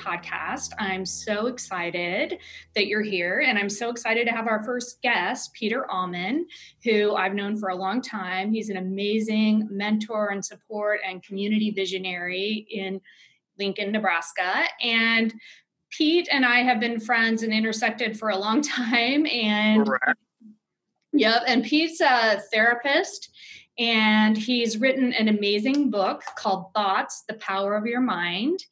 Podcast. 0.00 0.72
I'm 0.78 1.04
so 1.04 1.46
excited 1.46 2.38
that 2.74 2.86
you're 2.86 3.02
here, 3.02 3.40
and 3.46 3.58
I'm 3.58 3.68
so 3.68 3.90
excited 3.90 4.26
to 4.26 4.32
have 4.32 4.46
our 4.46 4.64
first 4.64 5.02
guest, 5.02 5.52
Peter 5.52 5.90
Allman, 5.90 6.46
who 6.84 7.14
I've 7.14 7.34
known 7.34 7.56
for 7.56 7.68
a 7.68 7.76
long 7.76 8.00
time. 8.00 8.52
He's 8.52 8.70
an 8.70 8.78
amazing 8.78 9.68
mentor 9.70 10.30
and 10.30 10.44
support 10.44 11.00
and 11.06 11.22
community 11.22 11.70
visionary 11.70 12.66
in 12.70 13.00
Lincoln, 13.58 13.92
Nebraska. 13.92 14.64
And 14.82 15.34
Pete 15.90 16.28
and 16.32 16.44
I 16.44 16.62
have 16.62 16.80
been 16.80 16.98
friends 16.98 17.42
and 17.42 17.52
intersected 17.52 18.18
for 18.18 18.30
a 18.30 18.38
long 18.38 18.62
time. 18.62 19.26
And 19.26 19.86
Correct. 19.86 20.18
Yep. 21.12 21.42
And 21.46 21.64
Pete's 21.64 22.00
a 22.00 22.40
therapist 22.52 23.30
and 23.78 24.36
he's 24.36 24.78
written 24.78 25.12
an 25.12 25.28
amazing 25.28 25.90
book 25.90 26.22
called 26.36 26.72
Thoughts 26.74 27.24
The 27.26 27.34
Power 27.34 27.76
of 27.76 27.86
Your 27.86 28.00
Mind. 28.00 28.64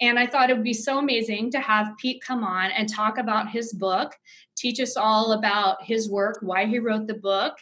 And 0.00 0.18
I 0.18 0.26
thought 0.26 0.48
it 0.48 0.54
would 0.54 0.64
be 0.64 0.72
so 0.72 0.98
amazing 0.98 1.50
to 1.50 1.60
have 1.60 1.96
Pete 1.98 2.22
come 2.22 2.42
on 2.42 2.70
and 2.70 2.88
talk 2.88 3.18
about 3.18 3.50
his 3.50 3.72
book, 3.72 4.16
teach 4.56 4.80
us 4.80 4.96
all 4.96 5.32
about 5.32 5.82
his 5.82 6.10
work, 6.10 6.38
why 6.40 6.64
he 6.64 6.78
wrote 6.78 7.06
the 7.06 7.14
book, 7.14 7.54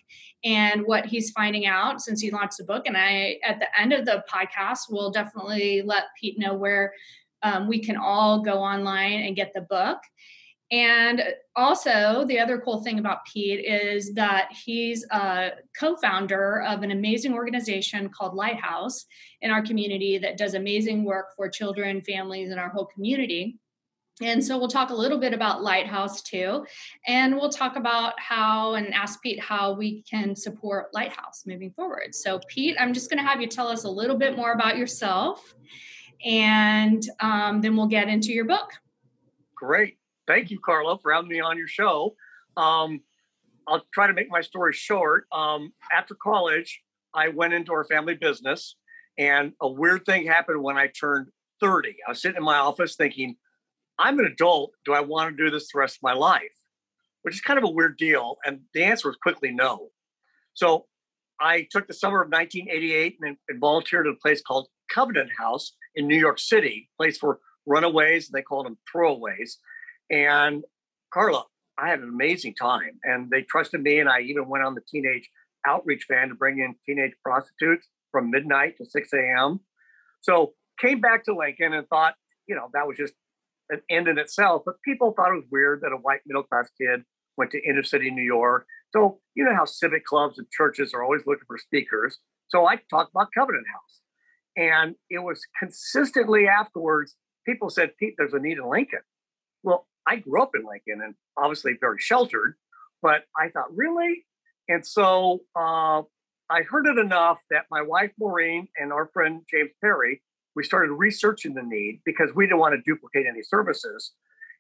and 0.45 0.83
what 0.87 1.07
he's 1.07 1.33
finding 1.33 1.67
out 1.67 2.01
since 2.01 2.21
he 2.21 2.31
launched 2.31 2.59
the 2.59 2.65
book. 2.65 2.87
And 2.87 2.97
I, 2.97 3.39
at 3.45 3.59
the 3.59 3.67
end 3.79 3.93
of 3.93 4.05
the 4.05 4.23
podcast, 4.33 4.91
will 4.91 5.11
definitely 5.11 5.83
let 5.83 6.05
Pete 6.21 6.39
know 6.39 6.55
where 6.55 6.93
um, 7.43 7.69
we 7.69 7.81
can 7.81 7.97
all 7.97 8.43
go 8.43 8.59
online 8.59 9.21
and 9.21 9.37
get 9.37 9.53
the 9.53 9.63
book. 9.63 9.99
And 10.71 11.23
also, 11.57 12.27
the 12.29 12.39
other 12.39 12.59
cool 12.59 12.83
thing 12.83 12.99
about 12.99 13.25
Pete 13.25 13.65
is 13.65 14.13
that 14.15 14.51
he's 14.53 15.05
a 15.11 15.53
co 15.79 15.97
founder 15.97 16.63
of 16.63 16.83
an 16.83 16.91
amazing 16.91 17.33
organization 17.33 18.11
called 18.11 18.35
Lighthouse 18.35 19.07
in 19.41 19.51
our 19.51 19.63
community 19.63 20.19
that 20.19 20.37
does 20.37 20.55
amazing 20.55 21.05
work 21.05 21.29
for 21.37 21.49
children, 21.49 22.03
families, 22.03 22.51
and 22.51 22.61
our 22.61 22.69
whole 22.69 22.85
community. 22.85 23.59
And 24.21 24.45
so 24.45 24.59
we'll 24.59 24.69
talk 24.69 24.91
a 24.91 24.95
little 24.95 25.19
bit 25.19 25.33
about 25.33 25.63
Lighthouse 25.63 26.23
too. 26.23 26.67
And 27.07 27.37
we'll 27.37 27.51
talk 27.51 27.77
about 27.77 28.19
how 28.19 28.75
and 28.75 28.93
ask 28.93 29.23
Pete 29.23 29.41
how 29.41 29.75
we 29.75 30.03
can 30.03 30.35
support 30.35 30.93
Lighthouse 30.93 31.45
moving 31.47 31.71
forward. 31.71 32.15
So, 32.15 32.41
Pete, 32.49 32.77
I'm 32.79 32.93
just 32.93 33.11
going 33.11 33.23
to 33.23 33.29
have 33.29 33.41
you 33.41 33.47
tell 33.47 33.69
us 33.69 33.85
a 33.85 33.91
little 33.91 34.17
bit 34.17 34.37
more 34.37 34.53
about 34.53 34.77
yourself 34.77 35.55
and 36.25 37.03
um, 37.21 37.61
then 37.61 37.77
we'll 37.77 37.87
get 37.87 38.09
into 38.09 38.33
your 38.33 38.45
book. 38.45 38.71
Great. 39.55 39.98
Thank 40.29 40.51
you, 40.51 40.61
Carla, 40.61 40.99
for 40.99 41.11
having 41.11 41.31
me 41.31 41.41
on 41.41 41.57
your 41.57 41.67
show. 41.67 42.15
Um, 42.57 43.01
I'll 43.67 43.83
try 43.95 44.07
to 44.07 44.13
make 44.13 44.31
my 44.31 44.43
story 44.43 44.75
short. 44.75 45.25
Um, 45.33 45.73
after 45.91 46.15
college, 46.15 46.83
I 47.15 47.29
went 47.29 47.55
into 47.55 47.73
our 47.73 47.85
family 47.85 48.15
business, 48.15 48.77
and 49.17 49.55
a 49.61 49.69
weird 49.69 50.05
thing 50.05 50.27
happened 50.27 50.63
when 50.63 50.77
I 50.77 50.89
turned 50.89 51.29
30. 51.63 51.97
I 52.07 52.11
was 52.11 52.21
sitting 52.21 52.37
in 52.37 52.45
my 52.45 52.59
office 52.59 52.95
thinking, 52.95 53.37
I'm 53.99 54.19
an 54.19 54.27
adult. 54.27 54.73
Do 54.85 54.93
I 54.93 55.01
want 55.01 55.35
to 55.35 55.45
do 55.45 55.51
this 55.51 55.73
the 55.73 55.79
rest 55.79 55.97
of 55.97 56.03
my 56.03 56.13
life? 56.13 56.43
Which 57.23 57.35
is 57.35 57.41
kind 57.41 57.59
of 57.59 57.65
a 57.65 57.71
weird 57.71 57.97
deal. 57.97 58.37
And 58.45 58.61
the 58.75 58.85
answer 58.85 59.09
was 59.09 59.17
quickly 59.17 59.51
no. 59.51 59.89
So 60.53 60.85
I 61.41 61.67
took 61.71 61.89
the 61.89 61.95
summer 61.95 62.23
of 62.23 62.31
1988 62.31 63.17
and, 63.23 63.37
and 63.49 63.61
volunteered 63.61 64.07
at 64.07 64.13
a 64.13 64.17
place 64.17 64.43
called 64.43 64.69
Covenant 64.93 65.31
House 65.39 65.73
in 65.95 66.07
New 66.07 66.19
York 66.19 66.39
City, 66.39 66.91
place 66.99 67.17
for 67.17 67.41
runaways. 67.67 68.29
They 68.29 68.43
called 68.43 68.67
them 68.67 68.79
throwaways. 68.95 69.57
And 70.11 70.65
Carla, 71.13 71.45
I 71.79 71.89
had 71.89 72.01
an 72.01 72.09
amazing 72.09 72.55
time. 72.55 72.99
And 73.05 73.31
they 73.31 73.43
trusted 73.43 73.83
me. 73.83 73.99
And 73.99 74.09
I 74.09 74.21
even 74.21 74.49
went 74.49 74.65
on 74.65 74.75
the 74.75 74.83
teenage 74.89 75.29
outreach 75.67 76.07
van 76.09 76.29
to 76.29 76.35
bring 76.35 76.59
in 76.59 76.75
teenage 76.87 77.15
prostitutes 77.23 77.87
from 78.11 78.31
midnight 78.31 78.77
to 78.79 78.87
6 78.87 79.09
a.m. 79.13 79.61
So 80.21 80.55
came 80.81 81.01
back 81.01 81.25
to 81.25 81.35
Lincoln 81.35 81.73
and 81.73 81.87
thought, 81.89 82.15
you 82.47 82.55
know, 82.55 82.69
that 82.73 82.87
was 82.87 82.97
just 82.97 83.15
an 83.71 83.81
end 83.91 84.09
in 84.09 84.19
itself. 84.19 84.63
But 84.65 84.81
people 84.85 85.13
thought 85.13 85.31
it 85.31 85.37
was 85.37 85.45
weird 85.51 85.83
that 85.83 85.93
a 85.93 85.97
white 85.97 86.21
middle 86.27 86.43
class 86.43 86.71
kid 86.81 87.03
went 87.37 87.51
to 87.53 87.63
inner 87.63 87.83
city 87.83 88.11
New 88.11 88.23
York. 88.23 88.67
So 88.93 89.21
you 89.35 89.45
know 89.45 89.55
how 89.55 89.65
civic 89.65 90.05
clubs 90.05 90.39
and 90.39 90.47
churches 90.51 90.95
are 90.95 91.03
always 91.03 91.23
looking 91.27 91.45
for 91.47 91.59
speakers. 91.59 92.19
So 92.49 92.67
I 92.67 92.77
talked 92.91 93.11
about 93.11 93.29
Covenant 93.37 93.67
House. 93.73 94.01
And 94.57 94.97
it 95.09 95.21
was 95.21 95.41
consistently 95.59 96.49
afterwards, 96.49 97.15
people 97.47 97.71
said, 97.71 97.93
Pete, 97.99 98.15
there's 98.19 98.33
a 98.33 98.41
need 98.41 98.59
in 98.59 98.69
Lincoln. 98.69 99.01
Well, 99.63 99.87
I 100.09 100.17
grew 100.17 100.43
up 100.43 100.51
in 100.55 100.65
Lincoln 100.65 101.05
and 101.05 101.15
obviously 101.37 101.73
very 101.81 101.99
sheltered, 101.99 102.55
but 103.03 103.25
I 103.37 103.51
thought, 103.51 103.75
really? 103.75 104.25
And 104.69 104.85
so 104.87 105.41
uh, 105.55 106.03
I 106.51 106.63
heard 106.69 106.87
it 106.87 106.99
enough 106.99 107.39
that 107.51 107.65
my 107.71 107.83
wife, 107.83 108.11
Maureen, 108.19 108.69
and 108.77 108.93
our 108.93 109.11
friend, 109.13 109.43
James 109.51 109.71
Perry, 109.83 110.23
we 110.57 110.65
started 110.65 110.93
researching 110.93 111.55
the 111.55 111.63
need 111.63 112.01
because 112.05 112.31
we 112.35 112.47
didn't 112.47 112.59
want 112.59 112.75
to 112.75 112.81
duplicate 112.91 113.27
any 113.29 113.43
services. 113.43 114.13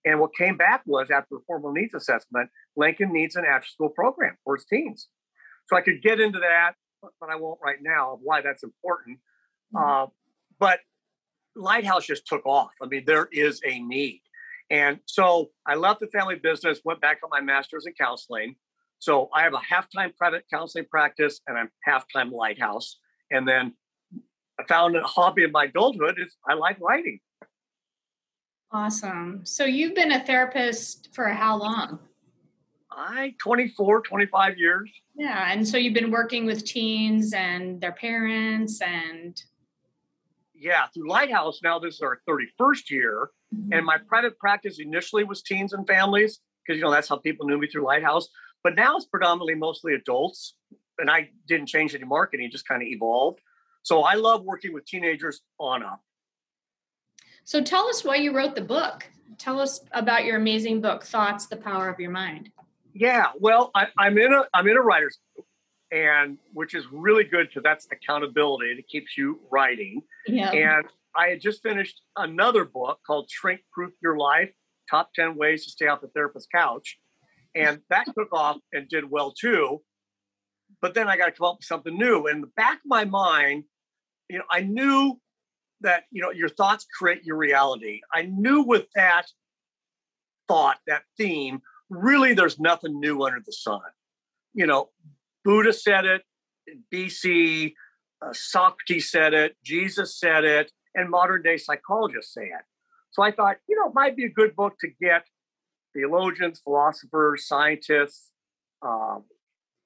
And 0.05 0.21
what 0.21 0.35
came 0.35 0.57
back 0.57 0.83
was 0.87 1.11
after 1.11 1.37
a 1.37 1.41
formal 1.47 1.73
needs 1.73 1.95
assessment, 1.95 2.51
Lincoln 2.77 3.13
needs 3.13 3.37
an 3.37 3.45
after 3.45 3.69
school 3.69 3.89
program 3.89 4.37
for 4.45 4.55
its 4.55 4.67
teens. 4.67 5.09
So 5.67 5.77
I 5.77 5.81
could 5.81 6.03
get 6.03 6.21
into 6.21 6.39
that, 6.39 6.73
but 7.03 7.31
I 7.31 7.37
won't 7.37 7.59
right 7.63 7.79
now 7.81 8.15
of 8.15 8.21
why 8.23 8.41
that's 8.43 8.63
important. 8.63 9.19
Uh, 9.77 10.07
but 10.59 10.81
Lighthouse 11.57 12.07
just 12.07 12.27
took 12.27 12.47
off. 12.47 12.71
I 12.83 12.87
mean, 12.87 13.05
there 13.07 13.29
is 13.33 13.61
a 13.67 13.81
need. 13.81 14.23
And 14.71 14.99
so 15.07 15.51
I 15.67 15.75
left 15.75 16.01
the 16.01 16.09
family 16.09 16.37
business, 16.37 16.81
went 16.85 17.01
back 17.01 17.21
on 17.25 17.31
my 17.31 17.41
master's 17.41 17.87
in 17.87 17.95
counseling. 17.95 18.57
So 18.99 19.29
I 19.33 19.43
have 19.43 19.55
a 19.55 19.61
half 19.61 19.89
time 19.95 20.13
private 20.17 20.45
counseling 20.53 20.87
practice 20.91 21.41
and 21.47 21.57
I'm 21.57 21.71
half 21.85 22.05
time 22.13 22.31
Lighthouse. 22.31 22.99
And 23.31 23.47
then 23.47 23.75
I 24.61 24.65
found 24.65 24.97
a 24.97 25.03
hobby 25.03 25.45
in 25.45 25.53
my 25.53 25.65
adulthood 25.65 26.19
is 26.19 26.37
I 26.47 26.55
like 26.55 26.79
writing. 26.81 27.21
Awesome. 28.71 29.41
So 29.45 29.65
you've 29.65 29.95
been 29.95 30.13
a 30.13 30.25
therapist 30.25 31.09
for 31.15 31.29
how 31.29 31.57
long? 31.57 32.01
I 32.91 33.35
24, 33.39 34.03
25 34.03 34.59
years. 34.59 34.91
Yeah, 35.15 35.53
and 35.53 35.67
so 35.67 35.77
you've 35.77 35.95
been 35.95 36.11
working 36.11 36.45
with 36.45 36.65
teens 36.65 37.33
and 37.33 37.81
their 37.81 37.93
parents 37.93 38.81
and 38.81 39.41
Yeah, 40.55 40.87
through 40.89 41.09
Lighthouse 41.09 41.61
now 41.63 41.79
this 41.79 41.95
is 41.95 42.01
our 42.03 42.21
31st 42.29 42.91
year. 42.91 43.31
And 43.73 43.85
my 43.85 43.99
private 43.99 44.39
practice 44.39 44.79
initially 44.79 45.25
was 45.25 45.43
teens 45.43 45.73
and 45.73 45.87
families 45.87 46.41
because 46.65 46.79
you 46.79 46.85
know 46.85 46.91
that's 46.91 47.09
how 47.09 47.17
people 47.17 47.47
knew 47.47 47.59
me 47.59 47.67
through 47.67 47.85
Lighthouse. 47.85 48.29
But 48.63 48.75
now 48.75 48.97
it's 48.97 49.07
predominantly 49.07 49.55
mostly 49.55 49.95
adults, 49.95 50.55
and 50.99 51.11
I 51.11 51.31
didn't 51.47 51.67
change 51.67 51.95
any 51.95 52.05
marketing; 52.05 52.51
just 52.51 52.69
kind 52.69 52.83
of 52.83 52.89
evolved. 52.89 53.41
So 53.83 54.03
I 54.03 54.15
love 54.15 54.43
working 54.45 54.73
with 54.73 54.85
teenagers 54.85 55.41
on 55.59 55.83
up. 55.83 56.03
so 57.45 57.63
tell 57.63 57.89
us 57.89 58.05
why 58.05 58.17
you 58.17 58.37
wrote 58.37 58.55
the 58.55 58.61
book. 58.63 59.09
Tell 59.39 59.61
us 59.61 59.81
about 59.93 60.25
your 60.25 60.37
amazing 60.37 60.81
book, 60.81 61.05
Thoughts: 61.05 61.47
The 61.47 61.57
Power 61.57 61.89
of 61.89 61.99
Your 61.99 62.11
Mind. 62.11 62.51
Yeah, 62.93 63.29
well, 63.39 63.71
I, 63.75 63.87
I'm 63.97 64.19
in 64.19 64.33
a 64.33 64.45
I'm 64.53 64.67
in 64.69 64.77
a 64.77 64.83
writers 64.83 65.19
group, 65.35 65.47
and 65.91 66.37
which 66.53 66.75
is 66.75 66.85
really 66.93 67.25
good 67.25 67.49
because 67.49 67.63
that's 67.63 67.87
accountability. 67.93 68.73
It 68.73 68.89
keeps 68.89 69.17
you 69.17 69.41
writing. 69.51 70.03
Yeah. 70.27 70.51
And 70.51 70.85
I 71.19 71.31
had 71.31 71.41
just 71.41 71.63
finished 71.65 72.01
another 72.17 72.65
book 72.65 73.01
called 73.05 73.29
Shrink 73.29 73.61
Proof 73.73 73.93
Your 74.01 74.17
Life 74.17 74.51
Top 74.89 75.11
10 75.15 75.37
Ways 75.37 75.65
to 75.65 75.71
Stay 75.71 75.89
Off 75.89 76.01
the 76.01 76.09
Therapist's 76.09 76.49
Couch. 76.55 76.97
And 77.57 77.81
that 77.91 78.07
took 78.17 78.33
off 78.33 78.59
and 78.73 78.89
did 78.89 79.11
well 79.11 79.33
too. 79.33 79.83
But 80.81 80.95
then 80.95 81.09
I 81.09 81.17
got 81.17 81.27
to 81.27 81.33
come 81.33 81.49
up 81.49 81.57
with 81.59 81.67
something 81.67 81.97
new. 81.99 82.29
In 82.29 82.41
the 82.41 82.51
back 82.57 82.77
of 82.77 82.87
my 82.87 83.05
mind, 83.05 83.65
you 84.31 84.39
know, 84.39 84.45
I 84.49 84.61
knew 84.61 85.19
that 85.81 86.05
you 86.13 86.23
know 86.23 86.31
your 86.31 86.49
thoughts 86.49 86.87
create 86.97 87.25
your 87.25 87.37
reality. 87.37 88.01
I 88.15 88.23
knew 88.23 88.63
with 88.63 88.87
that 88.95 89.27
thought, 90.47 90.79
that 90.87 91.03
theme, 91.17 91.63
really 91.91 92.33
there's 92.33 92.61
nothing 92.61 93.01
new 93.01 93.23
under 93.23 93.41
the 93.45 93.53
sun. 93.53 93.81
You 94.55 94.67
know, 94.67 94.91
Buddha 95.45 95.73
said 95.73 96.05
it, 96.05 96.23
BC, 96.93 97.75
uh, 98.23 98.33
Socrates 98.33 99.11
said 99.11 99.35
it, 99.35 99.57
Jesus 99.65 100.19
said 100.19 100.45
it, 100.45 100.71
and 100.99 101.09
modern 101.09 101.43
day 101.43 101.57
psychologists 101.57 102.35
say 102.35 102.43
it. 102.43 102.65
So 103.11 103.23
I 103.23 103.31
thought, 103.31 103.57
you 103.69 103.77
know, 103.77 103.89
it 103.89 103.95
might 103.95 104.17
be 104.17 104.25
a 104.25 104.31
good 104.31 104.55
book 104.57 104.75
to 104.81 104.89
get 105.01 105.25
theologians, 105.95 106.61
philosophers, 106.63 107.47
scientists, 107.47 108.33
um, 108.83 109.25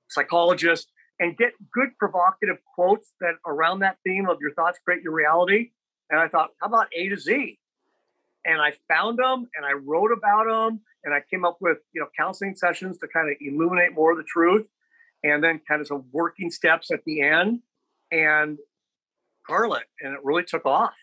psychologists, 0.08 0.90
and 1.20 1.36
get 1.36 1.52
good 1.72 1.90
provocative 1.98 2.56
quotes 2.74 3.12
that 3.20 3.34
around 3.46 3.80
that 3.80 3.98
theme 4.04 4.28
of 4.28 4.38
your 4.40 4.52
thoughts 4.54 4.78
create 4.84 5.02
your 5.02 5.12
reality. 5.12 5.70
And 6.10 6.18
I 6.18 6.28
thought, 6.28 6.50
how 6.60 6.66
about 6.66 6.88
A 6.96 7.08
to 7.10 7.16
Z? 7.16 7.58
And 8.44 8.60
I 8.60 8.72
found 8.88 9.18
them 9.18 9.48
and 9.54 9.64
I 9.64 9.72
wrote 9.72 10.10
about 10.10 10.46
them 10.46 10.80
and 11.04 11.14
I 11.14 11.20
came 11.30 11.44
up 11.44 11.58
with, 11.60 11.78
you 11.92 12.00
know, 12.00 12.08
counseling 12.18 12.56
sessions 12.56 12.98
to 12.98 13.08
kind 13.08 13.30
of 13.30 13.36
illuminate 13.40 13.94
more 13.94 14.12
of 14.12 14.18
the 14.18 14.24
truth 14.24 14.66
and 15.22 15.44
then 15.44 15.60
kind 15.68 15.80
of 15.80 15.86
some 15.86 16.04
working 16.10 16.50
steps 16.50 16.90
at 16.90 17.04
the 17.04 17.20
end 17.22 17.60
and 18.10 18.58
Carla, 19.46 19.80
and 20.00 20.14
it 20.14 20.20
really 20.22 20.44
took 20.44 20.66
off. 20.66 20.94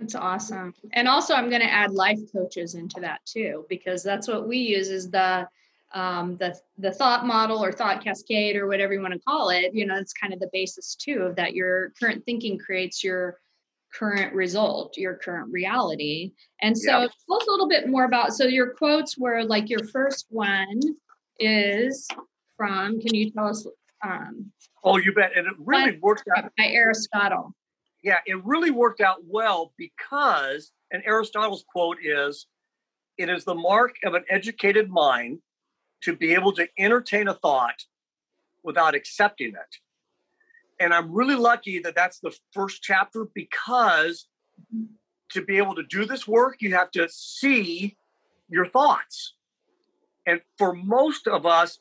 That's 0.00 0.14
awesome. 0.14 0.74
And 0.92 1.06
also 1.06 1.34
I'm 1.34 1.50
going 1.50 1.60
to 1.60 1.70
add 1.70 1.92
life 1.92 2.18
coaches 2.32 2.74
into 2.74 3.00
that 3.00 3.20
too, 3.26 3.66
because 3.68 4.02
that's 4.02 4.26
what 4.26 4.48
we 4.48 4.58
use 4.58 4.88
is 4.88 5.10
the 5.10 5.46
um, 5.92 6.36
the 6.36 6.56
the 6.78 6.92
thought 6.92 7.26
model 7.26 7.62
or 7.62 7.72
thought 7.72 8.02
cascade 8.02 8.56
or 8.56 8.66
whatever 8.66 8.94
you 8.94 9.02
want 9.02 9.12
to 9.12 9.20
call 9.20 9.50
it. 9.50 9.74
You 9.74 9.86
know, 9.86 9.96
it's 9.96 10.14
kind 10.14 10.32
of 10.32 10.40
the 10.40 10.48
basis 10.52 10.94
too 10.94 11.22
of 11.22 11.36
that 11.36 11.54
your 11.54 11.92
current 12.00 12.24
thinking 12.24 12.58
creates 12.58 13.04
your 13.04 13.38
current 13.92 14.32
result, 14.34 14.96
your 14.96 15.14
current 15.16 15.52
reality. 15.52 16.32
And 16.62 16.78
so 16.78 16.90
tell 16.90 17.02
us 17.02 17.46
a 17.46 17.50
little 17.50 17.68
bit 17.68 17.88
more 17.88 18.04
about 18.04 18.32
so 18.32 18.44
your 18.44 18.70
quotes 18.70 19.18
were 19.18 19.44
like 19.44 19.68
your 19.68 19.84
first 19.88 20.26
one 20.30 20.80
is 21.38 22.06
from, 22.56 23.00
can 23.00 23.14
you 23.14 23.30
tell 23.32 23.48
us 23.48 23.66
um, 24.02 24.52
Oh, 24.82 24.96
you 24.96 25.12
bet. 25.12 25.36
And 25.36 25.46
it 25.46 25.54
really 25.58 25.98
worked 25.98 26.24
out 26.36 26.52
by 26.56 26.66
Aristotle. 26.66 27.54
Yeah, 28.02 28.18
it 28.26 28.42
really 28.44 28.70
worked 28.70 29.00
out 29.00 29.18
well 29.26 29.72
because, 29.76 30.72
and 30.90 31.02
Aristotle's 31.04 31.64
quote 31.70 31.98
is, 32.02 32.46
it 33.18 33.28
is 33.28 33.44
the 33.44 33.54
mark 33.54 33.96
of 34.04 34.14
an 34.14 34.24
educated 34.30 34.88
mind 34.88 35.40
to 36.02 36.16
be 36.16 36.32
able 36.32 36.52
to 36.52 36.66
entertain 36.78 37.28
a 37.28 37.34
thought 37.34 37.84
without 38.62 38.94
accepting 38.94 39.48
it. 39.48 39.76
And 40.78 40.94
I'm 40.94 41.12
really 41.12 41.34
lucky 41.34 41.78
that 41.80 41.94
that's 41.94 42.20
the 42.20 42.34
first 42.54 42.82
chapter 42.82 43.26
because 43.34 44.26
to 45.32 45.44
be 45.44 45.58
able 45.58 45.74
to 45.74 45.82
do 45.82 46.06
this 46.06 46.26
work, 46.26 46.56
you 46.60 46.74
have 46.74 46.90
to 46.92 47.06
see 47.10 47.98
your 48.48 48.66
thoughts. 48.66 49.34
And 50.26 50.40
for 50.56 50.74
most 50.74 51.28
of 51.28 51.44
us, 51.44 51.78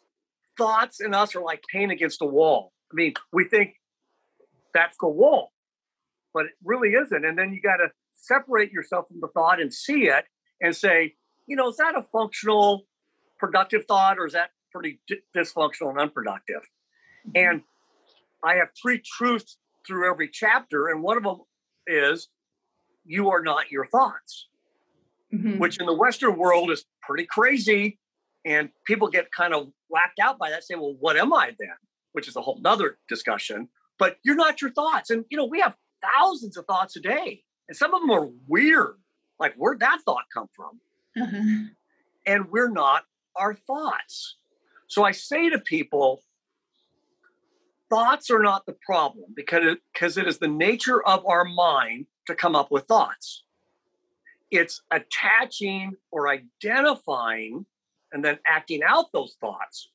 thoughts 0.58 1.00
and 1.00 1.16
us 1.16 1.36
are 1.36 1.42
like 1.42 1.64
paint 1.72 1.92
against 1.92 2.22
a 2.22 2.26
wall. 2.26 2.74
I 2.92 2.96
mean, 2.96 3.14
we 3.32 3.46
think 3.46 3.76
that's 4.74 4.98
the 5.00 5.08
wall, 5.08 5.52
but 6.40 6.46
it 6.46 6.54
really 6.64 6.92
isn't. 6.92 7.26
And 7.26 7.38
then 7.38 7.52
you 7.52 7.62
got 7.62 7.78
to 7.78 7.90
separate 8.16 8.72
yourself 8.72 9.10
from 9.10 9.20
the 9.20 9.28
thought 9.28 9.60
and 9.60 9.74
see 9.74 10.04
it 10.04 10.24
and 10.62 10.74
say, 10.74 11.16
you 11.48 11.58
know, 11.58 11.68
is 11.68 11.76
that 11.76 11.96
a 11.98 12.06
functional, 12.14 12.86
productive 13.38 13.84
thought 13.90 14.18
or 14.18 14.26
is 14.26 14.32
that 14.32 14.52
pretty 14.72 15.02
d- 15.06 15.18
dysfunctional 15.36 15.90
and 15.90 16.00
unproductive? 16.00 16.62
Mm-hmm. 17.28 17.32
And 17.36 17.62
I 18.42 18.56
have 18.56 18.70
three 18.82 19.02
truths 19.06 19.58
through 19.86 20.10
every 20.10 20.30
chapter, 20.32 20.88
and 20.88 21.04
one 21.04 21.18
of 21.18 21.24
them 21.24 21.40
is 21.88 22.30
you 23.04 23.32
are 23.32 23.44
not 23.44 23.70
your 23.70 23.86
thoughts, 23.88 24.48
mm-hmm. 25.34 25.58
which 25.58 25.78
in 25.78 25.88
the 25.88 25.94
Western 25.94 26.38
world 26.38 26.72
is 26.72 26.86
pretty 27.02 27.26
crazy. 27.26 28.00
And 28.46 28.70
people 28.88 29.10
get 29.10 29.30
kind 29.34 29.54
of 29.54 29.68
whacked 29.90 30.20
out 30.22 30.40
by 30.40 30.52
that, 30.52 30.64
say, 30.64 30.76
well, 30.76 30.96
what 31.02 31.18
am 31.18 31.34
I 31.34 31.48
then? 31.60 31.76
Which 32.14 32.30
is 32.30 32.38
a 32.38 32.42
whole 32.42 32.60
nother 32.62 32.98
discussion. 33.10 33.68
But 33.98 34.16
you're 34.24 34.36
not 34.36 34.62
your 34.62 34.72
thoughts. 34.72 35.10
And, 35.10 35.26
you 35.30 35.38
know, 35.38 35.44
we 35.46 35.60
have 35.60 35.76
thousands 36.02 36.58
of 36.58 36.66
thoughts 36.66 36.96
a 36.96 37.00
day, 37.00 37.44
and 37.68 37.78
some 37.78 37.94
of 37.94 38.02
them 38.02 38.12
are 38.12 38.30
weird. 38.48 38.96
Like, 39.40 39.56
where'd 39.56 39.80
that 39.80 40.00
thought 40.06 40.26
come 40.34 40.48
from? 40.56 40.80
Mm-hmm. 41.18 41.66
And 42.26 42.52
we're 42.52 42.70
not 42.70 43.04
our 43.36 43.54
thoughts. 43.54 44.36
So 44.88 45.04
I 45.04 45.12
say 45.12 45.50
to 45.50 45.60
people, 45.60 46.24
thoughts 47.90 48.30
are 48.30 48.42
not 48.42 48.66
the 48.66 48.76
problem 48.86 49.26
because 49.36 49.66
it, 49.66 49.80
because 49.94 50.18
it 50.18 50.28
is 50.28 50.40
the 50.40 50.48
nature 50.48 51.02
of 51.06 51.26
our 51.26 51.46
mind 51.46 52.08
to 52.28 52.36
come 52.36 52.56
up 52.56 52.72
with 52.72 52.86
thoughts. 52.86 53.44
It's 54.52 54.82
attaching 54.92 55.96
or 56.12 56.28
identifying 56.28 57.66
and 58.12 58.26
then 58.26 58.40
acting 58.46 58.82
out 58.84 59.12
those 59.14 59.36
thoughts 59.40 59.90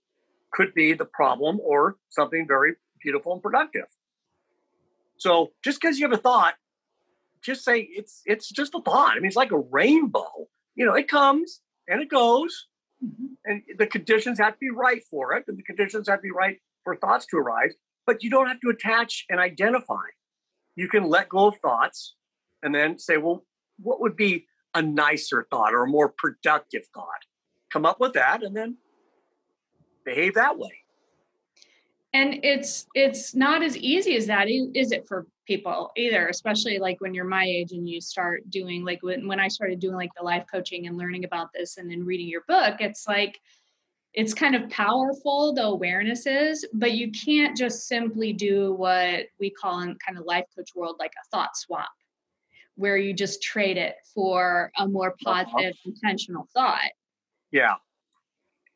could 0.52 0.72
be 0.74 0.92
the 0.92 1.04
problem 1.04 1.60
or 1.60 1.96
something 2.10 2.46
very 2.46 2.74
beautiful 3.02 3.32
and 3.32 3.42
productive. 3.42 3.86
So 5.16 5.52
just 5.62 5.80
because 5.80 5.98
you 5.98 6.08
have 6.08 6.18
a 6.18 6.22
thought, 6.22 6.54
just 7.42 7.64
say 7.64 7.80
it's 7.80 8.22
it's 8.26 8.48
just 8.48 8.74
a 8.74 8.80
thought. 8.80 9.12
I 9.12 9.14
mean, 9.16 9.26
it's 9.26 9.36
like 9.36 9.52
a 9.52 9.58
rainbow. 9.58 10.48
You 10.74 10.86
know, 10.86 10.94
it 10.94 11.08
comes 11.08 11.60
and 11.88 12.00
it 12.00 12.08
goes, 12.08 12.66
mm-hmm. 13.04 13.26
and 13.44 13.62
the 13.78 13.86
conditions 13.86 14.38
have 14.38 14.54
to 14.54 14.58
be 14.58 14.70
right 14.70 15.02
for 15.10 15.34
it, 15.34 15.44
and 15.46 15.58
the 15.58 15.62
conditions 15.62 16.08
have 16.08 16.18
to 16.18 16.22
be 16.22 16.30
right 16.30 16.58
for 16.82 16.96
thoughts 16.96 17.26
to 17.26 17.36
arise. 17.36 17.74
But 18.06 18.22
you 18.22 18.30
don't 18.30 18.48
have 18.48 18.60
to 18.60 18.70
attach 18.70 19.24
and 19.30 19.40
identify. 19.40 20.06
You 20.76 20.88
can 20.88 21.04
let 21.04 21.28
go 21.28 21.46
of 21.46 21.56
thoughts 21.58 22.16
and 22.62 22.74
then 22.74 22.98
say, 22.98 23.16
well, 23.16 23.44
what 23.80 24.00
would 24.00 24.16
be 24.16 24.46
a 24.74 24.82
nicer 24.82 25.46
thought 25.50 25.72
or 25.72 25.84
a 25.84 25.88
more 25.88 26.12
productive 26.18 26.82
thought? 26.92 27.24
come 27.74 27.84
up 27.84 27.98
with 27.98 28.12
that 28.12 28.44
and 28.44 28.56
then 28.56 28.76
behave 30.04 30.34
that 30.34 30.56
way 30.56 30.83
and 32.14 32.40
it's 32.42 32.86
it's 32.94 33.34
not 33.34 33.62
as 33.62 33.76
easy 33.76 34.16
as 34.16 34.26
that 34.26 34.48
is 34.48 34.92
it 34.92 35.06
for 35.06 35.26
people 35.46 35.90
either 35.96 36.28
especially 36.28 36.78
like 36.78 37.00
when 37.00 37.12
you're 37.12 37.24
my 37.24 37.44
age 37.44 37.72
and 37.72 37.88
you 37.88 38.00
start 38.00 38.48
doing 38.50 38.84
like 38.84 39.02
when, 39.02 39.28
when 39.28 39.38
i 39.38 39.48
started 39.48 39.78
doing 39.78 39.96
like 39.96 40.10
the 40.16 40.24
life 40.24 40.44
coaching 40.50 40.86
and 40.86 40.96
learning 40.96 41.24
about 41.24 41.48
this 41.52 41.76
and 41.76 41.90
then 41.90 42.04
reading 42.04 42.28
your 42.28 42.44
book 42.48 42.76
it's 42.80 43.06
like 43.06 43.38
it's 44.14 44.32
kind 44.32 44.54
of 44.54 44.70
powerful 44.70 45.52
the 45.52 45.62
awareness 45.62 46.26
is 46.26 46.66
but 46.72 46.92
you 46.92 47.10
can't 47.10 47.56
just 47.56 47.86
simply 47.86 48.32
do 48.32 48.72
what 48.72 49.26
we 49.38 49.50
call 49.50 49.80
in 49.80 49.94
kind 49.96 50.16
of 50.16 50.24
life 50.24 50.46
coach 50.56 50.70
world 50.74 50.96
like 50.98 51.12
a 51.12 51.28
thought 51.30 51.56
swap 51.56 51.90
where 52.76 52.96
you 52.96 53.12
just 53.12 53.42
trade 53.42 53.76
it 53.76 53.96
for 54.14 54.70
a 54.78 54.88
more 54.88 55.14
positive 55.22 55.74
intentional 55.84 56.48
thought 56.54 56.90
yeah. 57.54 57.74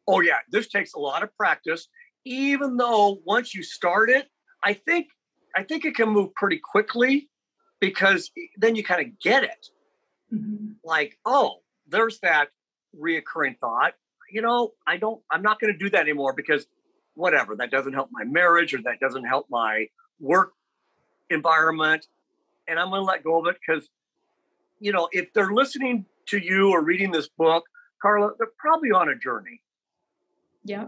Oh, 0.07 0.21
yeah. 0.21 0.39
This 0.49 0.69
takes 0.69 0.95
a 0.95 1.01
lot 1.01 1.25
of 1.25 1.37
practice. 1.37 1.89
Even 2.25 2.77
though 2.77 3.21
once 3.25 3.55
you 3.55 3.63
start 3.63 4.11
it, 4.11 4.27
I 4.63 4.75
think 4.75 5.09
I 5.57 5.63
think 5.63 5.85
it 5.85 5.95
can 5.95 6.11
move 6.11 6.35
pretty 6.35 6.61
quickly 6.63 7.29
because 7.81 8.31
then 8.57 8.77
you 8.77 8.85
kind 8.85 9.07
of 9.07 9.19
get 9.19 9.45
it. 9.45 9.69
Mm-hmm. 10.33 10.73
Like, 10.85 11.19
oh, 11.25 11.63
there's 11.89 12.19
that 12.21 12.49
reoccurring 12.99 13.59
thought. 13.59 13.95
You 14.31 14.43
know, 14.43 14.73
I 14.87 14.99
don't. 14.99 15.23
I'm 15.31 15.43
not 15.43 15.61
going 15.61 15.73
to 15.73 15.79
do 15.79 15.91
that 15.91 16.03
anymore 16.03 16.35
because 16.35 16.67
whatever 17.15 17.57
that 17.57 17.71
doesn't 17.71 17.95
help 17.95 18.11
my 18.13 18.25
marriage 18.25 18.75
or 18.75 18.83
that 18.83 19.01
doesn't 19.01 19.25
help 19.25 19.47
my 19.51 19.87
work 20.21 20.53
environment, 21.31 22.07
and 22.67 22.79
I'm 22.79 22.91
going 22.91 23.01
to 23.01 23.07
let 23.07 23.25
go 23.25 23.41
of 23.41 23.47
it 23.47 23.57
because, 23.67 23.89
you 24.81 24.93
know, 24.93 25.09
if 25.13 25.33
they're 25.33 25.53
listening 25.53 26.05
to 26.27 26.39
you 26.39 26.71
or 26.71 26.83
reading 26.85 27.11
this 27.11 27.29
book 27.29 27.65
Carla, 28.01 28.33
they're 28.39 28.49
probably 28.59 28.91
on 28.91 29.09
a 29.09 29.17
journey. 29.17 29.63
Yeah. 30.65 30.87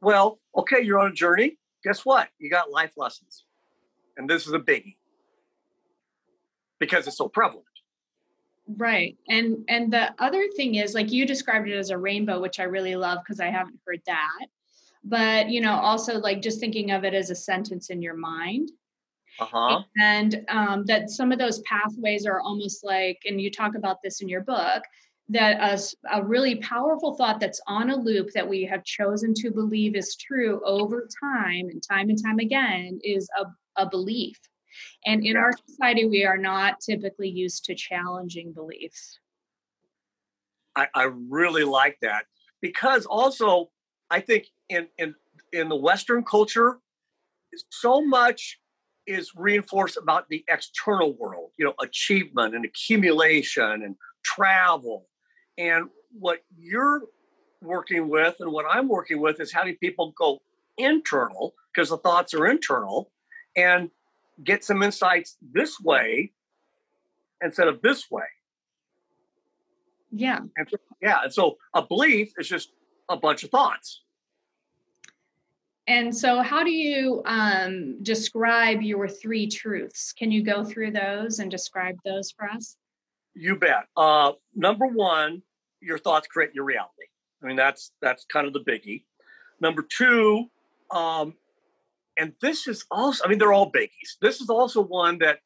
Well, 0.00 0.38
okay, 0.56 0.80
you're 0.82 0.98
on 0.98 1.10
a 1.10 1.14
journey. 1.14 1.58
Guess 1.84 2.04
what? 2.04 2.28
You 2.38 2.50
got 2.50 2.70
life 2.70 2.92
lessons. 2.96 3.44
And 4.16 4.28
this 4.28 4.46
is 4.46 4.52
a 4.52 4.58
biggie 4.58 4.96
because 6.78 7.06
it's 7.06 7.18
so 7.18 7.28
prevalent. 7.28 7.66
Right. 8.76 9.16
And 9.28 9.64
and 9.68 9.92
the 9.92 10.14
other 10.18 10.46
thing 10.56 10.76
is 10.76 10.94
like 10.94 11.10
you 11.10 11.26
described 11.26 11.68
it 11.68 11.76
as 11.76 11.90
a 11.90 11.98
rainbow, 11.98 12.40
which 12.40 12.60
I 12.60 12.64
really 12.64 12.96
love 12.96 13.18
because 13.24 13.40
I 13.40 13.46
haven't 13.46 13.80
heard 13.86 14.00
that. 14.06 14.46
But, 15.02 15.48
you 15.48 15.60
know, 15.60 15.72
also 15.72 16.18
like 16.18 16.42
just 16.42 16.60
thinking 16.60 16.90
of 16.90 17.04
it 17.04 17.14
as 17.14 17.30
a 17.30 17.34
sentence 17.34 17.90
in 17.90 18.02
your 18.02 18.16
mind. 18.16 18.70
Uh-huh. 19.38 19.82
And 19.98 20.44
um, 20.48 20.84
that 20.86 21.08
some 21.08 21.32
of 21.32 21.38
those 21.38 21.60
pathways 21.60 22.26
are 22.26 22.40
almost 22.40 22.84
like, 22.84 23.18
and 23.24 23.40
you 23.40 23.50
talk 23.50 23.74
about 23.74 24.02
this 24.02 24.20
in 24.20 24.28
your 24.28 24.42
book, 24.42 24.82
that 25.30 25.60
a, 25.60 26.18
a 26.18 26.24
really 26.24 26.56
powerful 26.56 27.14
thought 27.14 27.40
that's 27.40 27.60
on 27.66 27.90
a 27.90 27.96
loop 27.96 28.30
that 28.34 28.48
we 28.48 28.64
have 28.64 28.84
chosen 28.84 29.32
to 29.34 29.50
believe 29.50 29.94
is 29.94 30.16
true 30.16 30.60
over 30.64 31.08
time 31.22 31.68
and 31.68 31.82
time 31.88 32.08
and 32.10 32.22
time 32.22 32.38
again 32.38 32.98
is 33.04 33.28
a, 33.38 33.46
a 33.82 33.88
belief. 33.88 34.36
And 35.06 35.24
in 35.24 35.36
our 35.36 35.52
society, 35.68 36.06
we 36.06 36.24
are 36.24 36.36
not 36.36 36.80
typically 36.80 37.28
used 37.28 37.64
to 37.64 37.74
challenging 37.74 38.52
beliefs. 38.52 39.18
I, 40.76 40.88
I 40.94 41.10
really 41.28 41.64
like 41.64 41.98
that 42.02 42.24
because 42.60 43.06
also 43.06 43.70
I 44.10 44.20
think 44.20 44.46
in 44.68 44.88
in 44.98 45.14
in 45.52 45.68
the 45.68 45.76
Western 45.76 46.24
culture, 46.24 46.78
so 47.70 48.00
much 48.04 48.58
is 49.06 49.32
reinforced 49.34 49.96
about 49.96 50.28
the 50.28 50.44
external 50.48 51.16
world, 51.16 51.50
you 51.58 51.64
know, 51.64 51.74
achievement 51.80 52.54
and 52.54 52.64
accumulation 52.64 53.82
and 53.82 53.96
travel. 54.24 55.06
And 55.58 55.88
what 56.18 56.40
you're 56.58 57.02
working 57.62 58.08
with 58.08 58.36
and 58.40 58.50
what 58.50 58.64
I'm 58.68 58.88
working 58.88 59.20
with 59.20 59.40
is 59.40 59.52
having 59.52 59.76
people 59.76 60.12
go 60.16 60.40
internal 60.78 61.54
because 61.72 61.90
the 61.90 61.98
thoughts 61.98 62.34
are 62.34 62.46
internal 62.46 63.10
and 63.56 63.90
get 64.42 64.64
some 64.64 64.82
insights 64.82 65.36
this 65.52 65.78
way 65.80 66.32
instead 67.42 67.68
of 67.68 67.82
this 67.82 68.10
way. 68.10 68.24
Yeah. 70.10 70.40
And 70.56 70.68
so, 70.68 70.76
yeah. 71.00 71.20
And 71.24 71.32
so 71.32 71.58
a 71.74 71.82
belief 71.82 72.32
is 72.38 72.48
just 72.48 72.72
a 73.08 73.16
bunch 73.16 73.44
of 73.44 73.50
thoughts. 73.50 74.02
And 75.86 76.16
so, 76.16 76.42
how 76.42 76.62
do 76.62 76.70
you 76.70 77.22
um, 77.24 78.00
describe 78.02 78.80
your 78.80 79.08
three 79.08 79.48
truths? 79.48 80.12
Can 80.12 80.30
you 80.30 80.44
go 80.44 80.62
through 80.62 80.92
those 80.92 81.40
and 81.40 81.50
describe 81.50 81.96
those 82.04 82.30
for 82.30 82.48
us? 82.48 82.76
You 83.40 83.56
bet. 83.56 83.86
Uh, 83.96 84.32
number 84.54 84.86
one, 84.86 85.42
your 85.80 85.96
thoughts 85.96 86.26
create 86.26 86.54
your 86.54 86.64
reality. 86.64 87.06
I 87.42 87.46
mean, 87.46 87.56
that's 87.56 87.92
that's 88.02 88.26
kind 88.30 88.46
of 88.46 88.52
the 88.52 88.60
biggie. 88.60 89.04
Number 89.62 89.82
two, 89.82 90.44
um, 90.90 91.34
and 92.18 92.34
this 92.42 92.68
is 92.68 92.84
also, 92.90 93.24
I 93.24 93.28
mean, 93.28 93.38
they're 93.38 93.54
all 93.54 93.72
biggies. 93.72 94.18
This 94.20 94.42
is 94.42 94.50
also 94.50 94.82
one 94.82 95.18
that 95.20 95.38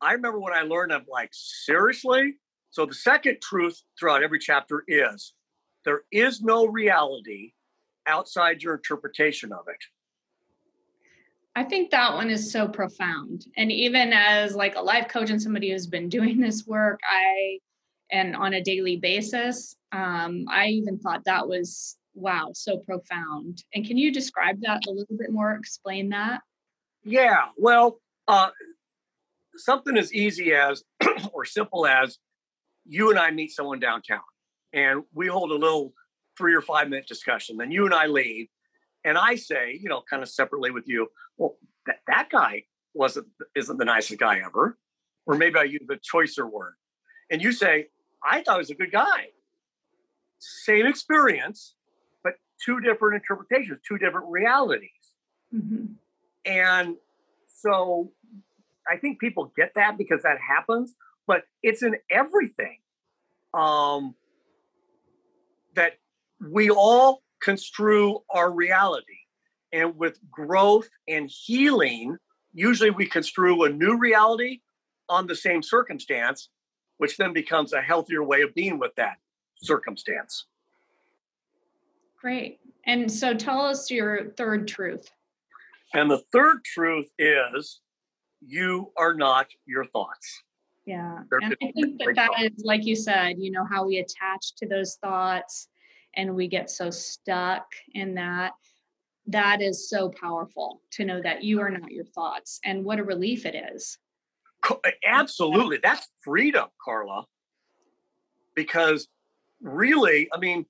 I 0.00 0.12
remember 0.14 0.40
when 0.40 0.54
I 0.54 0.62
learned. 0.62 0.90
I'm 0.90 1.04
like, 1.06 1.28
seriously. 1.32 2.36
So 2.70 2.86
the 2.86 2.94
second 2.94 3.42
truth 3.42 3.82
throughout 4.00 4.22
every 4.22 4.38
chapter 4.38 4.84
is 4.88 5.34
there 5.84 6.02
is 6.10 6.40
no 6.40 6.66
reality 6.66 7.52
outside 8.06 8.62
your 8.62 8.76
interpretation 8.76 9.52
of 9.52 9.66
it. 9.68 9.84
I 11.58 11.64
think 11.64 11.90
that 11.90 12.14
one 12.14 12.30
is 12.30 12.52
so 12.52 12.68
profound. 12.68 13.46
And 13.56 13.72
even 13.72 14.12
as 14.12 14.54
like 14.54 14.76
a 14.76 14.80
life 14.80 15.08
coach 15.08 15.28
and 15.30 15.42
somebody 15.42 15.72
who's 15.72 15.88
been 15.88 16.08
doing 16.18 16.40
this 16.40 16.64
work, 16.66 17.00
I 17.04 17.58
and 18.12 18.36
on 18.36 18.54
a 18.54 18.62
daily 18.62 18.96
basis, 18.96 19.74
um, 19.90 20.44
I 20.48 20.68
even 20.68 21.00
thought 21.00 21.24
that 21.24 21.48
was 21.48 21.96
wow, 22.14 22.50
so 22.54 22.78
profound. 22.78 23.64
And 23.74 23.84
can 23.84 23.98
you 23.98 24.12
describe 24.12 24.60
that 24.60 24.86
a 24.86 24.90
little 24.90 25.16
bit 25.18 25.32
more? 25.32 25.56
Explain 25.56 26.10
that. 26.10 26.42
Yeah, 27.04 27.46
well, 27.56 28.00
uh, 28.28 28.50
something 29.56 29.96
as 29.96 30.12
easy 30.12 30.54
as 30.54 30.84
or 31.32 31.44
simple 31.44 31.86
as 31.88 32.18
you 32.86 33.10
and 33.10 33.18
I 33.18 33.32
meet 33.32 33.50
someone 33.50 33.80
downtown, 33.80 34.20
and 34.72 35.02
we 35.12 35.26
hold 35.26 35.50
a 35.50 35.56
little 35.56 35.92
three 36.36 36.54
or 36.54 36.62
five 36.62 36.88
minute 36.88 37.08
discussion. 37.08 37.56
Then 37.56 37.72
you 37.72 37.84
and 37.84 37.94
I 37.94 38.06
leave, 38.06 38.46
and 39.04 39.18
I 39.18 39.34
say, 39.34 39.76
you 39.80 39.88
know, 39.88 40.02
kind 40.08 40.22
of 40.22 40.28
separately 40.28 40.70
with 40.70 40.84
you, 40.86 41.08
well, 41.38 41.56
that, 41.86 41.96
that 42.06 42.28
guy 42.30 42.64
wasn't 42.94 43.26
isn't 43.56 43.78
the 43.78 43.84
nicest 43.84 44.20
guy 44.20 44.40
ever, 44.44 44.78
or 45.26 45.36
maybe 45.36 45.58
I 45.58 45.64
use 45.64 45.82
the 45.86 45.98
choicer 46.12 46.50
word, 46.50 46.74
and 47.30 47.40
you 47.40 47.52
say, 47.52 47.86
I 48.22 48.42
thought 48.42 48.56
he 48.56 48.58
was 48.58 48.70
a 48.70 48.74
good 48.74 48.92
guy. 48.92 49.28
Same 50.38 50.86
experience, 50.86 51.74
but 52.22 52.34
two 52.64 52.80
different 52.80 53.22
interpretations, 53.22 53.80
two 53.86 53.98
different 53.98 54.26
realities, 54.28 54.90
mm-hmm. 55.54 55.86
and 56.44 56.96
so 57.46 58.12
I 58.90 58.96
think 58.98 59.18
people 59.18 59.52
get 59.56 59.72
that 59.74 59.96
because 59.96 60.22
that 60.22 60.38
happens, 60.40 60.94
but 61.26 61.42
it's 61.62 61.82
in 61.82 61.96
everything. 62.10 62.78
Um, 63.54 64.14
that 65.78 65.92
we 66.40 66.70
all 66.70 67.22
construe 67.40 68.18
our 68.30 68.50
reality. 68.50 69.17
And 69.72 69.96
with 69.96 70.18
growth 70.30 70.88
and 71.06 71.28
healing, 71.28 72.16
usually 72.52 72.90
we 72.90 73.06
construe 73.06 73.64
a 73.64 73.68
new 73.68 73.98
reality 73.98 74.60
on 75.08 75.26
the 75.26 75.34
same 75.34 75.62
circumstance, 75.62 76.48
which 76.98 77.16
then 77.16 77.32
becomes 77.32 77.72
a 77.72 77.80
healthier 77.80 78.22
way 78.22 78.42
of 78.42 78.54
being 78.54 78.78
with 78.78 78.94
that 78.96 79.18
circumstance. 79.56 80.46
Great. 82.20 82.60
And 82.86 83.10
so 83.10 83.34
tell 83.34 83.60
us 83.60 83.90
your 83.90 84.30
third 84.36 84.66
truth. 84.66 85.10
And 85.94 86.10
the 86.10 86.22
third 86.32 86.64
truth 86.64 87.08
is 87.18 87.80
you 88.40 88.92
are 88.96 89.14
not 89.14 89.48
your 89.66 89.84
thoughts. 89.86 90.42
Yeah. 90.86 91.18
and 91.30 91.56
I 91.62 91.72
think 91.72 91.98
that 91.98 92.14
that 92.16 92.30
is, 92.40 92.64
like 92.64 92.86
you 92.86 92.96
said, 92.96 93.36
you 93.38 93.50
know, 93.50 93.64
how 93.64 93.86
we 93.86 93.98
attach 93.98 94.54
to 94.56 94.66
those 94.66 94.96
thoughts 94.96 95.68
and 96.16 96.34
we 96.34 96.48
get 96.48 96.70
so 96.70 96.88
stuck 96.90 97.66
in 97.94 98.14
that 98.14 98.52
that 99.28 99.60
is 99.60 99.88
so 99.88 100.10
powerful 100.10 100.80
to 100.92 101.04
know 101.04 101.20
that 101.22 101.44
you 101.44 101.60
are 101.60 101.70
not 101.70 101.90
your 101.90 102.04
thoughts 102.04 102.58
and 102.64 102.84
what 102.84 102.98
a 102.98 103.04
relief 103.04 103.46
it 103.46 103.54
is. 103.74 103.98
Eh, 104.84 104.90
absolutely. 105.06 105.78
That's 105.82 106.08
freedom 106.24 106.66
carla. 106.84 107.24
Because 108.54 109.08
really 109.60 110.28
i 110.32 110.38
mean 110.38 110.64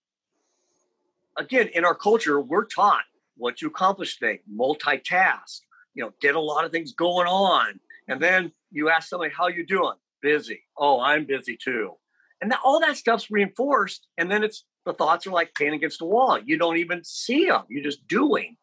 again 1.36 1.68
in 1.74 1.84
our 1.84 1.94
culture 1.94 2.40
we're 2.40 2.64
taught 2.64 3.02
what 3.36 3.60
you 3.60 3.68
accomplish 3.68 4.18
today 4.18 4.40
multitask 4.50 5.60
you 5.94 6.02
know 6.02 6.10
get 6.22 6.34
a 6.34 6.40
lot 6.40 6.64
of 6.64 6.72
things 6.72 6.92
going 6.92 7.26
on. 7.26 7.78
And 8.10 8.20
then 8.22 8.52
you 8.70 8.88
ask 8.88 9.08
somebody 9.10 9.32
how 9.36 9.48
you 9.48 9.66
doing? 9.66 9.94
Busy. 10.22 10.62
Oh 10.76 11.00
i'm 11.00 11.26
busy 11.26 11.56
too. 11.62 11.94
And 12.40 12.50
that, 12.52 12.60
all 12.64 12.80
that 12.80 12.96
stuff's 12.96 13.30
reinforced 13.30 14.06
and 14.16 14.30
then 14.30 14.42
it's 14.42 14.64
the 14.88 14.94
thoughts 14.94 15.26
are 15.26 15.30
like 15.30 15.54
pain 15.54 15.74
against 15.74 16.00
a 16.00 16.06
wall. 16.06 16.38
You 16.42 16.56
don't 16.56 16.78
even 16.78 17.04
see 17.04 17.46
them, 17.46 17.64
you're 17.68 17.84
just 17.84 18.08
doing. 18.08 18.56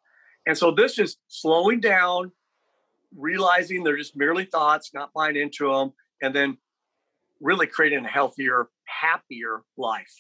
And 0.48 0.58
so 0.58 0.72
this 0.72 0.98
is 0.98 1.18
slowing 1.28 1.80
down, 1.80 2.32
realizing 3.16 3.84
they're 3.84 3.98
just 3.98 4.18
merely 4.18 4.46
thoughts, 4.46 4.92
not 4.94 5.14
buying 5.14 5.36
into 5.36 5.72
them, 5.72 5.94
and 6.22 6.36
then 6.36 6.58
really 7.40 7.68
creating 7.68 8.06
a 8.06 8.10
healthier, 8.10 8.70
happier 8.86 9.62
life. 9.78 10.14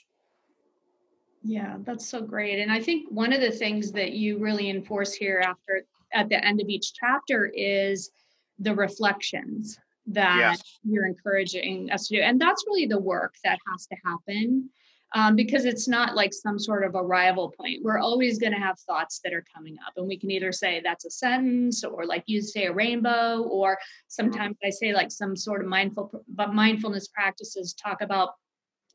Yeah, 1.43 1.77
that's 1.81 2.07
so 2.07 2.21
great. 2.21 2.59
And 2.59 2.71
I 2.71 2.81
think 2.81 3.07
one 3.09 3.33
of 3.33 3.41
the 3.41 3.51
things 3.51 3.91
that 3.93 4.13
you 4.13 4.37
really 4.37 4.69
enforce 4.69 5.13
here 5.13 5.41
after 5.43 5.85
at 6.13 6.29
the 6.29 6.43
end 6.45 6.61
of 6.61 6.69
each 6.69 6.93
chapter 6.93 7.51
is 7.55 8.11
the 8.59 8.75
reflections 8.75 9.77
that 10.07 10.37
yes. 10.37 10.61
you're 10.83 11.07
encouraging 11.07 11.89
us 11.91 12.07
to 12.07 12.17
do. 12.17 12.21
And 12.21 12.39
that's 12.39 12.63
really 12.67 12.85
the 12.85 12.99
work 12.99 13.33
that 13.43 13.57
has 13.71 13.87
to 13.87 13.95
happen 14.05 14.69
um, 15.13 15.35
because 15.35 15.65
it's 15.65 15.87
not 15.87 16.15
like 16.15 16.33
some 16.33 16.57
sort 16.57 16.83
of 16.83 16.95
arrival 16.95 17.53
point. 17.57 17.83
We're 17.83 17.99
always 17.99 18.39
going 18.39 18.53
to 18.53 18.59
have 18.59 18.79
thoughts 18.79 19.21
that 19.23 19.33
are 19.33 19.45
coming 19.55 19.77
up, 19.85 19.93
and 19.97 20.07
we 20.07 20.17
can 20.17 20.31
either 20.31 20.51
say 20.51 20.81
that's 20.83 21.05
a 21.05 21.11
sentence, 21.11 21.83
or 21.83 22.05
like 22.05 22.23
you 22.25 22.41
say 22.41 22.65
a 22.65 22.73
rainbow, 22.73 23.43
or 23.43 23.77
sometimes 24.07 24.57
I 24.63 24.69
say 24.69 24.93
like 24.93 25.11
some 25.11 25.35
sort 25.35 25.61
of 25.61 25.67
mindful, 25.67 26.23
but 26.27 26.53
mindfulness 26.53 27.07
practices 27.07 27.73
talk 27.73 28.01
about 28.01 28.31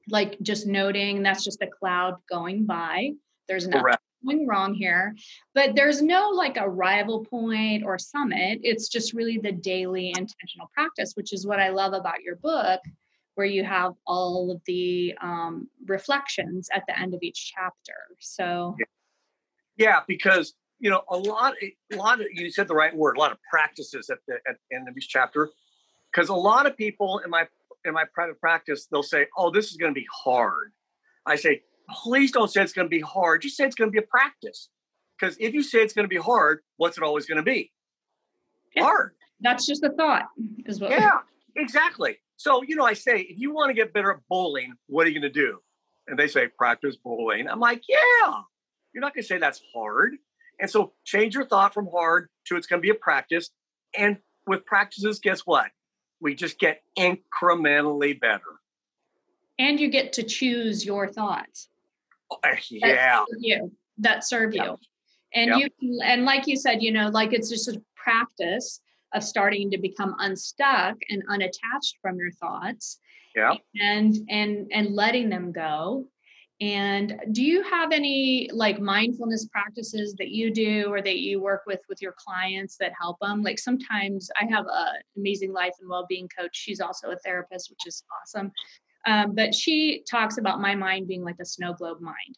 like 0.08 0.36
just 0.42 0.66
noting 0.66 1.22
that's 1.22 1.44
just 1.44 1.62
a 1.62 1.66
cloud 1.66 2.16
going 2.28 2.66
by. 2.66 3.12
There's 3.48 3.66
nothing 3.66 3.82
Correct. 3.82 4.02
going 4.24 4.46
wrong 4.46 4.74
here, 4.74 5.14
but 5.54 5.74
there's 5.74 6.02
no 6.02 6.30
like 6.30 6.56
arrival 6.58 7.24
point 7.24 7.84
or 7.84 7.98
summit. 7.98 8.60
It's 8.62 8.88
just 8.88 9.14
really 9.14 9.38
the 9.38 9.52
daily 9.52 10.08
intentional 10.08 10.70
practice, 10.74 11.12
which 11.14 11.32
is 11.32 11.46
what 11.46 11.60
I 11.60 11.68
love 11.68 11.92
about 11.92 12.22
your 12.22 12.36
book 12.36 12.80
where 13.34 13.46
you 13.46 13.64
have 13.64 13.94
all 14.06 14.50
of 14.50 14.60
the 14.66 15.14
um, 15.22 15.68
reflections 15.86 16.68
at 16.74 16.82
the 16.86 16.98
end 16.98 17.14
of 17.14 17.20
each 17.22 17.52
chapter. 17.54 17.94
So, 18.18 18.76
yeah, 19.76 20.00
because 20.06 20.54
you 20.78 20.90
know 20.90 21.02
a 21.08 21.16
lot, 21.16 21.54
a 21.62 21.96
lot 21.96 22.20
of 22.20 22.26
you 22.32 22.50
said 22.50 22.68
the 22.68 22.74
right 22.74 22.94
word, 22.94 23.16
a 23.16 23.20
lot 23.20 23.32
of 23.32 23.38
practices 23.50 24.10
at 24.10 24.18
the 24.26 24.34
at 24.48 24.56
the 24.70 24.76
end 24.76 24.88
of 24.88 24.96
each 24.96 25.08
chapter. 25.08 25.50
Because 26.12 26.28
a 26.28 26.34
lot 26.34 26.66
of 26.66 26.76
people 26.76 27.20
in 27.24 27.30
my 27.30 27.46
in 27.84 27.94
my 27.94 28.04
private 28.12 28.40
practice, 28.40 28.86
they'll 28.90 29.02
say, 29.02 29.26
"Oh, 29.36 29.50
this 29.50 29.70
is 29.70 29.76
going 29.76 29.94
to 29.94 29.98
be 29.98 30.06
hard." 30.12 30.72
I 31.24 31.36
say, 31.36 31.62
"Please 32.02 32.32
don't 32.32 32.50
say 32.50 32.62
it's 32.62 32.72
going 32.72 32.86
to 32.86 32.90
be 32.90 33.00
hard. 33.00 33.42
Just 33.42 33.56
say 33.56 33.64
it's 33.64 33.76
going 33.76 33.88
to 33.88 33.92
be 33.92 33.98
a 33.98 34.08
practice." 34.08 34.68
Because 35.18 35.36
if 35.38 35.52
you 35.52 35.62
say 35.62 35.80
it's 35.80 35.92
going 35.92 36.04
to 36.04 36.08
be 36.08 36.16
hard, 36.16 36.60
what's 36.78 36.96
it 36.96 37.04
always 37.04 37.26
going 37.26 37.36
to 37.36 37.42
be? 37.42 37.70
Yeah. 38.74 38.84
Hard. 38.84 39.12
That's 39.40 39.66
just 39.66 39.84
a 39.84 39.90
thought, 39.90 40.28
is 40.66 40.80
what. 40.80 40.90
Yeah, 40.90 41.18
exactly. 41.56 42.18
So, 42.40 42.62
you 42.62 42.74
know, 42.74 42.86
I 42.86 42.94
say, 42.94 43.20
if 43.20 43.38
you 43.38 43.52
want 43.52 43.68
to 43.68 43.74
get 43.74 43.92
better 43.92 44.10
at 44.12 44.20
bowling, 44.26 44.72
what 44.86 45.06
are 45.06 45.10
you 45.10 45.20
going 45.20 45.30
to 45.30 45.40
do? 45.40 45.58
And 46.06 46.18
they 46.18 46.26
say, 46.26 46.48
practice 46.48 46.96
bowling. 46.96 47.46
I'm 47.46 47.60
like, 47.60 47.82
yeah, 47.86 48.32
you're 48.94 49.02
not 49.02 49.12
going 49.12 49.22
to 49.24 49.28
say 49.28 49.36
that's 49.36 49.60
hard. 49.74 50.14
And 50.58 50.70
so 50.70 50.94
change 51.04 51.34
your 51.34 51.44
thought 51.44 51.74
from 51.74 51.86
hard 51.92 52.30
to 52.46 52.56
it's 52.56 52.66
going 52.66 52.80
to 52.80 52.82
be 52.82 52.88
a 52.88 52.94
practice. 52.94 53.50
And 53.94 54.16
with 54.46 54.64
practices, 54.64 55.18
guess 55.18 55.40
what? 55.40 55.66
We 56.18 56.34
just 56.34 56.58
get 56.58 56.80
incrementally 56.98 58.18
better. 58.18 58.40
And 59.58 59.78
you 59.78 59.90
get 59.90 60.14
to 60.14 60.22
choose 60.22 60.82
your 60.82 61.08
thoughts. 61.08 61.68
Oh, 62.30 62.38
eh, 62.42 62.56
yeah. 62.70 62.86
That 62.88 63.26
serve 63.28 63.38
you. 63.42 63.72
That 63.98 64.26
serve 64.26 64.54
you. 64.54 64.78
And 65.34 65.60
yep. 65.60 65.72
you 65.78 66.00
and 66.02 66.24
like 66.24 66.46
you 66.46 66.56
said, 66.56 66.82
you 66.82 66.90
know, 66.90 67.10
like 67.10 67.34
it's 67.34 67.50
just 67.50 67.68
a 67.68 67.82
practice 67.96 68.80
of 69.12 69.22
starting 69.22 69.70
to 69.70 69.78
become 69.78 70.14
unstuck 70.18 70.96
and 71.10 71.22
unattached 71.28 71.96
from 72.00 72.16
your 72.16 72.32
thoughts 72.32 72.98
yeah 73.36 73.54
and 73.80 74.16
and 74.28 74.70
and 74.72 74.94
letting 74.94 75.28
them 75.28 75.52
go 75.52 76.06
And 76.60 77.18
do 77.32 77.42
you 77.42 77.62
have 77.62 77.90
any 77.90 78.50
like 78.52 78.78
mindfulness 78.80 79.46
practices 79.46 80.14
that 80.18 80.28
you 80.28 80.52
do 80.52 80.92
or 80.92 81.00
that 81.00 81.18
you 81.20 81.40
work 81.40 81.62
with 81.66 81.80
with 81.88 82.02
your 82.02 82.14
clients 82.18 82.76
that 82.80 82.92
help 83.00 83.16
them? 83.20 83.42
Like 83.42 83.58
sometimes 83.58 84.30
I 84.38 84.44
have 84.44 84.66
a 84.66 84.86
amazing 85.16 85.52
life 85.54 85.72
and 85.80 85.88
well-being 85.88 86.28
coach. 86.38 86.50
She's 86.52 86.80
also 86.80 87.10
a 87.10 87.16
therapist, 87.16 87.70
which 87.70 87.86
is 87.86 88.04
awesome. 88.20 88.52
Um, 89.06 89.34
but 89.34 89.54
she 89.54 90.04
talks 90.10 90.36
about 90.36 90.60
my 90.60 90.74
mind 90.74 91.08
being 91.08 91.24
like 91.24 91.38
a 91.40 91.46
snow 91.46 91.72
globe 91.72 92.02
mind. 92.02 92.36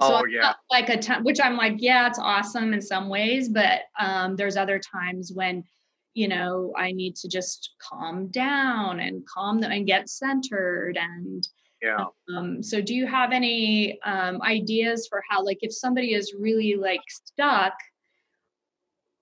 So 0.00 0.20
oh 0.20 0.24
yeah, 0.26 0.54
like 0.70 0.88
a 0.88 0.96
time, 0.96 1.24
which 1.24 1.40
I'm 1.40 1.56
like, 1.56 1.74
yeah, 1.78 2.06
it's 2.06 2.20
awesome 2.20 2.72
in 2.72 2.80
some 2.80 3.08
ways, 3.08 3.48
but 3.48 3.80
um, 3.98 4.36
there's 4.36 4.56
other 4.56 4.78
times 4.78 5.32
when 5.34 5.64
you 6.14 6.28
know 6.28 6.72
I 6.76 6.92
need 6.92 7.16
to 7.16 7.28
just 7.28 7.74
calm 7.80 8.28
down 8.28 9.00
and 9.00 9.26
calm 9.26 9.60
them 9.60 9.72
and 9.72 9.86
get 9.86 10.08
centered 10.08 10.98
and 11.00 11.46
yeah. 11.82 12.04
Um, 12.28 12.62
so 12.62 12.80
do 12.80 12.94
you 12.94 13.06
have 13.06 13.32
any 13.32 13.98
um, 14.02 14.42
ideas 14.42 15.06
for 15.08 15.22
how, 15.28 15.42
like, 15.42 15.58
if 15.62 15.72
somebody 15.72 16.14
is 16.14 16.34
really 16.38 16.74
like 16.76 17.00
stuck 17.08 17.72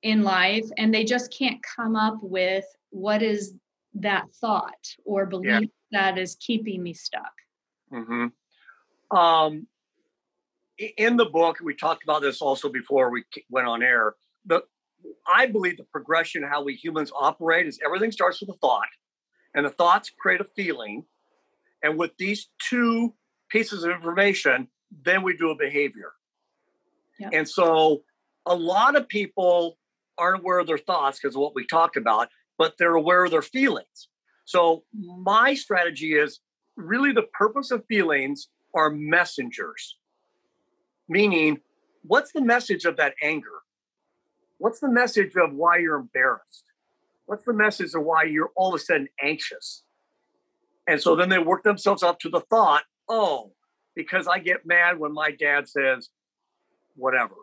in 0.03 0.23
life 0.23 0.67
and 0.77 0.93
they 0.93 1.05
just 1.05 1.33
can't 1.37 1.61
come 1.77 1.95
up 1.95 2.19
with 2.21 2.65
what 2.91 3.23
is 3.23 3.55
that 3.95 4.25
thought 4.41 4.87
or 5.05 5.27
belief 5.27 5.71
yeah. 5.91 6.13
that 6.13 6.19
is 6.19 6.37
keeping 6.41 6.83
me 6.83 6.95
stuck? 6.95 7.33
Mm-hmm. 7.93 9.17
Um, 9.17 9.67
in 10.97 11.17
the 11.17 11.27
book, 11.27 11.59
we 11.63 11.75
talked 11.75 12.03
about 12.03 12.23
this 12.23 12.43
also 12.43 12.69
before 12.69 13.11
we 13.11 13.25
went 13.51 13.67
on 13.67 13.83
air. 13.83 14.15
The 14.47 14.63
I 15.27 15.47
believe 15.47 15.77
the 15.77 15.85
progression 15.85 16.43
how 16.43 16.63
we 16.63 16.75
humans 16.75 17.13
operate 17.15 17.67
is 17.67 17.79
everything 17.85 18.13
starts 18.13 18.41
with 18.41 18.51
a 18.51 18.59
thought, 18.61 18.89
and 19.55 19.65
the 19.65 19.71
thoughts 19.71 20.11
create 20.19 20.41
a 20.41 20.47
feeling, 20.57 21.05
and 21.83 21.99
with 21.99 22.13
these 22.19 22.49
two 22.59 23.15
pieces 23.49 23.85
of 23.85 23.91
information, 23.91 24.69
then 25.05 25.23
we 25.23 25.37
do 25.37 25.51
a 25.51 25.57
behavior. 25.57 26.13
Yep. 27.19 27.31
And 27.33 27.49
so 27.49 28.03
a 28.47 28.55
lot 28.55 28.97
of 28.97 29.09
people 29.09 29.79
aren't 30.17 30.41
aware 30.41 30.59
of 30.59 30.67
their 30.67 30.79
thoughts 30.79 31.19
because 31.21 31.37
of 31.37 31.41
what 31.41 31.55
we 31.55 31.67
talked 31.67 31.97
about, 31.97 32.29
but 32.57 32.75
they're 32.79 32.95
aware 32.95 33.25
of 33.25 33.31
their 33.31 33.43
feelings. 33.43 34.09
So 34.45 34.85
my 34.95 35.55
strategy 35.55 36.15
is 36.15 36.41
really 36.77 37.13
the 37.13 37.27
purpose 37.35 37.71
of 37.71 37.85
feelings 37.87 38.49
are 38.75 38.91
messengers, 38.91 39.97
meaning, 41.09 41.59
what's 42.03 42.33
the 42.33 42.41
message 42.41 42.85
of 42.85 42.97
that 42.97 43.15
anger? 43.23 43.58
What's 44.59 44.81
the 44.81 44.91
message 44.91 45.33
of 45.37 45.55
why 45.55 45.79
you're 45.79 45.97
embarrassed? 45.97 46.65
What's 47.27 47.45
the 47.45 47.53
message 47.53 47.95
of 47.95 48.03
why 48.03 48.25
you're 48.25 48.51
all 48.57 48.75
of 48.75 48.81
a 48.81 48.85
sudden 48.85 49.09
anxious? 49.23 49.85
And 50.87 51.01
so 51.01 51.15
then 51.15 51.29
they 51.29 51.39
work 51.39 51.63
themselves 51.63 52.03
up 52.03 52.19
to 52.21 52.29
the 52.29 52.41
thought, 52.41 52.83
oh, 53.09 53.53
because 53.95 54.27
I 54.27 54.39
get 54.39 54.67
mad 54.67 54.99
when 54.99 55.13
my 55.13 55.31
dad 55.31 55.69
says 55.69 56.09
whatever. 56.97 57.35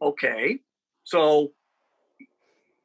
Okay. 0.00 0.60
So 1.04 1.52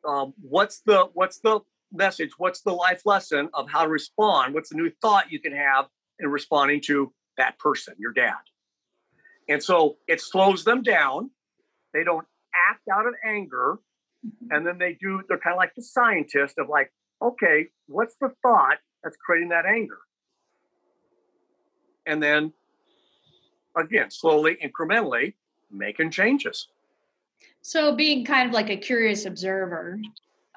um, 0.06 0.34
what's 0.42 0.82
the 0.82 1.10
what's 1.14 1.40
the 1.40 1.60
message? 1.94 2.32
What's 2.38 2.62
the 2.62 2.74
life 2.74 3.02
lesson 3.06 3.50
of 3.54 3.70
how 3.70 3.84
to 3.84 3.90
respond? 3.90 4.54
What's 4.54 4.70
the 4.70 4.76
new 4.76 4.92
thought 5.02 5.32
you 5.32 5.40
can 5.40 5.54
have 5.54 5.86
in 6.20 6.28
responding 6.30 6.82
to 6.82 7.14
that 7.38 7.60
person, 7.60 7.96
your 7.98 8.12
dad? 8.12 8.34
And 9.48 9.62
so 9.62 9.98
it 10.08 10.22
slows 10.22 10.64
them 10.64 10.82
down. 10.82 11.32
They 11.94 12.04
don't 12.04 12.26
act 12.70 12.82
out 12.94 13.06
of 13.06 13.14
anger. 13.26 13.80
And 14.50 14.66
then 14.66 14.78
they 14.80 14.98
do, 15.00 15.22
they're 15.28 15.38
kind 15.38 15.54
of 15.54 15.58
like 15.58 15.76
the 15.76 15.84
scientist 15.84 16.56
of 16.58 16.68
like, 16.68 16.92
okay, 17.22 17.68
what's 17.88 18.16
the 18.20 18.32
thought 18.42 18.78
that's 19.04 19.18
creating 19.18 19.50
that 19.50 19.66
anger. 19.66 20.00
And 22.06 22.22
then 22.22 22.54
again, 23.78 24.12
slowly, 24.12 24.58
incrementally, 24.64 25.36
making 25.72 26.12
changes. 26.12 26.68
So 27.62 27.96
being 27.96 28.26
kind 28.26 28.48
of 28.48 28.54
like 28.54 28.70
a 28.70 28.78
curious 28.78 29.26
observer 29.26 30.00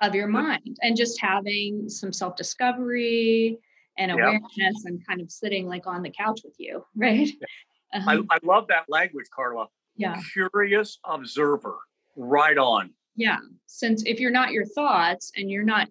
of 0.01 0.15
your 0.15 0.29
mind 0.29 0.79
and 0.83 0.97
just 0.97 1.21
having 1.21 1.89
some 1.89 2.13
self-discovery 2.13 3.59
and 3.99 4.13
awareness 4.13 4.43
yep. 4.57 4.73
and 4.85 5.07
kind 5.07 5.21
of 5.21 5.31
sitting 5.31 5.67
like 5.67 5.87
on 5.87 6.03
the 6.03 6.11
couch 6.11 6.41
with 6.45 6.55
you, 6.59 6.85
right? 6.97 7.29
Yeah. 7.29 7.99
Uh-huh. 8.01 8.23
I, 8.31 8.37
I 8.37 8.39
love 8.43 8.67
that 8.69 8.85
language, 8.89 9.27
Carla. 9.35 9.67
Yeah. 9.97 10.21
Curious 10.33 10.99
observer. 11.05 11.77
Right 12.19 12.59
on. 12.59 12.91
Yeah. 13.17 13.39
Since 13.67 14.03
if 14.05 14.19
you're 14.19 14.31
not 14.31 14.53
your 14.53 14.67
thoughts 14.67 15.31
and 15.37 15.51
you're 15.51 15.65
not 15.65 15.89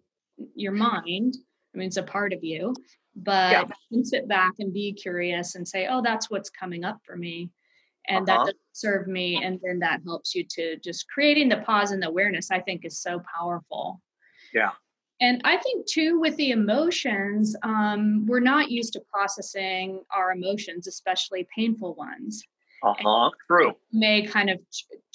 your 0.56 0.74
mind, 0.74 1.36
I 1.74 1.78
mean, 1.78 1.88
it's 1.88 1.98
a 1.98 2.04
part 2.04 2.34
of 2.34 2.44
you, 2.44 2.74
but 3.16 3.52
yeah. 3.52 3.64
you 3.90 3.98
can 3.98 4.06
sit 4.06 4.28
back 4.28 4.54
and 4.60 4.74
be 4.74 4.94
curious 4.94 5.56
and 5.56 5.68
say, 5.68 5.88
oh, 5.90 6.02
that's 6.04 6.30
what's 6.30 6.50
coming 6.50 6.84
up 6.84 7.00
for 7.06 7.16
me. 7.16 7.50
And 8.10 8.30
uh-huh. 8.30 8.38
that 8.38 8.46
doesn't 8.46 8.58
serve 8.74 9.08
me. 9.08 9.42
And 9.44 9.60
then 9.64 9.80
that 9.80 10.02
helps 10.06 10.36
you 10.36 10.44
to 10.52 10.78
just 10.78 11.08
creating 11.10 11.50
the 11.50 11.58
pause 11.58 11.92
and 11.92 12.04
the 12.04 12.08
awareness, 12.08 12.52
I 12.52 12.60
think 12.60 12.84
is 12.84 13.02
so 13.02 13.22
powerful. 13.38 14.02
Yeah. 14.54 14.72
And 15.20 15.42
I 15.46 15.58
think 15.58 15.88
too, 15.88 16.20
with 16.20 16.36
the 16.36 16.52
emotions, 16.52 17.56
um, 17.64 18.26
we're 18.28 18.40
not 18.40 18.70
used 18.70 18.94
to 18.94 19.02
processing 19.12 20.04
our 20.16 20.32
emotions, 20.32 20.88
especially 20.88 21.48
painful 21.56 21.96
ones. 21.96 22.44
Uh 22.84 22.94
huh. 23.00 23.32
True. 23.48 23.74
May 23.92 24.24
kind 24.24 24.50
of 24.50 24.60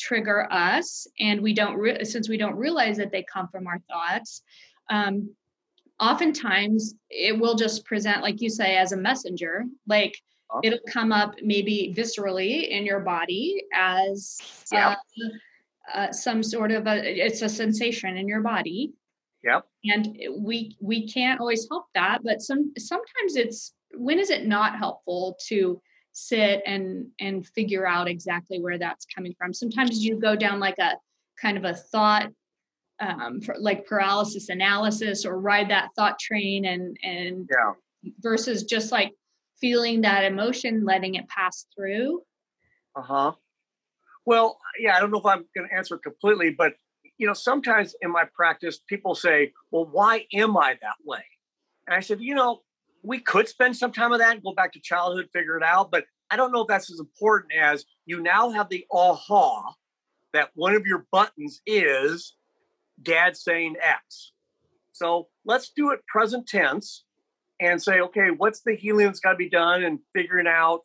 trigger 0.03 0.49
us, 0.51 1.07
and 1.21 1.41
we 1.41 1.55
don't 1.55 1.77
re- 1.77 2.05
since 2.05 2.29
we 2.29 2.37
don't 2.37 2.57
realize 2.57 2.97
that 2.97 3.13
they 3.13 3.23
come 3.23 3.49
from 3.49 3.67
our 3.67 3.81
thoughts. 3.89 4.43
Um, 4.91 5.31
oftentimes 6.01 6.95
it 7.11 7.39
will 7.39 7.55
just 7.55 7.85
present 7.85 8.23
like 8.23 8.41
you 8.41 8.51
say 8.51 8.77
as 8.77 8.93
a 8.93 8.97
messenger 8.97 9.65
like 9.87 10.17
it'll 10.65 10.79
come 10.89 11.13
up 11.13 11.35
maybe 11.43 11.95
viscerally 11.97 12.69
in 12.69 12.85
your 12.85 13.01
body 13.01 13.63
as 13.73 14.39
yeah. 14.73 14.97
uh, 15.95 15.99
uh, 15.99 16.13
some 16.13 16.43
sort 16.43 16.73
of 16.73 16.87
a 16.87 17.25
it's 17.25 17.43
a 17.43 17.49
sensation 17.49 18.17
in 18.17 18.27
your 18.27 18.41
body 18.41 18.93
yep 19.45 19.65
and 19.85 20.19
we 20.39 20.77
we 20.81 21.09
can't 21.09 21.41
always 21.41 21.69
help 21.71 21.85
that 21.95 22.19
but 22.25 22.43
some 22.43 22.73
sometimes 22.79 23.37
it's 23.37 23.73
when 23.95 24.19
is 24.19 24.31
it 24.31 24.47
not 24.47 24.77
helpful 24.77 25.37
to 25.47 25.81
sit 26.13 26.63
and 26.67 27.07
and 27.21 27.47
figure 27.47 27.87
out 27.87 28.09
exactly 28.09 28.61
where 28.61 28.79
that's 28.79 29.07
coming 29.15 29.35
from 29.39 29.53
sometimes 29.53 30.05
you 30.05 30.21
go 30.21 30.37
down 30.37 30.61
like 30.61 30.79
a 30.79 30.93
kind 31.41 31.57
of 31.57 31.65
a 31.65 31.75
thought 31.75 32.31
um, 33.01 33.41
like 33.59 33.87
paralysis 33.87 34.49
analysis 34.49 35.25
or 35.25 35.41
ride 35.41 35.71
that 35.71 35.89
thought 35.97 36.19
train 36.19 36.67
and 36.67 36.97
and 37.03 37.49
yeah. 37.51 37.73
versus 38.21 38.63
just 38.63 38.93
like 38.93 39.13
feeling 39.61 40.03
that 40.03 40.25
emotion, 40.25 40.85
letting 40.85 41.15
it 41.15 41.27
pass 41.29 41.67
through. 41.75 42.23
Uh 42.97 43.03
huh. 43.03 43.33
Well, 44.25 44.59
yeah, 44.79 44.97
I 44.97 45.01
don't 45.01 45.11
know 45.11 45.19
if 45.19 45.27
I'm 45.27 45.45
going 45.57 45.69
to 45.69 45.75
answer 45.75 45.97
it 45.97 46.03
completely, 46.03 46.51
but 46.51 46.75
you 47.19 47.27
know, 47.27 47.33
sometimes 47.33 47.95
in 48.03 48.11
my 48.11 48.25
practice, 48.35 48.79
people 48.87 49.15
say, 49.15 49.53
"Well, 49.71 49.87
why 49.91 50.27
am 50.33 50.57
I 50.57 50.77
that 50.81 50.97
way?" 51.05 51.25
And 51.87 51.97
I 51.97 52.01
said, 52.01 52.21
you 52.21 52.35
know, 52.35 52.63
we 53.03 53.19
could 53.19 53.49
spend 53.49 53.77
some 53.77 53.93
time 53.93 54.13
of 54.13 54.19
that 54.19 54.35
and 54.35 54.43
go 54.43 54.55
back 54.55 54.73
to 54.73 54.81
childhood, 54.81 55.29
figure 55.33 55.57
it 55.57 55.63
out, 55.63 55.91
but 55.91 56.05
I 56.31 56.37
don't 56.37 56.53
know 56.53 56.63
if 56.63 56.69
that's 56.69 56.91
as 56.91 57.01
important 57.01 57.53
as 57.53 57.85
you 58.07 58.23
now 58.23 58.51
have 58.51 58.69
the 58.69 58.87
aha 58.91 59.75
that 60.33 60.51
one 60.55 60.75
of 60.75 60.87
your 60.87 61.07
buttons 61.13 61.61
is 61.67 62.37
dad 63.03 63.37
saying 63.37 63.77
X. 63.83 64.33
So 64.93 65.29
let's 65.45 65.71
do 65.75 65.91
it 65.91 66.01
present 66.07 66.47
tense 66.47 67.05
and 67.61 67.83
say, 67.83 68.01
okay, 68.01 68.31
what's 68.31 68.63
the 68.63 68.75
healing 68.75 69.07
that's 69.07 69.21
got 69.21 69.33
to 69.33 69.37
be 69.37 69.51
done 69.51 69.83
and 69.83 69.99
figuring 70.15 70.47
out 70.47 70.81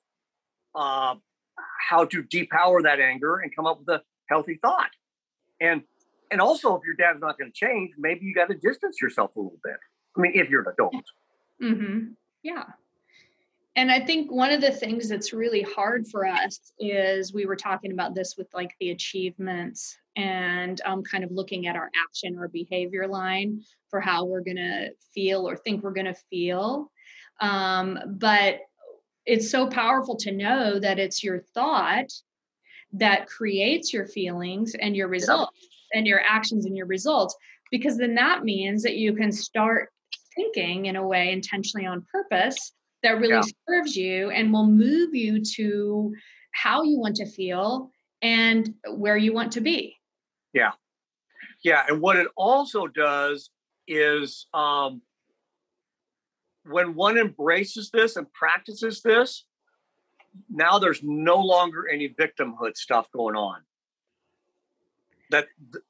uh, 0.75 1.15
how 1.89 2.05
to 2.05 2.23
depower 2.23 2.83
that 2.83 2.99
anger 2.99 3.37
and 3.37 3.55
come 3.55 3.65
up 3.65 3.79
with 3.79 3.89
a 3.89 4.01
healthy 4.29 4.59
thought. 4.61 4.91
And 5.59 5.83
and 6.29 6.41
also, 6.41 6.75
if 6.75 6.81
your 6.85 6.95
dad's 6.95 7.21
not 7.21 7.39
going 7.39 7.49
to 7.49 7.55
change, 7.55 7.91
maybe 7.97 8.25
you 8.25 8.35
got 8.35 8.49
to 8.49 8.55
distance 8.55 8.97
yourself 9.01 9.33
a 9.37 9.39
little 9.39 9.59
bit. 9.63 9.77
I 10.17 10.19
mean, 10.19 10.33
if 10.35 10.49
you're 10.49 10.61
an 10.61 10.73
adult. 10.73 11.05
Mm-hmm. 11.61 12.11
Yeah. 12.43 12.63
And 13.75 13.91
I 13.91 13.99
think 13.99 14.31
one 14.31 14.51
of 14.51 14.61
the 14.61 14.71
things 14.71 15.07
that's 15.07 15.33
really 15.33 15.61
hard 15.61 16.07
for 16.07 16.25
us 16.25 16.73
is 16.79 17.31
we 17.31 17.45
were 17.45 17.55
talking 17.55 17.91
about 17.91 18.15
this 18.15 18.35
with 18.35 18.47
like 18.53 18.71
the 18.79 18.89
achievements 18.89 19.97
and 20.15 20.81
um, 20.83 21.03
kind 21.03 21.23
of 21.23 21.31
looking 21.31 21.67
at 21.67 21.75
our 21.75 21.91
action 22.03 22.37
or 22.39 22.47
behavior 22.47 23.07
line 23.07 23.61
for 23.89 24.01
how 24.01 24.25
we're 24.25 24.41
going 24.41 24.57
to 24.57 24.89
feel 25.13 25.47
or 25.47 25.55
think 25.55 25.83
we're 25.83 25.91
going 25.91 26.07
to 26.07 26.15
feel. 26.29 26.91
Um, 27.39 27.99
but 28.17 28.61
it's 29.27 29.51
so 29.51 29.67
powerful 29.67 30.15
to 30.17 30.31
know 30.31 30.79
that 30.79 30.97
it's 30.97 31.23
your 31.23 31.39
thought 31.39 32.11
that 32.93 33.27
creates 33.27 33.93
your 33.93 34.07
feelings 34.07 34.73
and 34.73 34.95
your 34.95 35.07
results 35.07 35.67
and 35.93 36.07
your 36.07 36.21
actions 36.21 36.65
and 36.65 36.75
your 36.75 36.87
results, 36.87 37.35
because 37.69 37.97
then 37.97 38.15
that 38.15 38.43
means 38.43 38.81
that 38.81 38.95
you 38.95 39.13
can 39.13 39.31
start 39.31 39.91
thinking 40.37 40.85
in 40.85 40.95
a 40.95 41.05
way 41.05 41.33
intentionally 41.33 41.85
on 41.85 42.05
purpose 42.09 42.71
that 43.03 43.19
really 43.19 43.33
yeah. 43.33 43.41
serves 43.67 43.97
you 43.97 44.29
and 44.29 44.53
will 44.53 44.67
move 44.67 45.13
you 45.13 45.43
to 45.43 46.13
how 46.53 46.83
you 46.83 46.97
want 46.97 47.15
to 47.17 47.25
feel 47.25 47.91
and 48.21 48.73
where 48.89 49.17
you 49.17 49.33
want 49.33 49.51
to 49.51 49.61
be. 49.61 49.95
Yeah. 50.53 50.71
Yeah. 51.63 51.83
And 51.87 52.01
what 52.01 52.15
it 52.15 52.27
also 52.35 52.87
does 52.87 53.49
is 53.87 54.47
um, 54.53 55.01
when 56.65 56.95
one 56.95 57.17
embraces 57.17 57.89
this 57.91 58.15
and 58.15 58.31
practices 58.33 59.01
this, 59.01 59.45
now 60.49 60.79
there's 60.79 61.01
no 61.03 61.37
longer 61.37 61.87
any 61.91 62.09
victimhood 62.09 62.75
stuff 62.75 63.11
going 63.11 63.35
on. 63.35 63.61
That 65.29 65.47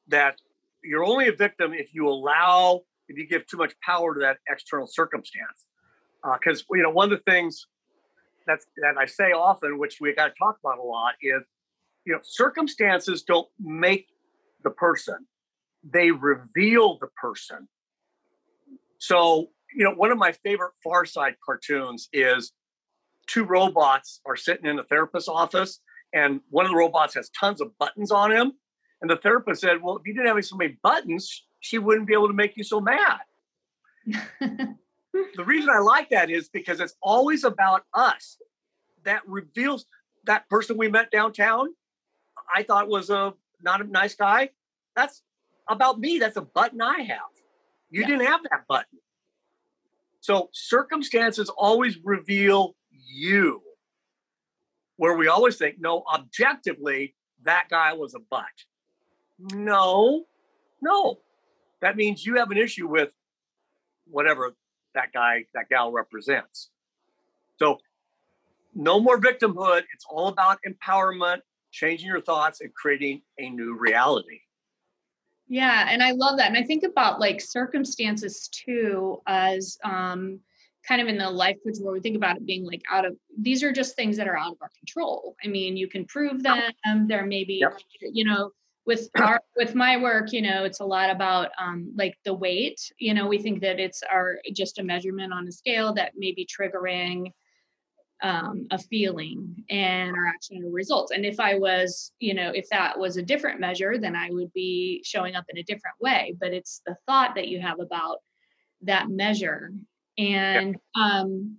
that 0.07 0.39
you're 0.83 1.03
only 1.03 1.27
a 1.27 1.33
victim 1.33 1.73
if 1.73 1.93
you 1.93 2.07
allow 2.07 2.81
if 3.07 3.17
you 3.17 3.27
give 3.27 3.45
too 3.47 3.57
much 3.57 3.73
power 3.83 4.13
to 4.13 4.19
that 4.21 4.37
external 4.49 4.87
circumstance. 4.87 5.65
Because 6.23 6.61
uh, 6.61 6.75
you 6.75 6.83
know 6.83 6.89
one 6.89 7.11
of 7.11 7.19
the 7.19 7.31
things 7.31 7.67
that's 8.45 8.65
that 8.81 8.97
I 8.97 9.05
say 9.05 9.31
often, 9.31 9.77
which 9.77 9.97
we 10.01 10.13
got 10.13 10.27
to 10.27 10.33
talk 10.37 10.57
about 10.63 10.79
a 10.79 10.83
lot, 10.83 11.15
is 11.21 11.43
you 12.05 12.13
know 12.13 12.19
circumstances 12.23 13.23
don't 13.23 13.47
make 13.59 14.07
the 14.63 14.71
person; 14.71 15.27
they 15.83 16.11
reveal 16.11 16.97
the 16.99 17.07
person. 17.21 17.67
So 18.97 19.49
you 19.75 19.83
know 19.83 19.93
one 19.93 20.11
of 20.11 20.17
my 20.17 20.31
favorite 20.43 20.73
Far 20.83 21.05
Side 21.05 21.35
cartoons 21.45 22.09
is 22.11 22.51
two 23.27 23.43
robots 23.43 24.21
are 24.25 24.35
sitting 24.35 24.65
in 24.65 24.79
a 24.79 24.83
therapist's 24.83 25.29
office, 25.29 25.79
and 26.13 26.41
one 26.49 26.65
of 26.65 26.71
the 26.71 26.77
robots 26.77 27.13
has 27.13 27.29
tons 27.29 27.61
of 27.61 27.77
buttons 27.77 28.11
on 28.11 28.31
him. 28.31 28.53
And 29.01 29.09
the 29.09 29.17
therapist 29.17 29.61
said, 29.61 29.81
Well, 29.81 29.97
if 29.97 30.07
you 30.07 30.13
didn't 30.13 30.27
have 30.27 30.43
so 30.43 30.55
many 30.55 30.77
buttons, 30.81 31.45
she 31.59 31.77
wouldn't 31.77 32.07
be 32.07 32.13
able 32.13 32.27
to 32.27 32.33
make 32.33 32.57
you 32.57 32.63
so 32.63 32.79
mad. 32.79 33.19
the 34.39 35.43
reason 35.45 35.69
I 35.69 35.79
like 35.79 36.09
that 36.09 36.29
is 36.29 36.49
because 36.49 36.79
it's 36.79 36.95
always 37.01 37.43
about 37.43 37.83
us. 37.93 38.37
That 39.03 39.27
reveals 39.27 39.85
that 40.25 40.49
person 40.49 40.77
we 40.77 40.89
met 40.89 41.11
downtown. 41.11 41.69
I 42.53 42.63
thought 42.63 42.87
was 42.87 43.09
a 43.09 43.33
not 43.61 43.81
a 43.81 43.85
nice 43.85 44.15
guy. 44.15 44.49
That's 44.95 45.23
about 45.67 45.99
me. 45.99 46.19
That's 46.19 46.37
a 46.37 46.41
button 46.41 46.81
I 46.81 47.01
have. 47.01 47.19
You 47.89 48.01
yeah. 48.01 48.07
didn't 48.07 48.25
have 48.25 48.41
that 48.43 48.67
button. 48.67 48.99
So 50.19 50.49
circumstances 50.51 51.49
always 51.49 51.97
reveal 52.03 52.75
you. 52.91 53.61
Where 54.97 55.15
we 55.15 55.27
always 55.27 55.57
think, 55.57 55.75
no, 55.79 56.03
objectively, 56.11 57.15
that 57.43 57.67
guy 57.69 57.93
was 57.93 58.15
a 58.15 58.19
butt. 58.19 58.45
No, 59.39 60.25
no. 60.81 61.19
That 61.81 61.95
means 61.95 62.25
you 62.25 62.35
have 62.35 62.51
an 62.51 62.57
issue 62.57 62.87
with 62.87 63.09
whatever 64.09 64.53
that 64.95 65.11
guy, 65.13 65.45
that 65.53 65.69
gal 65.69 65.91
represents. 65.91 66.69
So, 67.59 67.77
no 68.73 68.99
more 68.99 69.19
victimhood. 69.19 69.83
It's 69.93 70.05
all 70.09 70.27
about 70.27 70.59
empowerment, 70.67 71.39
changing 71.71 72.07
your 72.07 72.21
thoughts, 72.21 72.61
and 72.61 72.73
creating 72.73 73.21
a 73.39 73.49
new 73.49 73.75
reality. 73.75 74.41
Yeah, 75.47 75.87
and 75.89 76.03
I 76.03 76.11
love 76.11 76.37
that. 76.37 76.47
And 76.47 76.57
I 76.57 76.63
think 76.63 76.83
about 76.83 77.19
like 77.19 77.41
circumstances 77.41 78.49
too, 78.49 79.21
as 79.27 79.77
um, 79.83 80.39
kind 80.87 81.01
of 81.01 81.07
in 81.07 81.17
the 81.17 81.29
life 81.29 81.57
coach 81.65 81.77
where 81.79 81.93
we 81.93 81.99
think 81.99 82.15
about 82.15 82.37
it 82.37 82.45
being 82.45 82.65
like 82.65 82.81
out 82.91 83.05
of 83.05 83.15
these 83.39 83.63
are 83.63 83.71
just 83.71 83.95
things 83.95 84.17
that 84.17 84.27
are 84.27 84.37
out 84.37 84.53
of 84.53 84.57
our 84.61 84.71
control. 84.77 85.35
I 85.43 85.47
mean, 85.47 85.77
you 85.77 85.87
can 85.87 86.05
prove 86.05 86.43
them. 86.43 86.61
There 87.07 87.25
may 87.25 87.43
be, 87.43 87.59
yep. 87.61 87.79
you 88.01 88.25
know, 88.25 88.51
with 88.87 89.09
our 89.15 89.41
with 89.55 89.75
my 89.75 90.01
work, 90.01 90.31
you 90.31 90.41
know, 90.41 90.63
it's 90.63 90.79
a 90.79 90.85
lot 90.85 91.09
about 91.09 91.49
um, 91.59 91.91
like 91.95 92.17
the 92.23 92.33
weight. 92.33 92.79
You 92.97 93.13
know, 93.13 93.27
we 93.27 93.37
think 93.37 93.61
that 93.61 93.79
it's 93.79 94.01
our 94.09 94.37
just 94.55 94.79
a 94.79 94.83
measurement 94.83 95.33
on 95.33 95.47
a 95.47 95.51
scale 95.51 95.93
that 95.95 96.13
may 96.17 96.31
be 96.31 96.47
triggering 96.47 97.31
um, 98.23 98.65
a 98.71 98.79
feeling 98.79 99.63
and 99.69 100.15
our 100.15 100.25
action 100.25 100.63
or 100.63 100.71
results. 100.71 101.11
And 101.11 101.25
if 101.25 101.39
I 101.39 101.55
was, 101.55 102.11
you 102.19 102.33
know, 102.33 102.51
if 102.55 102.67
that 102.69 102.97
was 102.97 103.17
a 103.17 103.21
different 103.21 103.59
measure, 103.59 103.97
then 103.99 104.15
I 104.15 104.29
would 104.31 104.51
be 104.53 105.03
showing 105.05 105.35
up 105.35 105.45
in 105.49 105.59
a 105.59 105.63
different 105.63 105.97
way. 105.99 106.35
But 106.39 106.53
it's 106.53 106.81
the 106.87 106.95
thought 107.05 107.35
that 107.35 107.49
you 107.49 107.61
have 107.61 107.79
about 107.79 108.17
that 108.81 109.09
measure 109.09 109.71
and 110.17 110.77
um, 110.95 111.57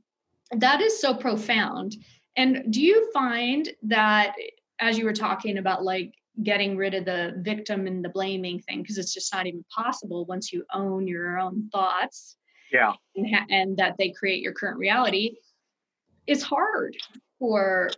that 0.53 0.81
is 0.81 1.01
so 1.01 1.15
profound. 1.15 1.95
And 2.37 2.73
do 2.73 2.81
you 2.81 3.11
find 3.13 3.69
that 3.83 4.35
as 4.81 4.99
you 4.99 5.05
were 5.05 5.13
talking 5.13 5.59
about 5.59 5.85
like 5.85 6.15
getting 6.43 6.77
rid 6.77 6.95
of 6.95 7.05
the 7.05 7.35
victim 7.39 7.87
and 7.87 8.05
the 8.05 8.09
blaming 8.09 8.61
thing, 8.61 8.83
because 8.83 8.99
it's 8.99 9.15
just 9.15 9.33
not 9.35 9.47
even 9.47 9.65
possible 9.75 10.25
once 10.27 10.53
you 10.53 10.65
own 10.73 11.07
your 11.07 11.39
own 11.39 11.69
thoughts. 11.71 12.37
Yeah. 12.73 12.93
And, 13.17 13.35
ha- 13.35 13.47
and 13.51 13.77
that 13.79 13.97
they 13.99 14.11
create 14.11 14.43
your 14.43 14.53
current 14.53 14.79
reality, 14.79 15.37
it's 16.27 16.43
hard 16.43 16.97
for 17.39 17.91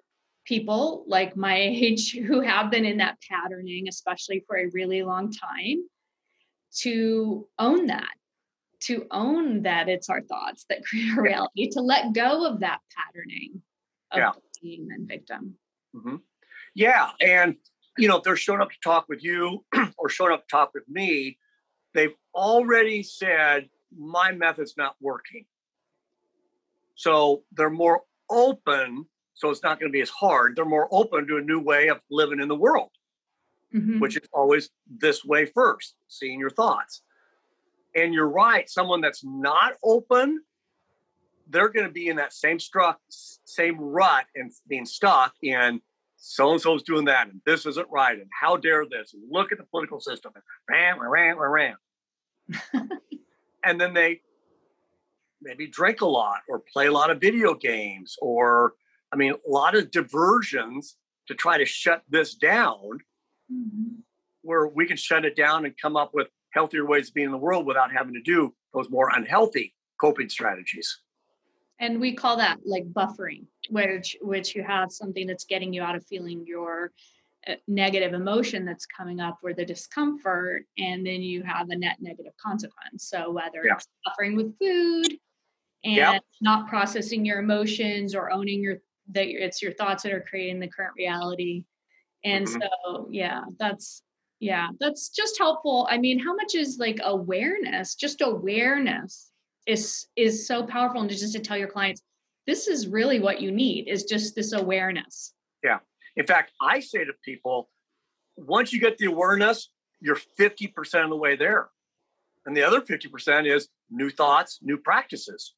people 0.45 1.05
like 1.07 1.37
my 1.37 1.57
age 1.61 2.13
who 2.13 2.41
have 2.41 2.71
been 2.71 2.85
in 2.85 2.99
that 2.99 3.19
patterning, 3.29 3.89
especially 3.89 4.45
for 4.47 4.57
a 4.57 4.71
really 4.73 5.03
long 5.03 5.33
time, 5.33 5.85
to 6.73 7.49
own 7.59 7.87
that 7.87 8.15
to 8.81 9.07
own 9.11 9.63
that 9.63 9.89
it's 9.89 10.09
our 10.09 10.23
thoughts 10.23 10.65
that 10.69 10.85
create 10.85 11.17
our 11.17 11.23
reality, 11.23 11.69
to 11.71 11.81
let 11.81 12.13
go 12.13 12.47
of 12.47 12.61
that 12.61 12.81
patterning 12.97 13.63
of 14.11 14.19
yeah. 14.19 14.33
being 14.63 14.89
and 14.91 15.07
victim. 15.07 15.55
Mm-hmm. 15.95 16.17
Yeah. 16.75 17.11
And, 17.21 17.57
you 17.99 18.09
know, 18.09 18.17
if 18.17 18.23
they're 18.23 18.37
showing 18.37 18.61
up 18.61 18.71
to 18.71 18.77
talk 18.83 19.07
with 19.09 19.23
you 19.23 19.65
or 19.99 20.09
showing 20.09 20.33
up 20.33 20.47
to 20.47 20.51
talk 20.51 20.73
with 20.75 20.89
me, 20.89 21.39
they've 21.95 22.15
already 22.35 23.03
said, 23.03 23.69
my 23.97 24.33
method's 24.33 24.75
not 24.77 24.95
working. 25.01 25.45
So 26.95 27.43
they're 27.53 27.71
more 27.71 28.03
open. 28.31 29.07
So 29.35 29.51
it's 29.51 29.63
not 29.63 29.81
going 29.81 29.91
to 29.91 29.93
be 29.93 30.03
as 30.03 30.11
hard. 30.11 30.55
They're 30.55 30.65
more 30.65 30.89
open 30.93 31.27
to 31.29 31.39
a 31.39 31.41
new 31.41 31.61
way 31.61 31.89
of 31.89 32.01
living 32.11 32.41
in 32.41 32.49
the 32.49 32.57
world, 32.57 32.91
mm-hmm. 33.75 33.99
which 33.99 34.17
is 34.17 34.29
always 34.33 34.71
this 34.87 35.25
way 35.25 35.47
first, 35.47 35.95
seeing 36.09 36.39
your 36.39 36.51
thoughts. 36.51 37.03
And 37.97 38.15
you're 38.15 38.29
right, 38.29 38.69
someone 38.71 39.01
that's 39.01 39.25
not 39.25 39.73
open, 39.83 40.43
they're 41.49 41.71
going 41.71 41.87
to 41.87 41.93
be 41.93 42.09
in 42.09 42.17
that 42.17 42.33
same 42.33 42.61
struck, 42.61 43.01
same 43.09 43.81
rut 43.81 44.27
and 44.37 44.53
being 44.69 44.87
stuck 44.87 45.35
in 45.43 45.81
so 46.21 46.53
and 46.53 46.61
so's 46.61 46.83
doing 46.83 47.07
that, 47.07 47.29
and 47.29 47.41
this 47.47 47.67
isn't 47.67 47.89
right, 47.91 48.19
and 48.19 48.29
how 48.39 48.57
dare 48.57 48.85
this, 48.87 49.15
and 49.15 49.23
look 49.31 49.53
at 49.53 49.59
the 49.59 49.65
political 49.65 50.01
system, 50.01 50.33
and 50.35 50.45
ram, 50.69 51.01
ram, 51.01 51.39
ram, 51.39 51.77
ram. 52.73 52.89
and 53.65 53.81
then 53.81 53.95
they 53.95 54.21
maybe 55.43 55.67
drink 55.67 56.01
a 56.01 56.07
lot 56.07 56.41
or 56.49 56.63
play 56.73 56.87
a 56.87 56.93
lot 56.93 57.11
of 57.11 57.21
video 57.21 57.55
games 57.55 58.17
or 58.21 58.75
I 59.13 59.17
mean 59.17 59.33
a 59.33 59.51
lot 59.51 59.75
of 59.75 59.91
diversions 59.91 60.97
to 61.29 61.35
try 61.35 61.59
to 61.59 61.65
shut 61.65 62.03
this 62.09 62.35
down 62.35 62.99
mm-hmm. 63.53 64.01
where 64.43 64.67
we 64.67 64.87
can 64.87 64.97
shut 64.97 65.25
it 65.25 65.37
down 65.37 65.65
and 65.65 65.75
come 65.81 65.97
up 65.97 66.11
with 66.13 66.29
healthier 66.53 66.85
ways 66.85 67.09
of 67.09 67.15
being 67.15 67.27
in 67.27 67.33
the 67.33 67.39
world 67.39 67.67
without 67.67 67.93
having 67.93 68.15
to 68.15 68.23
do 68.23 68.53
those 68.75 68.91
more 68.91 69.11
unhealthy 69.15 69.75
coping 70.01 70.29
strategies. 70.29 71.01
And 71.81 72.01
we 72.01 72.15
call 72.15 72.37
that 72.37 72.59
like 72.65 72.85
buffering, 72.93 73.47
which 73.71 74.17
which 74.21 74.55
you 74.55 74.63
have 74.63 74.93
something 74.93 75.27
that's 75.27 75.45
getting 75.45 75.73
you 75.73 75.83
out 75.83 75.97
of 75.97 76.07
feeling 76.07 76.45
your 76.47 76.93
uh, 77.49 77.55
negative 77.67 78.13
emotion 78.13 78.67
that's 78.67 78.85
coming 78.85 79.19
up 79.19 79.39
or 79.43 79.55
the 79.55 79.65
discomfort, 79.65 80.65
and 80.79 81.05
then 81.07 81.23
you 81.23 81.43
have 81.43 81.71
a 81.71 81.77
net 81.77 81.97
negative 82.01 82.35
consequence. 82.41 83.09
So 83.09 83.31
whether 83.31 83.65
yeah. 83.65 83.75
it's 83.75 83.89
buffering 84.07 84.37
with 84.37 84.57
food 84.59 85.17
and 85.83 85.97
yeah. 85.97 86.19
not 86.43 86.69
processing 86.69 87.25
your 87.25 87.39
emotions 87.39 88.15
or 88.15 88.31
owning 88.31 88.63
your 88.63 88.77
that 89.13 89.27
it's 89.27 89.63
your 89.63 89.73
thoughts 89.73 90.03
that 90.03 90.13
are 90.13 90.25
creating 90.29 90.61
the 90.61 90.69
current 90.69 90.93
reality. 90.97 91.65
And 92.25 92.47
mm-hmm. 92.47 92.61
so 92.61 93.09
yeah, 93.11 93.45
that's 93.59 94.03
yeah 94.41 94.69
that's 94.81 95.11
just 95.11 95.39
helpful 95.39 95.87
i 95.91 95.99
mean 95.99 96.19
how 96.19 96.35
much 96.35 96.55
is 96.55 96.79
like 96.79 96.99
awareness 97.05 97.95
just 97.95 98.23
awareness 98.23 99.30
is 99.67 100.07
is 100.17 100.47
so 100.47 100.65
powerful 100.65 101.01
and 101.01 101.11
just 101.11 101.33
to 101.33 101.41
tell 101.41 101.57
your 101.57 101.69
clients 101.69 102.03
this 102.47 102.67
is 102.67 102.89
really 102.89 103.21
what 103.21 103.41
you 103.41 103.53
need 103.53 103.89
is 103.89 104.05
just 104.05 104.35
this 104.35 104.53
awareness. 104.53 105.35
Yeah. 105.63 105.79
In 106.17 106.27
fact 106.27 106.53
i 106.61 106.81
say 106.81 107.05
to 107.05 107.13
people 107.25 107.71
once 108.37 108.73
you 108.73 108.81
get 108.81 108.99
the 108.99 109.07
awareness 109.07 109.71
you're 110.03 110.17
50% 110.39 111.05
of 111.05 111.11
the 111.11 111.17
way 111.17 111.37
there. 111.37 111.69
And 112.47 112.57
the 112.57 112.63
other 112.63 112.81
50% 112.81 113.55
is 113.55 113.69
new 113.91 114.11
thoughts 114.11 114.59
new 114.63 114.79
practices. 114.79 115.55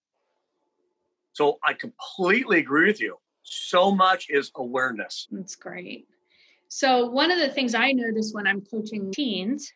So 1.33 1.59
i 1.65 1.73
completely 1.73 2.59
agree 2.59 2.87
with 2.87 3.01
you. 3.01 3.17
So 3.43 3.91
much 3.91 4.27
is 4.29 4.51
awareness. 4.57 5.29
That's 5.31 5.57
great. 5.57 6.07
So, 6.75 7.05
one 7.11 7.31
of 7.31 7.38
the 7.38 7.51
things 7.51 7.75
I 7.75 7.93
notice 7.93 8.31
when 8.33 8.47
I'm 8.47 8.62
coaching 8.62 9.12
teens 9.12 9.71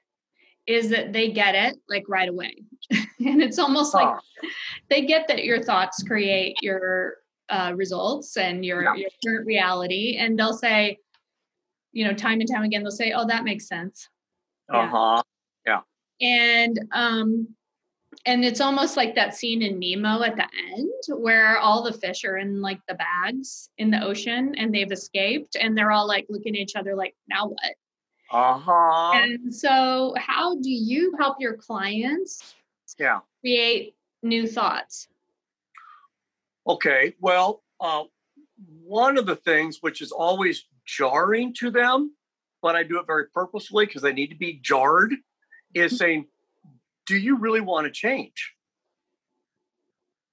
is 0.67 0.89
that 0.89 1.12
they 1.12 1.31
get 1.31 1.55
it 1.55 1.77
like 1.91 2.05
right 2.09 2.29
away. 2.29 2.55
and 3.26 3.42
it's 3.42 3.59
almost 3.59 3.94
oh. 3.94 3.98
like 3.98 4.20
they 4.90 5.02
get 5.02 5.29
that 5.29 5.44
your 5.44 5.62
thoughts 5.62 6.02
create 6.02 6.57
your 6.62 7.14
uh, 7.48 7.72
results 7.76 8.37
and 8.37 8.64
your, 8.64 8.83
yeah. 8.83 8.94
your 8.94 9.11
current 9.24 9.46
reality. 9.46 10.16
And 10.18 10.38
they'll 10.38 10.52
say, 10.52 10.98
you 11.92 12.05
know, 12.05 12.12
time 12.12 12.40
and 12.40 12.50
time 12.50 12.64
again, 12.64 12.83
they'll 12.83 12.90
say, 12.90 13.12
oh, 13.12 13.26
that 13.26 13.44
makes 13.44 13.68
sense. 13.68 14.09
Uh 14.68 14.87
huh. 14.87 15.22
Yeah. 15.66 15.81
yeah. 16.20 16.29
And 16.29 16.81
um, 16.92 17.48
and 18.26 18.44
it's 18.44 18.61
almost 18.61 18.96
like 18.96 19.14
that 19.14 19.37
scene 19.37 19.62
in 19.62 19.79
Nemo 19.79 20.22
at 20.22 20.37
the 20.37 20.48
end 20.74 21.22
where 21.22 21.59
all 21.59 21.83
the 21.83 21.92
fish 21.92 22.24
are 22.24 22.38
in 22.38 22.61
like 22.61 22.81
the 22.88 22.94
bags 22.94 23.70
in 23.79 23.90
the 23.90 24.02
ocean 24.02 24.55
and 24.57 24.74
they've 24.74 24.90
escaped 24.90 25.57
and 25.61 25.76
they're 25.79 25.92
all 25.92 26.09
like 26.09 26.26
looking 26.29 26.57
at 26.57 26.61
each 26.61 26.76
other 26.76 26.96
like, 26.96 27.14
now 27.29 27.48
what? 27.48 27.74
Uh-huh. 28.33 29.12
And 29.14 29.55
so 29.55 30.14
how 30.18 30.57
do 30.57 30.70
you 30.70 31.14
help 31.18 31.37
your 31.38 31.57
clients 31.57 32.56
yeah. 32.98 33.20
create 33.40 33.96
new 34.22 34.46
thoughts? 34.46 35.09
Okay. 36.66 37.14
Well, 37.20 37.62
uh, 37.80 38.04
one 38.85 39.18
of 39.18 39.26
the 39.26 39.37
things 39.37 39.78
which 39.80 40.00
is 40.00 40.12
always 40.12 40.64
jarring 40.85 41.54
to 41.59 41.70
them, 41.70 42.14
but 42.62 42.74
I 42.74 42.82
do 42.82 42.98
it 42.98 43.06
very 43.06 43.26
purposefully 43.28 43.87
because 43.87 44.02
they 44.02 44.12
need 44.12 44.28
to 44.28 44.37
be 44.37 44.61
jarred, 44.62 45.14
is 45.74 45.92
mm-hmm. 45.92 45.96
saying, 45.96 46.26
Do 47.06 47.16
you 47.16 47.37
really 47.37 47.61
want 47.61 47.87
to 47.87 47.92
change? 47.92 48.54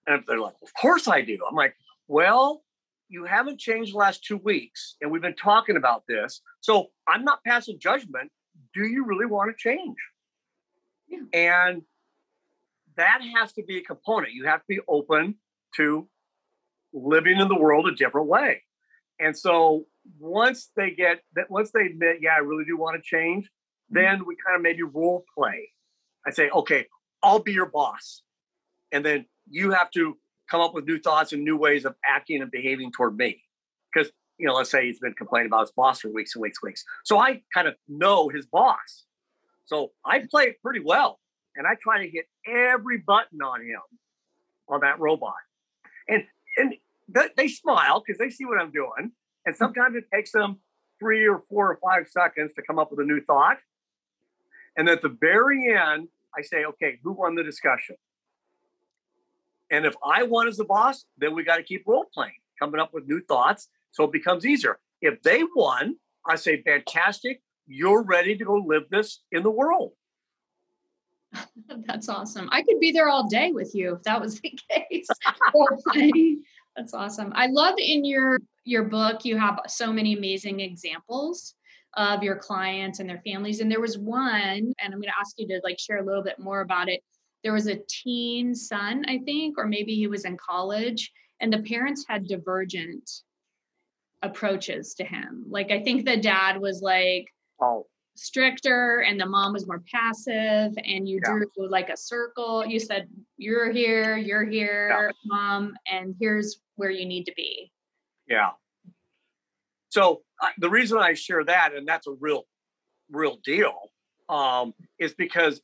And 0.07 0.23
they're 0.27 0.39
like, 0.39 0.55
Of 0.63 0.73
course 0.73 1.07
I 1.07 1.21
do. 1.21 1.37
I'm 1.47 1.55
like, 1.55 1.75
Well, 2.07 2.63
you 3.09 3.25
haven't 3.25 3.59
changed 3.59 3.93
the 3.93 3.97
last 3.97 4.23
two 4.23 4.37
weeks, 4.37 4.95
and 5.01 5.11
we've 5.11 5.21
been 5.21 5.35
talking 5.35 5.77
about 5.77 6.03
this. 6.07 6.41
So 6.61 6.87
I'm 7.07 7.23
not 7.23 7.43
passing 7.43 7.77
judgment. 7.79 8.31
Do 8.73 8.85
you 8.85 9.05
really 9.05 9.25
want 9.25 9.51
to 9.51 9.55
change? 9.57 9.97
Yeah. 11.07 11.19
And 11.33 11.81
that 12.97 13.21
has 13.37 13.53
to 13.53 13.63
be 13.63 13.77
a 13.77 13.81
component. 13.81 14.33
You 14.33 14.45
have 14.45 14.59
to 14.61 14.65
be 14.67 14.79
open 14.87 15.35
to 15.75 16.07
living 16.93 17.39
in 17.39 17.47
the 17.47 17.57
world 17.57 17.87
a 17.87 17.95
different 17.95 18.27
way. 18.27 18.63
And 19.19 19.37
so 19.37 19.85
once 20.19 20.69
they 20.75 20.91
get 20.91 21.21
that, 21.35 21.49
once 21.49 21.71
they 21.71 21.85
admit, 21.85 22.17
yeah, 22.21 22.33
I 22.35 22.39
really 22.39 22.65
do 22.65 22.77
want 22.77 22.95
to 22.95 23.01
change, 23.01 23.45
mm-hmm. 23.45 23.95
then 23.95 24.25
we 24.25 24.35
kind 24.45 24.55
of 24.55 24.61
maybe 24.61 24.83
role 24.83 25.25
play. 25.37 25.69
I 26.25 26.31
say, 26.31 26.49
okay, 26.49 26.87
I'll 27.21 27.39
be 27.39 27.53
your 27.53 27.67
boss. 27.67 28.21
And 28.91 29.05
then 29.05 29.25
you 29.49 29.71
have 29.71 29.91
to 29.91 30.17
come 30.49 30.61
up 30.61 30.73
with 30.73 30.85
new 30.85 30.99
thoughts 30.99 31.33
and 31.33 31.43
new 31.43 31.57
ways 31.57 31.85
of 31.85 31.95
acting 32.07 32.41
and 32.41 32.51
behaving 32.51 32.91
toward 32.91 33.17
me. 33.17 33.41
Because, 33.93 34.11
you 34.37 34.47
know, 34.47 34.53
let's 34.53 34.69
say 34.69 34.85
he's 34.85 34.99
been 34.99 35.13
complaining 35.13 35.47
about 35.47 35.61
his 35.61 35.71
boss 35.71 35.99
for 35.99 36.09
weeks 36.09 36.35
and 36.35 36.41
weeks 36.41 36.59
and 36.61 36.69
weeks. 36.69 36.83
So 37.03 37.17
I 37.17 37.41
kind 37.53 37.67
of 37.67 37.75
know 37.87 38.29
his 38.29 38.45
boss. 38.45 39.05
So 39.65 39.91
I 40.05 40.23
play 40.29 40.43
it 40.45 40.61
pretty 40.61 40.81
well. 40.83 41.19
And 41.55 41.67
I 41.67 41.75
try 41.81 42.03
to 42.03 42.09
hit 42.09 42.25
every 42.47 42.97
button 42.97 43.41
on 43.41 43.61
him 43.61 43.81
on 44.67 44.81
that 44.81 44.99
robot. 44.99 45.35
And 46.07 46.23
and 46.57 46.75
they 47.35 47.47
smile 47.47 48.03
because 48.05 48.17
they 48.17 48.29
see 48.29 48.45
what 48.45 48.59
I'm 48.59 48.71
doing. 48.71 49.11
And 49.45 49.55
sometimes 49.55 49.95
it 49.95 50.05
takes 50.13 50.31
them 50.31 50.59
three 50.99 51.27
or 51.27 51.43
four 51.49 51.71
or 51.71 51.79
five 51.83 52.07
seconds 52.07 52.53
to 52.55 52.61
come 52.61 52.79
up 52.79 52.91
with 52.91 52.99
a 52.99 53.03
new 53.03 53.21
thought. 53.21 53.57
And 54.77 54.87
at 54.89 55.01
the 55.01 55.09
very 55.09 55.73
end, 55.73 56.07
I 56.35 56.41
say, 56.41 56.65
okay, 56.65 56.99
who 57.03 57.11
won 57.13 57.35
the 57.35 57.43
discussion? 57.43 57.95
And 59.69 59.85
if 59.85 59.95
I 60.05 60.23
won 60.23 60.47
as 60.47 60.57
the 60.57 60.65
boss, 60.65 61.05
then 61.17 61.35
we 61.35 61.43
got 61.43 61.57
to 61.57 61.63
keep 61.63 61.83
role 61.87 62.05
playing, 62.13 62.33
coming 62.59 62.79
up 62.79 62.93
with 62.93 63.07
new 63.07 63.21
thoughts 63.21 63.69
so 63.91 64.03
it 64.05 64.11
becomes 64.11 64.45
easier. 64.45 64.79
If 65.01 65.21
they 65.23 65.43
won, 65.55 65.95
I 66.25 66.35
say, 66.35 66.61
fantastic, 66.61 67.41
you're 67.67 68.03
ready 68.03 68.37
to 68.37 68.45
go 68.45 68.55
live 68.55 68.83
this 68.89 69.21
in 69.31 69.43
the 69.43 69.51
world. 69.51 69.93
That's 71.87 72.09
awesome. 72.09 72.49
I 72.51 72.61
could 72.63 72.79
be 72.79 72.91
there 72.91 73.09
all 73.09 73.27
day 73.27 73.51
with 73.51 73.73
you 73.73 73.95
if 73.95 74.03
that 74.03 74.19
was 74.19 74.39
the 74.39 74.57
case. 74.71 75.07
That's 76.75 76.93
awesome. 76.93 77.31
I 77.35 77.47
love 77.47 77.75
in 77.77 78.03
your 78.05 78.39
your 78.65 78.83
book 78.83 79.25
you 79.25 79.37
have 79.37 79.59
so 79.67 79.91
many 79.91 80.15
amazing 80.15 80.61
examples 80.61 81.55
of 81.95 82.23
your 82.23 82.37
clients 82.37 82.99
and 82.99 83.09
their 83.09 83.21
families 83.25 83.59
and 83.59 83.69
there 83.69 83.81
was 83.81 83.97
one 83.97 84.23
and 84.31 84.73
I'm 84.85 84.91
going 84.93 85.03
to 85.03 85.19
ask 85.19 85.35
you 85.37 85.47
to 85.49 85.61
like 85.63 85.79
share 85.79 85.99
a 85.99 86.05
little 86.05 86.23
bit 86.23 86.39
more 86.39 86.61
about 86.61 86.89
it. 86.89 87.01
There 87.43 87.53
was 87.53 87.67
a 87.67 87.81
teen 87.89 88.55
son, 88.55 89.03
I 89.07 89.19
think, 89.19 89.57
or 89.57 89.67
maybe 89.67 89.95
he 89.95 90.07
was 90.07 90.25
in 90.25 90.37
college 90.37 91.11
and 91.41 91.51
the 91.51 91.61
parents 91.61 92.05
had 92.07 92.25
divergent 92.25 93.09
approaches 94.23 94.95
to 94.95 95.03
him. 95.03 95.45
Like 95.49 95.69
I 95.71 95.83
think 95.83 96.05
the 96.05 96.17
dad 96.17 96.59
was 96.59 96.81
like 96.81 97.27
oh 97.61 97.85
stricter 98.15 98.99
and 98.99 99.19
the 99.19 99.25
mom 99.25 99.53
was 99.53 99.67
more 99.67 99.81
passive 99.91 100.71
and 100.85 101.07
you 101.07 101.19
yeah. 101.23 101.31
drew 101.31 101.69
like 101.69 101.89
a 101.89 101.97
circle. 101.97 102.65
You 102.65 102.79
said 102.79 103.07
you're 103.37 103.71
here 103.71 104.17
you're 104.17 104.45
here 104.45 104.89
yeah. 104.91 105.11
mom 105.25 105.75
and 105.91 106.15
here's 106.19 106.59
where 106.75 106.91
you 106.91 107.05
need 107.05 107.25
to 107.25 107.33
be. 107.35 107.71
Yeah. 108.27 108.51
So 109.89 110.21
uh, 110.41 110.49
the 110.57 110.69
reason 110.69 110.97
i 110.97 111.13
share 111.13 111.43
that 111.43 111.73
and 111.75 111.87
that's 111.87 112.07
a 112.07 112.13
real 112.19 112.43
real 113.11 113.37
deal 113.43 113.91
um, 114.29 114.73
is 114.99 115.13
because 115.13 115.61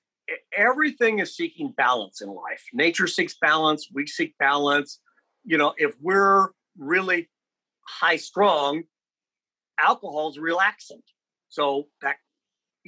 everything 0.55 1.19
is 1.19 1.35
seeking 1.35 1.73
balance 1.75 2.21
in 2.21 2.29
life. 2.29 2.63
Nature 2.73 3.07
seeks 3.07 3.35
balance 3.41 3.89
we 3.93 4.07
seek 4.07 4.35
balance. 4.39 4.99
You 5.43 5.57
know 5.57 5.73
if 5.77 5.95
we're 6.01 6.49
really 6.77 7.29
high 7.87 8.17
strung 8.17 8.83
alcohol 9.81 10.29
is 10.29 10.37
relaxant 10.37 11.03
so 11.49 11.87
that 12.01 12.17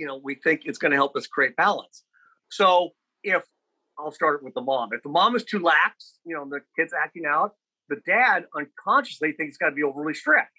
you 0.02 0.08
know, 0.08 0.20
we 0.22 0.34
think 0.34 0.62
it's 0.66 0.80
going 0.80 0.90
to 0.90 0.98
help 0.98 1.16
us 1.16 1.28
create 1.28 1.56
balance. 1.56 2.04
So 2.50 2.90
if 3.24 3.44
I'll 4.00 4.12
start 4.12 4.44
with 4.44 4.56
the 4.56 4.62
mom. 4.62 4.90
If 4.94 5.04
the 5.04 5.10
mom 5.10 5.36
is 5.36 5.44
too 5.44 5.60
lax, 5.60 6.18
you 6.26 6.36
know, 6.36 6.48
the 6.50 6.62
kid's 6.76 6.92
acting 6.92 7.26
out, 7.28 7.52
the 7.88 7.98
dad 8.06 8.46
unconsciously 8.58 9.34
thinks 9.34 9.52
it's 9.52 9.58
got 9.58 9.70
to 9.70 9.76
be 9.76 9.84
overly 9.84 10.16
strict. 10.16 10.50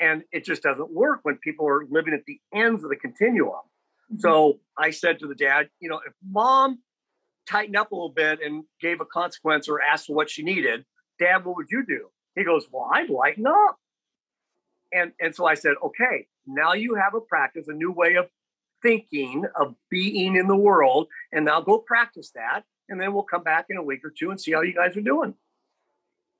And 0.00 0.22
it 0.32 0.46
just 0.46 0.62
doesn't 0.62 0.90
work 0.90 1.20
when 1.24 1.36
people 1.36 1.68
are 1.68 1.84
living 1.90 2.14
at 2.14 2.24
the 2.26 2.40
ends 2.54 2.82
of 2.82 2.88
the 2.88 2.96
continuum. 2.96 3.50
Mm-hmm. 3.50 4.20
So 4.20 4.60
I 4.78 4.90
said 4.90 5.18
to 5.18 5.26
the 5.26 5.34
dad, 5.34 5.68
you 5.78 5.90
know, 5.90 6.00
if 6.06 6.14
mom 6.26 6.78
tightened 7.46 7.76
up 7.76 7.92
a 7.92 7.94
little 7.94 8.08
bit 8.08 8.40
and 8.42 8.64
gave 8.80 9.02
a 9.02 9.04
consequence 9.04 9.68
or 9.68 9.82
asked 9.82 10.06
for 10.06 10.16
what 10.16 10.30
she 10.30 10.42
needed, 10.42 10.84
dad, 11.18 11.44
what 11.44 11.56
would 11.56 11.70
you 11.70 11.84
do? 11.86 12.08
He 12.34 12.44
goes, 12.44 12.66
well, 12.72 12.88
I'd 12.92 13.10
lighten 13.10 13.46
up. 13.46 13.76
And, 14.92 15.12
and 15.20 15.34
so 15.34 15.46
I 15.46 15.54
said, 15.54 15.74
okay, 15.84 16.26
now 16.46 16.74
you 16.74 16.94
have 16.94 17.14
a 17.14 17.20
practice, 17.20 17.68
a 17.68 17.72
new 17.72 17.92
way 17.92 18.16
of 18.16 18.26
thinking, 18.82 19.44
of 19.58 19.74
being 19.90 20.36
in 20.36 20.48
the 20.48 20.56
world. 20.56 21.08
And 21.32 21.44
now 21.44 21.60
go 21.60 21.78
practice 21.78 22.30
that. 22.34 22.62
And 22.88 23.00
then 23.00 23.14
we'll 23.14 23.22
come 23.22 23.42
back 23.42 23.66
in 23.70 23.76
a 23.76 23.82
week 23.82 24.04
or 24.04 24.10
two 24.10 24.30
and 24.30 24.40
see 24.40 24.52
how 24.52 24.62
you 24.62 24.74
guys 24.74 24.96
are 24.96 25.02
doing. 25.02 25.34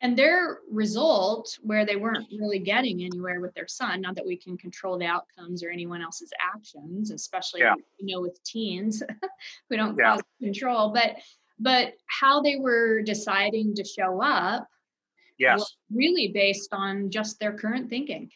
And 0.02 0.18
their 0.18 0.58
result, 0.68 1.56
where 1.62 1.86
they 1.86 1.94
weren't 1.94 2.26
really 2.36 2.58
getting 2.58 3.04
anywhere 3.04 3.40
with 3.40 3.54
their 3.54 3.68
son, 3.68 4.00
not 4.00 4.16
that 4.16 4.26
we 4.26 4.36
can 4.36 4.58
control 4.58 4.98
the 4.98 5.06
outcomes 5.06 5.62
or 5.62 5.70
anyone 5.70 6.02
else's 6.02 6.32
actions, 6.54 7.12
especially 7.12 7.60
yeah. 7.60 7.74
you 7.98 8.12
know 8.12 8.20
with 8.20 8.42
teens, 8.42 9.00
we 9.70 9.76
don't 9.76 9.96
yeah. 9.96 10.14
cause 10.14 10.22
control, 10.42 10.92
but 10.92 11.18
but 11.60 11.92
how 12.06 12.42
they 12.42 12.56
were 12.56 13.00
deciding 13.02 13.76
to 13.76 13.84
show 13.84 14.20
up, 14.20 14.66
yes, 15.38 15.76
really 15.92 16.28
based 16.34 16.70
on 16.72 17.08
just 17.08 17.38
their 17.38 17.52
current 17.52 17.88
thinking. 17.88 18.28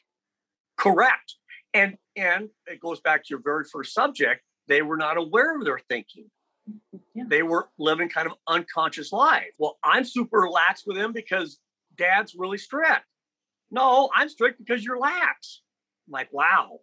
Correct. 0.77 1.35
And 1.75 1.97
and 2.17 2.49
it 2.67 2.81
goes 2.81 3.01
back 3.01 3.23
to 3.23 3.27
your 3.31 3.43
very 3.43 3.65
first 3.71 3.93
subject. 3.93 4.43
They 4.69 4.83
were 4.83 4.97
not 4.97 5.17
aware 5.17 5.57
of 5.57 5.65
their 5.65 5.81
thinking. 5.89 6.31
Yeah. 7.15 7.25
They 7.29 7.43
were 7.43 7.69
living 7.79 8.09
kind 8.09 8.27
of 8.27 8.35
unconscious 8.49 9.13
life. 9.13 9.53
Well, 9.59 9.79
I'm 9.85 10.05
super 10.05 10.39
relaxed 10.39 10.85
with 10.87 10.97
them 10.97 11.13
because 11.13 11.59
dad's 11.97 12.35
really 12.37 12.59
strict. 12.59 13.05
No, 13.71 14.11
I'm 14.15 14.29
strict 14.29 14.59
because 14.59 14.85
you're 14.85 14.99
lax. 14.99 15.63
I'm 16.07 16.13
like, 16.13 16.33
wow, 16.33 16.79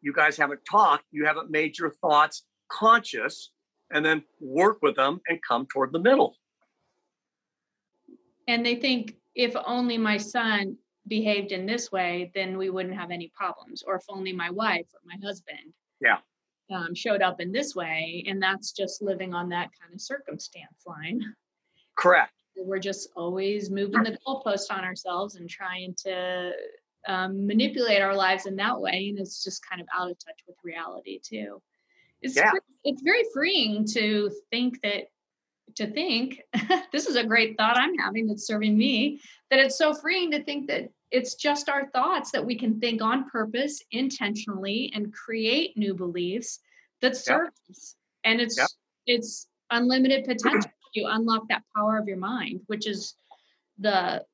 you 0.00 0.12
guys 0.12 0.36
haven't 0.36 0.60
talked, 0.70 1.04
you 1.10 1.26
haven't 1.26 1.50
made 1.50 1.78
your 1.78 1.90
thoughts 1.90 2.44
conscious, 2.70 3.50
and 3.90 4.04
then 4.04 4.22
work 4.40 4.78
with 4.82 4.96
them 4.96 5.20
and 5.28 5.38
come 5.46 5.66
toward 5.66 5.92
the 5.92 5.98
middle. 5.98 6.36
And 8.46 8.64
they 8.64 8.76
think 8.76 9.16
if 9.34 9.54
only 9.66 9.98
my 9.98 10.16
son 10.16 10.76
behaved 11.08 11.52
in 11.52 11.66
this 11.66 11.90
way, 11.90 12.30
then 12.34 12.58
we 12.58 12.70
wouldn't 12.70 12.94
have 12.94 13.10
any 13.10 13.32
problems. 13.34 13.82
Or 13.82 13.96
if 13.96 14.04
only 14.08 14.32
my 14.32 14.50
wife 14.50 14.86
or 14.94 15.00
my 15.04 15.16
husband 15.26 15.72
yeah. 16.00 16.18
Um, 16.70 16.94
showed 16.94 17.22
up 17.22 17.40
in 17.40 17.50
this 17.50 17.74
way. 17.74 18.24
And 18.28 18.42
that's 18.42 18.72
just 18.72 19.02
living 19.02 19.32
on 19.34 19.48
that 19.48 19.70
kind 19.80 19.94
of 19.94 20.00
circumstance 20.00 20.84
line. 20.86 21.22
Correct. 21.96 22.32
We're 22.56 22.78
just 22.78 23.08
always 23.16 23.70
moving 23.70 24.02
the 24.02 24.18
goalpost 24.26 24.70
on 24.70 24.84
ourselves 24.84 25.36
and 25.36 25.48
trying 25.48 25.94
to 26.04 26.52
um, 27.06 27.46
manipulate 27.46 28.02
our 28.02 28.14
lives 28.14 28.46
in 28.46 28.56
that 28.56 28.78
way. 28.78 29.08
And 29.08 29.18
it's 29.18 29.42
just 29.42 29.66
kind 29.66 29.80
of 29.80 29.88
out 29.96 30.10
of 30.10 30.18
touch 30.18 30.40
with 30.46 30.56
reality, 30.62 31.20
too. 31.24 31.62
It's, 32.20 32.36
yeah. 32.36 32.50
it's 32.84 33.00
very 33.02 33.24
freeing 33.32 33.86
to 33.94 34.30
think 34.50 34.80
that 34.82 35.04
to 35.76 35.86
think 35.86 36.42
this 36.92 37.06
is 37.06 37.16
a 37.16 37.24
great 37.24 37.56
thought 37.56 37.76
i'm 37.76 37.96
having 37.96 38.26
that's 38.26 38.46
serving 38.46 38.76
me 38.76 39.20
that 39.50 39.58
it's 39.58 39.78
so 39.78 39.94
freeing 39.94 40.30
to 40.30 40.42
think 40.42 40.66
that 40.66 40.88
it's 41.10 41.34
just 41.34 41.68
our 41.68 41.88
thoughts 41.90 42.30
that 42.30 42.44
we 42.44 42.56
can 42.56 42.78
think 42.80 43.00
on 43.00 43.28
purpose 43.30 43.82
intentionally 43.92 44.92
and 44.94 45.12
create 45.12 45.76
new 45.76 45.94
beliefs 45.94 46.60
that 47.00 47.16
serve 47.16 47.46
yep. 47.46 47.70
us 47.70 47.96
and 48.24 48.40
it's 48.40 48.56
yep. 48.56 48.68
it's 49.06 49.48
unlimited 49.70 50.24
potential 50.24 50.70
you 50.94 51.06
unlock 51.08 51.42
that 51.48 51.62
power 51.74 51.98
of 51.98 52.06
your 52.08 52.16
mind 52.16 52.60
which 52.66 52.86
is 52.86 53.14
the 53.78 54.24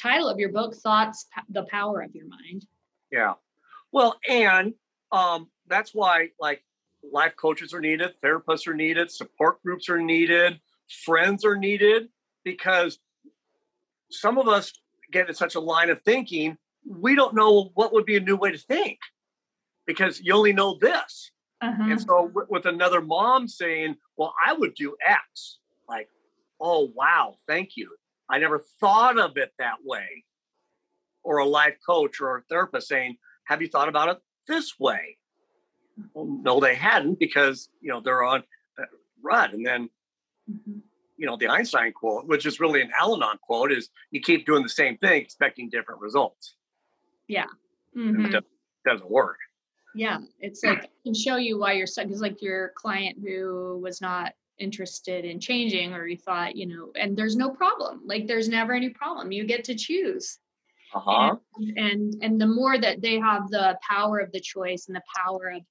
title 0.00 0.28
of 0.28 0.38
your 0.38 0.50
book 0.50 0.74
thoughts 0.74 1.26
the 1.50 1.64
power 1.70 2.00
of 2.00 2.14
your 2.14 2.26
mind 2.26 2.66
yeah 3.10 3.34
well 3.92 4.18
and 4.28 4.74
um 5.12 5.48
that's 5.68 5.94
why 5.94 6.28
like 6.40 6.64
life 7.12 7.34
coaches 7.36 7.74
are 7.74 7.80
needed 7.80 8.12
therapists 8.22 8.66
are 8.66 8.74
needed 8.74 9.10
support 9.10 9.62
groups 9.62 9.88
are 9.88 10.00
needed 10.00 10.58
friends 10.88 11.44
are 11.44 11.56
needed 11.56 12.08
because 12.44 12.98
some 14.10 14.38
of 14.38 14.48
us 14.48 14.72
get 15.12 15.28
in 15.28 15.34
such 15.34 15.54
a 15.54 15.60
line 15.60 15.90
of 15.90 16.02
thinking, 16.02 16.56
we 16.86 17.14
don't 17.14 17.34
know 17.34 17.70
what 17.74 17.92
would 17.92 18.04
be 18.06 18.16
a 18.16 18.20
new 18.20 18.36
way 18.36 18.52
to 18.52 18.58
think 18.58 18.98
because 19.86 20.20
you 20.20 20.34
only 20.34 20.52
know 20.52 20.78
this. 20.80 21.30
Uh-huh. 21.62 21.82
And 21.90 22.00
so, 22.00 22.30
with 22.50 22.66
another 22.66 23.00
mom 23.00 23.48
saying, 23.48 23.96
Well, 24.16 24.34
I 24.46 24.52
would 24.52 24.74
do 24.74 24.96
X, 25.06 25.58
like, 25.88 26.08
oh, 26.60 26.90
wow, 26.94 27.36
thank 27.46 27.76
you. 27.76 27.90
I 28.28 28.38
never 28.38 28.58
thought 28.80 29.18
of 29.18 29.36
it 29.36 29.52
that 29.58 29.76
way. 29.84 30.24
or 31.22 31.38
a 31.38 31.44
life 31.46 31.76
coach 31.86 32.20
or 32.20 32.38
a 32.38 32.42
therapist 32.42 32.88
saying, 32.88 33.16
"Have 33.44 33.62
you 33.62 33.68
thought 33.68 33.88
about 33.88 34.10
it 34.10 34.18
this 34.46 34.78
way?" 34.78 35.16
Well, 36.12 36.26
no, 36.26 36.60
they 36.60 36.74
hadn't 36.74 37.18
because 37.18 37.68
you 37.80 37.90
know 37.90 38.00
they're 38.00 38.22
on 38.22 38.44
uh, 38.78 38.84
rut, 39.22 39.54
and 39.54 39.64
then 39.66 39.88
mm-hmm. 40.50 40.78
you 41.16 41.26
know 41.26 41.36
the 41.36 41.48
Einstein 41.48 41.92
quote, 41.92 42.26
which 42.26 42.46
is 42.46 42.60
really 42.60 42.80
an 42.80 42.90
Al-Anon 42.98 43.38
quote, 43.42 43.72
is 43.72 43.88
you 44.10 44.20
keep 44.20 44.46
doing 44.46 44.62
the 44.62 44.68
same 44.68 44.96
thing 44.98 45.22
expecting 45.22 45.68
different 45.68 46.00
results. 46.00 46.56
Yeah, 47.28 47.46
mm-hmm. 47.96 48.26
it 48.26 48.30
doesn't, 48.30 48.46
doesn't 48.86 49.10
work. 49.10 49.38
Yeah, 49.94 50.18
it's 50.40 50.64
like 50.64 50.84
I 50.84 50.88
can 51.04 51.14
show 51.14 51.36
you 51.36 51.58
why 51.58 51.74
you're 51.74 51.86
stuck. 51.86 52.06
Because 52.06 52.20
like 52.20 52.42
your 52.42 52.72
client 52.76 53.18
who 53.22 53.80
was 53.82 54.00
not 54.00 54.32
interested 54.58 55.24
in 55.24 55.40
changing, 55.40 55.94
or 55.94 56.06
you 56.06 56.16
thought, 56.16 56.56
you 56.56 56.66
know, 56.66 56.92
and 56.96 57.16
there's 57.16 57.36
no 57.36 57.50
problem. 57.50 58.02
Like 58.04 58.26
there's 58.26 58.48
never 58.48 58.72
any 58.72 58.90
problem. 58.90 59.32
You 59.32 59.44
get 59.44 59.64
to 59.64 59.74
choose. 59.74 60.38
Uh-huh. 60.94 61.36
And, 61.56 61.78
and 61.78 62.14
and 62.22 62.40
the 62.40 62.46
more 62.46 62.78
that 62.78 63.02
they 63.02 63.18
have 63.18 63.48
the 63.50 63.76
power 63.88 64.18
of 64.18 64.30
the 64.32 64.40
choice 64.40 64.86
and 64.86 64.96
the 64.96 65.02
power 65.16 65.52
of 65.56 65.62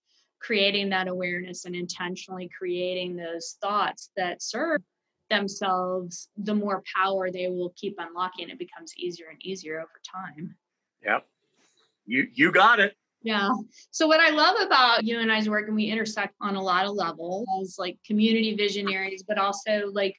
creating 0.43 0.89
that 0.89 1.08
awareness 1.08 1.65
and 1.65 1.75
intentionally 1.75 2.49
creating 2.56 3.15
those 3.15 3.58
thoughts 3.62 4.12
that 4.17 4.43
serve 4.43 4.82
themselves, 5.29 6.29
the 6.38 6.53
more 6.53 6.84
power 6.95 7.32
they 7.32 7.47
will 7.47 7.73
keep 7.75 7.95
unlocking. 7.97 8.49
It 8.49 8.60
becomes 8.60 8.93
easier 8.97 9.27
and 9.29 9.43
easier 9.43 9.79
over 9.79 10.01
time. 10.06 10.56
Yep. 11.03 11.25
You 12.06 12.27
you 12.34 12.51
got 12.51 12.79
it. 12.79 12.95
Yeah. 13.23 13.49
So 13.91 14.06
what 14.06 14.19
I 14.19 14.32
love 14.32 14.58
about 14.60 15.06
you 15.06 15.19
and 15.19 15.32
I's 15.32 15.49
work, 15.49 15.67
and 15.67 15.75
we 15.75 15.86
intersect 15.86 16.36
on 16.41 16.56
a 16.56 16.62
lot 16.62 16.86
of 16.86 16.93
levels 16.93 17.47
as 17.62 17.77
like 17.79 17.97
community 18.06 18.53
visionaries, 18.56 19.23
but 19.25 19.38
also 19.38 19.89
like 19.93 20.17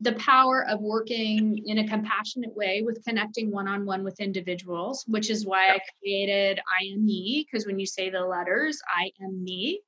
the 0.00 0.12
power 0.14 0.66
of 0.68 0.80
working 0.80 1.62
in 1.66 1.78
a 1.78 1.88
compassionate 1.88 2.54
way 2.54 2.82
with 2.84 3.04
connecting 3.06 3.50
one-on-one 3.50 4.02
with 4.02 4.20
individuals, 4.20 5.04
which 5.06 5.30
is 5.30 5.46
why 5.46 5.68
I 5.68 5.80
created 6.00 6.58
I 6.58 6.84
am 6.92 7.06
me, 7.06 7.46
because 7.46 7.66
when 7.66 7.78
you 7.78 7.86
say 7.86 8.10
the 8.10 8.20
letters, 8.20 8.80
I 8.88 9.10
am 9.22 9.42
me. 9.42 9.80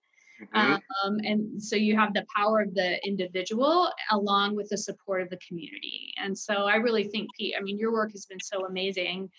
Mm-hmm. 0.55 0.75
Um, 1.05 1.19
and 1.25 1.63
so 1.63 1.77
you 1.77 1.97
have 1.97 2.15
the 2.15 2.25
power 2.37 2.61
of 2.61 2.75
the 2.75 3.05
individual 3.07 3.91
along 4.11 4.55
with 4.55 4.69
the 4.69 4.77
support 4.77 5.23
of 5.23 5.31
the 5.31 5.39
community. 5.47 6.13
And 6.23 6.37
so 6.39 6.55
I 6.55 6.77
really 6.77 7.05
think, 7.05 7.31
Pete, 7.37 7.55
I 7.59 7.63
mean, 7.63 7.79
your 7.79 7.93
work 7.93 8.13
has 8.13 8.27
been 8.27 8.41
so 8.41 8.67
amazing 8.67 9.31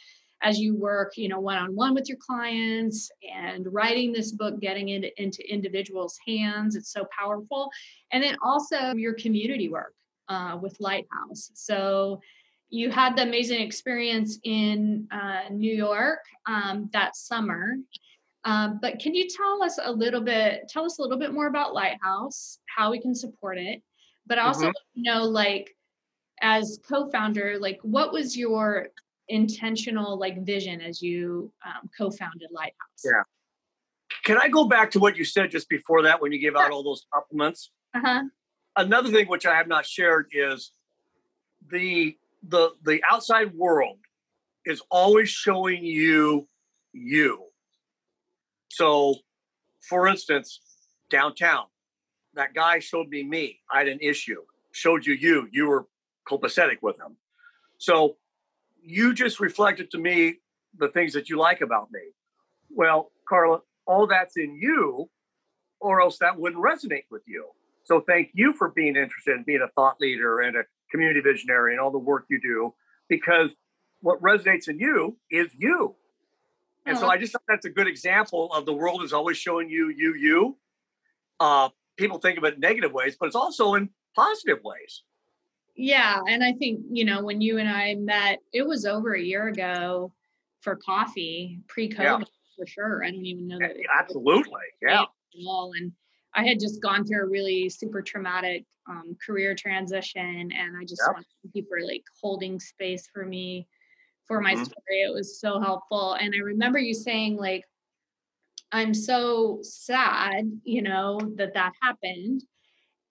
as 0.43 0.59
you 0.59 0.75
work, 0.75 1.13
you 1.15 1.29
know, 1.29 1.39
one-on-one 1.39 1.93
with 1.93 2.09
your 2.09 2.17
clients 2.19 3.09
and 3.33 3.65
writing 3.71 4.11
this 4.11 4.31
book, 4.31 4.59
getting 4.59 4.89
it 4.89 5.13
into 5.17 5.41
individuals' 5.51 6.17
hands. 6.27 6.75
It's 6.75 6.91
so 6.91 7.07
powerful. 7.17 7.69
And 8.11 8.21
then 8.21 8.35
also 8.43 8.93
your 8.93 9.13
community 9.13 9.69
work 9.69 9.93
uh, 10.29 10.57
with 10.61 10.77
Lighthouse. 10.79 11.51
So 11.53 12.21
you 12.69 12.91
had 12.91 13.15
the 13.15 13.23
amazing 13.23 13.61
experience 13.61 14.39
in 14.43 15.07
uh, 15.11 15.49
New 15.51 15.73
York 15.73 16.19
um, 16.47 16.89
that 16.93 17.15
summer. 17.15 17.75
Um, 18.43 18.79
but 18.81 18.99
can 18.99 19.13
you 19.13 19.27
tell 19.27 19.63
us 19.63 19.79
a 19.81 19.91
little 19.91 20.21
bit, 20.21 20.69
tell 20.69 20.85
us 20.85 20.99
a 20.99 21.01
little 21.01 21.17
bit 21.17 21.33
more 21.33 21.47
about 21.47 21.73
Lighthouse, 21.73 22.59
how 22.75 22.91
we 22.91 22.99
can 22.99 23.15
support 23.15 23.57
it, 23.57 23.81
but 24.25 24.37
also 24.37 24.67
mm-hmm. 24.67 25.01
know 25.01 25.23
like 25.23 25.75
as 26.41 26.79
co-founder, 26.87 27.57
like 27.59 27.79
what 27.81 28.11
was 28.11 28.37
your 28.37 28.87
intentional 29.29 30.17
like 30.17 30.45
vision 30.45 30.81
as 30.81 31.01
you 31.01 31.51
um, 31.65 31.89
co-founded 31.97 32.49
Lighthouse? 32.51 33.03
Yeah. 33.03 33.23
Can 34.23 34.37
I 34.37 34.47
go 34.47 34.65
back 34.65 34.91
to 34.91 34.99
what 34.99 35.17
you 35.17 35.25
said 35.25 35.51
just 35.51 35.69
before 35.69 36.03
that 36.03 36.21
when 36.21 36.31
you 36.31 36.39
gave 36.39 36.55
out 36.55 36.71
all 36.71 36.83
those 36.83 37.05
compliments? 37.13 37.71
Uh-huh. 37.93 38.23
Another 38.77 39.09
thing 39.09 39.27
which 39.27 39.45
I 39.45 39.55
have 39.55 39.67
not 39.67 39.85
shared 39.85 40.27
is 40.31 40.71
the 41.69 42.15
the 42.47 42.71
the 42.83 43.01
outside 43.09 43.53
world 43.55 43.97
is 44.65 44.81
always 44.91 45.29
showing 45.29 45.83
you 45.83 46.47
you. 46.93 47.45
So, 48.69 49.15
for 49.81 50.07
instance, 50.07 50.59
downtown, 51.09 51.65
that 52.35 52.53
guy 52.53 52.79
showed 52.79 53.09
me 53.09 53.23
me. 53.23 53.59
I 53.71 53.79
had 53.79 53.87
an 53.87 53.99
issue. 53.99 54.41
Showed 54.71 55.05
you 55.05 55.15
you. 55.15 55.49
You 55.51 55.67
were 55.67 55.87
copacetic 56.29 56.77
with 56.81 56.97
him. 56.99 57.17
So 57.79 58.17
you 58.83 59.13
just 59.13 59.39
reflected 59.39 59.89
to 59.91 59.97
me 59.97 60.35
the 60.77 60.89
things 60.89 61.13
that 61.13 61.29
you 61.29 61.37
like 61.37 61.61
about 61.61 61.91
me. 61.91 62.01
Well, 62.69 63.11
Carla, 63.27 63.61
all 63.85 64.05
that's 64.07 64.37
in 64.37 64.55
you, 64.55 65.09
or 65.79 66.01
else 66.01 66.19
that 66.19 66.37
wouldn't 66.39 66.63
resonate 66.63 67.05
with 67.09 67.23
you. 67.25 67.47
So 67.87 68.01
thank 68.01 68.29
you 68.33 68.53
for 68.53 68.69
being 68.69 68.95
interested 68.95 69.35
in 69.35 69.43
being 69.43 69.61
a 69.61 69.69
thought 69.69 69.99
leader 69.99 70.41
and 70.41 70.55
a 70.55 70.63
community 70.91 71.21
visionary 71.21 71.73
and 71.73 71.79
all 71.79 71.91
the 71.91 71.97
work 71.97 72.25
you 72.29 72.39
do, 72.41 72.73
because 73.07 73.51
what 74.01 74.21
resonates 74.21 74.67
in 74.67 74.79
you 74.79 75.17
is 75.31 75.47
you. 75.57 75.95
And 76.85 76.97
so 76.97 77.09
I 77.09 77.17
just 77.17 77.33
thought 77.33 77.41
that's 77.49 77.65
a 77.65 77.69
good 77.69 77.87
example 77.87 78.51
of 78.53 78.65
the 78.65 78.71
world 78.71 79.03
is 79.03 79.11
always 79.11 79.35
showing 79.35 79.69
you, 79.69 79.89
you, 79.89 80.15
you. 80.15 80.57
Uh, 81.37 81.69
people 81.97 82.17
think 82.17 82.37
of 82.37 82.45
it 82.45 82.59
negative 82.59 82.93
ways, 82.93 83.17
but 83.19 83.25
it's 83.25 83.35
also 83.35 83.73
in 83.73 83.89
positive 84.15 84.59
ways 84.63 85.03
yeah 85.77 86.19
and 86.27 86.43
i 86.43 86.51
think 86.53 86.81
you 86.91 87.05
know 87.05 87.23
when 87.23 87.39
you 87.39 87.59
and 87.59 87.69
i 87.69 87.93
met 87.93 88.39
it 88.51 88.67
was 88.67 88.85
over 88.85 89.13
a 89.13 89.21
year 89.21 89.47
ago 89.47 90.11
for 90.61 90.75
coffee 90.75 91.59
pre-covid 91.67 92.19
yeah. 92.19 92.25
for 92.57 92.65
sure 92.65 93.03
i 93.05 93.11
don't 93.11 93.25
even 93.25 93.47
know 93.47 93.59
that 93.59 93.75
absolutely 93.97 94.59
yeah 94.81 95.05
all 95.47 95.71
and 95.77 95.91
i 96.35 96.45
had 96.45 96.59
just 96.59 96.81
gone 96.81 97.05
through 97.05 97.23
a 97.23 97.29
really 97.29 97.69
super 97.69 98.01
traumatic 98.01 98.65
um, 98.89 99.15
career 99.25 99.55
transition 99.55 100.51
and 100.51 100.77
i 100.77 100.83
just 100.83 101.01
yep. 101.05 101.15
want 101.15 101.25
people 101.53 101.77
like 101.85 102.03
holding 102.21 102.59
space 102.59 103.07
for 103.13 103.25
me 103.25 103.67
for 104.25 104.41
my 104.41 104.53
mm-hmm. 104.53 104.63
story 104.63 105.01
it 105.05 105.13
was 105.13 105.39
so 105.39 105.59
helpful 105.59 106.13
and 106.13 106.33
i 106.35 106.39
remember 106.39 106.79
you 106.79 106.93
saying 106.93 107.37
like 107.37 107.63
i'm 108.71 108.93
so 108.93 109.59
sad 109.61 110.49
you 110.63 110.81
know 110.81 111.19
that 111.35 111.53
that 111.53 111.73
happened 111.81 112.43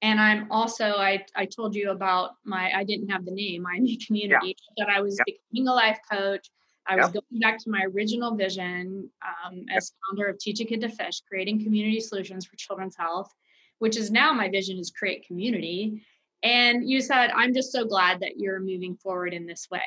and 0.03 0.21
i'm 0.21 0.47
also 0.51 0.93
i 0.97 1.23
i 1.35 1.45
told 1.45 1.75
you 1.75 1.91
about 1.91 2.33
my 2.45 2.71
i 2.75 2.85
didn't 2.85 3.09
have 3.09 3.25
the 3.25 3.31
name 3.31 3.67
i'm 3.67 3.87
a 3.87 3.97
community 3.97 4.55
yeah. 4.77 4.85
that 4.85 4.95
i 4.95 5.01
was 5.01 5.19
becoming 5.25 5.69
a 5.69 5.73
life 5.73 5.99
coach 6.11 6.51
i 6.89 6.97
was 6.97 7.11
going 7.11 7.41
back 7.41 7.59
to 7.59 7.71
my 7.71 7.85
original 7.95 8.35
vision 8.35 9.09
um, 9.25 9.65
as 9.75 9.93
founder 10.09 10.27
of 10.27 10.39
teach 10.39 10.61
a 10.61 10.65
kid 10.65 10.81
to 10.81 10.89
fish 10.89 11.21
creating 11.29 11.63
community 11.63 12.01
solutions 12.01 12.47
for 12.47 12.57
children's 12.57 12.97
health 12.97 13.31
which 13.79 13.97
is 13.97 14.11
now 14.11 14.33
my 14.33 14.49
vision 14.49 14.79
is 14.79 14.91
create 14.91 15.27
community 15.27 16.03
and 16.43 16.89
you 16.89 17.01
said 17.01 17.31
i'm 17.35 17.55
just 17.55 17.73
so 17.73 17.85
glad 17.85 18.21
that 18.21 18.39
you're 18.39 18.61
moving 18.61 18.97
forward 18.97 19.33
in 19.33 19.47
this 19.47 19.69
way 19.71 19.83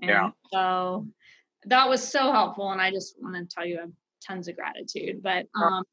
and 0.00 0.10
yeah. 0.10 0.30
so 0.52 1.06
that 1.66 1.88
was 1.88 2.06
so 2.06 2.32
helpful 2.32 2.70
and 2.72 2.80
i 2.80 2.90
just 2.90 3.16
want 3.20 3.34
to 3.34 3.54
tell 3.54 3.66
you 3.66 3.78
i 3.78 3.80
have 3.82 3.90
tons 4.26 4.48
of 4.48 4.56
gratitude 4.56 5.22
but 5.22 5.46
um, 5.54 5.84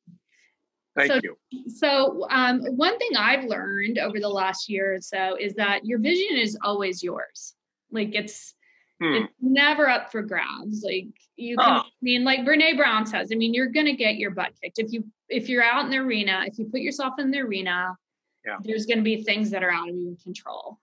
Thank 0.96 1.12
so, 1.12 1.20
you. 1.24 1.70
So, 1.70 2.28
um, 2.30 2.62
one 2.76 2.98
thing 2.98 3.12
I've 3.18 3.46
learned 3.46 3.98
over 3.98 4.20
the 4.20 4.30
last 4.30 4.70
year 4.70 4.96
or 4.96 5.02
so 5.02 5.38
is 5.40 5.54
that 5.56 5.86
your 5.86 6.00
vision 6.00 6.38
is 6.38 6.58
always 6.62 7.02
yours. 7.02 7.56
Like 7.92 8.14
it's 8.14 8.54
hmm. 9.02 9.14
it's 9.14 9.34
never 9.42 9.90
up 9.90 10.12
for 10.12 10.22
grabs. 10.22 10.84
Like 10.84 11.08
you 11.36 11.58
can, 11.58 11.80
oh. 11.80 11.82
I 11.82 11.90
mean, 12.02 12.24
like 12.24 12.42
Brene 12.42 12.78
Brown 12.78 13.06
says, 13.06 13.30
I 13.32 13.36
mean, 13.36 13.54
you're 13.54 13.68
gonna 13.68 13.96
get 13.96 14.16
your 14.16 14.32
butt 14.32 14.54
kicked 14.62 14.80
if 14.80 14.92
you 14.94 15.06
if 15.30 15.50
you're 15.50 15.64
out 15.64 15.86
in 15.86 15.92
the 15.92 15.98
arena. 15.98 16.44
If 16.46 16.58
you 16.60 16.66
put 16.66 16.82
yourself 16.82 17.16
in 17.20 17.32
the 17.32 17.40
arena, 17.40 17.96
yeah. 18.46 18.58
there's 18.64 18.86
gonna 18.86 19.02
be 19.02 19.24
things 19.24 19.50
that 19.52 19.64
are 19.64 19.72
out 19.72 19.90
of 19.90 19.96
your 19.96 20.16
control. 20.24 20.80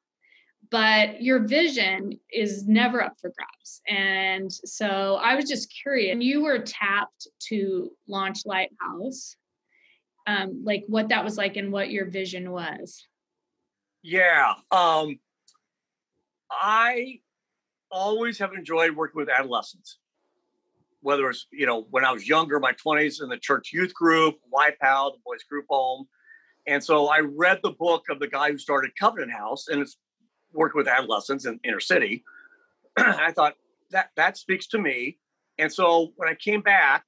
But 0.70 1.22
your 1.22 1.38
vision 1.38 2.18
is 2.30 2.66
never 2.68 3.02
up 3.02 3.14
for 3.18 3.30
grabs. 3.30 3.80
And 3.88 4.52
so 4.52 5.14
I 5.14 5.34
was 5.34 5.46
just 5.46 5.72
curious. 5.82 6.18
You 6.20 6.42
were 6.42 6.58
tapped 6.58 7.26
to 7.48 7.90
launch 8.06 8.40
Lighthouse 8.44 9.36
um, 10.28 10.62
like 10.62 10.84
what 10.86 11.08
that 11.08 11.24
was 11.24 11.38
like 11.38 11.56
and 11.56 11.72
what 11.72 11.90
your 11.90 12.04
vision 12.04 12.50
was. 12.50 13.06
Yeah. 14.02 14.52
Um, 14.70 15.18
I 16.50 17.20
always 17.90 18.38
have 18.38 18.52
enjoyed 18.52 18.94
working 18.96 19.18
with 19.18 19.28
adolescents, 19.28 19.98
whether 21.00 21.28
it's, 21.30 21.46
you 21.52 21.66
know, 21.66 21.86
when 21.90 22.04
I 22.04 22.12
was 22.12 22.28
younger, 22.28 22.58
my 22.60 22.72
20s 22.72 23.22
in 23.22 23.28
the 23.28 23.38
church 23.38 23.70
youth 23.72 23.94
group, 23.94 24.36
YPOW, 24.52 25.12
the 25.12 25.18
boys 25.24 25.42
group 25.48 25.66
home. 25.68 26.06
And 26.66 26.82
so 26.82 27.06
I 27.06 27.20
read 27.20 27.60
the 27.62 27.70
book 27.70 28.04
of 28.10 28.18
the 28.18 28.28
guy 28.28 28.50
who 28.50 28.58
started 28.58 28.90
Covenant 28.98 29.32
House 29.32 29.68
and 29.68 29.80
it's 29.80 29.96
working 30.52 30.78
with 30.78 30.88
adolescents 30.88 31.46
in 31.46 31.60
inner 31.64 31.80
city. 31.80 32.24
I 32.96 33.32
thought 33.32 33.54
that 33.90 34.10
that 34.16 34.36
speaks 34.36 34.66
to 34.68 34.78
me. 34.78 35.18
And 35.58 35.72
so 35.72 36.12
when 36.16 36.28
I 36.28 36.34
came 36.34 36.60
back, 36.60 37.04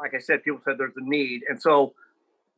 like 0.00 0.14
I 0.14 0.18
said, 0.18 0.42
people 0.42 0.60
said 0.64 0.76
there's 0.78 0.94
a 0.96 1.04
need. 1.04 1.42
And 1.48 1.60
so 1.60 1.94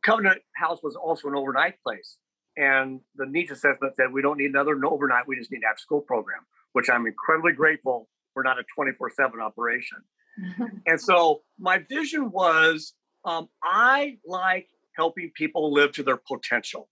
Covenant 0.05 0.43
House 0.55 0.81
was 0.83 0.97
also 0.97 1.29
an 1.29 1.35
overnight 1.35 1.83
place. 1.83 2.19
And 2.57 3.01
the 3.17 3.27
needs 3.27 3.51
assessment 3.51 3.97
said 3.97 4.13
we 4.13 4.23
don't 4.23 4.37
need 4.37 4.51
another 4.51 4.79
overnight, 4.85 5.27
we 5.27 5.37
just 5.37 5.51
need 5.51 5.63
after 5.69 5.81
school 5.81 6.03
program, 6.03 6.41
which 6.73 6.89
I'm 6.91 7.07
incredibly 7.07 7.53
grateful 7.53 8.09
we're 8.35 8.43
not 8.43 8.59
a 8.59 8.65
24 8.75 9.11
7 9.11 9.41
operation. 9.41 9.99
and 10.87 11.01
so 11.01 11.43
my 11.59 11.79
vision 11.89 12.31
was 12.31 12.95
um, 13.25 13.49
I 13.63 14.19
like 14.27 14.69
helping 14.97 15.31
people 15.35 15.73
live 15.73 15.93
to 15.93 16.03
their 16.03 16.17
potential. 16.17 16.89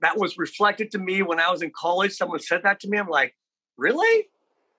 That 0.00 0.18
was 0.18 0.38
reflected 0.38 0.90
to 0.92 0.98
me 0.98 1.22
when 1.22 1.40
I 1.40 1.50
was 1.50 1.62
in 1.62 1.72
college. 1.74 2.12
Someone 2.12 2.40
said 2.40 2.62
that 2.64 2.80
to 2.80 2.88
me. 2.88 2.98
I'm 2.98 3.08
like, 3.08 3.34
really? 3.76 4.28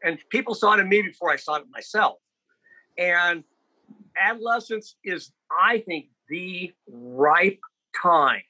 And 0.03 0.19
people 0.29 0.53
saw 0.53 0.73
it 0.73 0.79
in 0.79 0.89
me 0.89 1.01
before 1.01 1.31
I 1.31 1.35
saw 1.35 1.55
it 1.55 1.63
myself. 1.71 2.17
And 2.97 3.43
adolescence 4.19 4.95
is, 5.03 5.31
I 5.51 5.79
think, 5.79 6.07
the 6.29 6.73
ripe 6.87 7.59
time 8.01 8.41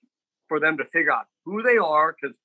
for 0.47 0.59
them 0.59 0.77
to 0.77 0.85
figure 0.85 1.11
out 1.11 1.25
who 1.45 1.61
they 1.61 1.77
are 1.77 2.15
because 2.19 2.35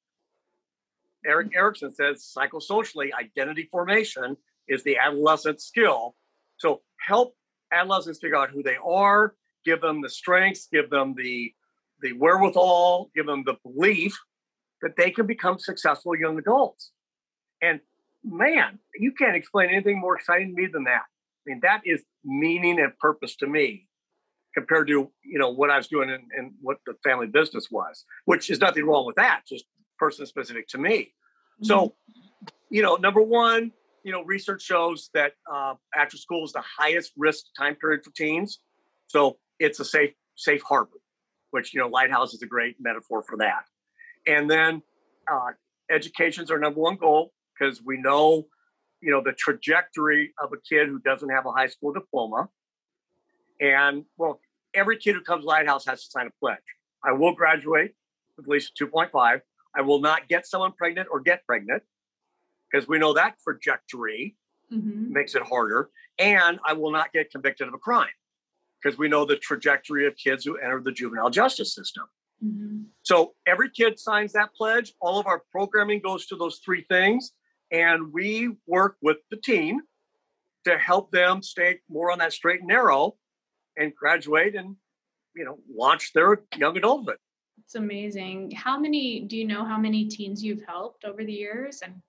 Erik 1.24 1.52
mm-hmm. 1.52 1.88
Says 1.90 2.32
psychosocially, 2.36 3.10
identity 3.18 3.68
formation 3.70 4.36
is 4.68 4.82
the 4.84 4.96
adolescent 4.96 5.60
skill. 5.60 6.14
So 6.56 6.82
help 6.98 7.34
adolescents 7.72 8.18
figure 8.20 8.36
out 8.36 8.50
who 8.50 8.62
they 8.62 8.76
are, 8.84 9.34
give 9.64 9.80
them 9.80 10.00
the 10.00 10.10
strengths, 10.10 10.68
give 10.72 10.90
them 10.90 11.14
the 11.16 11.52
the 12.02 12.12
wherewithal, 12.14 13.10
give 13.14 13.26
them 13.26 13.44
the 13.44 13.56
belief 13.62 14.18
that 14.80 14.96
they 14.96 15.10
can 15.10 15.26
become 15.26 15.58
successful 15.58 16.16
young 16.16 16.38
adults. 16.38 16.92
And 17.60 17.80
man, 18.24 18.78
you 18.96 19.12
can't 19.12 19.36
explain 19.36 19.68
anything 19.68 20.00
more 20.00 20.16
exciting 20.16 20.54
to 20.56 20.62
me 20.62 20.66
than 20.66 20.84
that. 20.84 21.02
I 21.02 21.42
mean, 21.44 21.60
that 21.62 21.82
is 21.84 22.02
meaning 22.24 22.80
and 22.80 22.96
purpose 22.98 23.36
to 23.36 23.46
me 23.46 23.86
compared 24.54 24.88
to 24.88 25.10
you 25.22 25.38
know 25.38 25.50
what 25.50 25.70
I 25.70 25.76
was 25.76 25.88
doing 25.88 26.10
and, 26.10 26.52
what 26.60 26.78
the 26.86 26.94
family 27.04 27.26
business 27.26 27.68
was, 27.70 28.04
which 28.24 28.50
is 28.50 28.60
nothing 28.60 28.84
wrong 28.84 29.06
with 29.06 29.16
that, 29.16 29.42
just 29.48 29.64
person 30.00 30.26
specific 30.26 30.66
to 30.68 30.78
me. 30.78 30.96
Mm-hmm. 30.98 31.66
So, 31.66 31.94
you 32.70 32.82
know, 32.82 32.96
number 32.96 33.20
one, 33.20 33.72
you 34.02 34.12
know, 34.12 34.24
research 34.24 34.62
shows 34.62 35.10
that 35.14 35.32
uh, 35.52 35.74
after 35.94 36.16
school 36.16 36.44
is 36.44 36.52
the 36.52 36.64
highest 36.78 37.12
risk 37.16 37.44
time 37.56 37.76
period 37.76 38.02
for 38.02 38.10
teens. 38.12 38.60
So 39.06 39.38
it's 39.58 39.78
a 39.78 39.84
safe 39.84 40.14
safe 40.36 40.62
harbor, 40.62 40.98
which 41.50 41.74
you 41.74 41.80
know, 41.80 41.88
lighthouse 41.88 42.32
is 42.34 42.42
a 42.42 42.46
great 42.46 42.76
metaphor 42.80 43.22
for 43.22 43.36
that. 43.38 43.64
And 44.26 44.50
then 44.50 44.82
uh, 45.30 45.50
education 45.90 46.44
is 46.44 46.50
our 46.50 46.58
number 46.58 46.80
one 46.80 46.96
goal 46.96 47.32
because 47.52 47.82
we 47.84 47.98
know, 47.98 48.46
you 49.02 49.10
know, 49.10 49.22
the 49.22 49.32
trajectory 49.32 50.32
of 50.42 50.52
a 50.52 50.56
kid 50.56 50.88
who 50.88 50.98
doesn't 50.98 51.28
have 51.28 51.44
a 51.44 51.52
high 51.52 51.66
school 51.66 51.92
diploma 51.92 52.48
and 53.60 54.04
well, 54.16 54.40
every 54.74 54.96
kid 54.96 55.14
who 55.14 55.20
comes 55.20 55.44
Lighthouse 55.44 55.84
has 55.86 56.04
to 56.04 56.10
sign 56.10 56.26
a 56.26 56.30
pledge. 56.40 56.58
I 57.04 57.12
will 57.12 57.34
graduate 57.34 57.92
with 58.36 58.46
at 58.46 58.50
least 58.50 58.72
2.5. 58.80 59.40
I 59.76 59.82
will 59.82 60.00
not 60.00 60.28
get 60.28 60.46
someone 60.46 60.72
pregnant 60.72 61.08
or 61.10 61.20
get 61.20 61.44
pregnant 61.46 61.82
because 62.70 62.88
we 62.88 62.98
know 62.98 63.12
that 63.14 63.36
trajectory 63.42 64.36
mm-hmm. 64.72 65.12
makes 65.12 65.34
it 65.34 65.42
harder. 65.42 65.90
And 66.18 66.58
I 66.64 66.72
will 66.74 66.90
not 66.90 67.12
get 67.12 67.30
convicted 67.30 67.68
of 67.68 67.74
a 67.74 67.78
crime 67.78 68.08
because 68.82 68.98
we 68.98 69.08
know 69.08 69.24
the 69.24 69.36
trajectory 69.36 70.06
of 70.06 70.16
kids 70.16 70.44
who 70.44 70.56
enter 70.56 70.80
the 70.80 70.92
juvenile 70.92 71.30
justice 71.30 71.74
system. 71.74 72.04
Mm-hmm. 72.44 72.82
So 73.02 73.34
every 73.46 73.70
kid 73.70 73.98
signs 73.98 74.32
that 74.32 74.54
pledge. 74.54 74.92
All 75.00 75.18
of 75.18 75.26
our 75.26 75.42
programming 75.50 76.00
goes 76.00 76.26
to 76.26 76.36
those 76.36 76.60
three 76.64 76.84
things. 76.88 77.32
And 77.70 78.12
we 78.12 78.56
work 78.66 78.96
with 79.00 79.18
the 79.30 79.36
team 79.36 79.80
to 80.64 80.78
help 80.78 81.10
them 81.10 81.42
stay 81.42 81.78
more 81.88 82.10
on 82.10 82.18
that 82.18 82.32
straight 82.32 82.60
and 82.60 82.68
narrow 82.68 83.16
and 83.76 83.94
graduate 83.94 84.54
and 84.54 84.76
you 85.34 85.44
know 85.44 85.58
launch 85.72 86.12
their 86.12 86.42
young 86.56 86.76
adulthood. 86.76 87.16
It's 87.70 87.76
amazing. 87.76 88.50
How 88.50 88.76
many 88.76 89.20
do 89.20 89.36
you 89.36 89.44
know 89.44 89.64
how 89.64 89.78
many 89.78 90.06
teens 90.06 90.42
you've 90.42 90.64
helped 90.66 91.04
over 91.04 91.24
the 91.24 91.32
years 91.32 91.82
and 91.82 92.02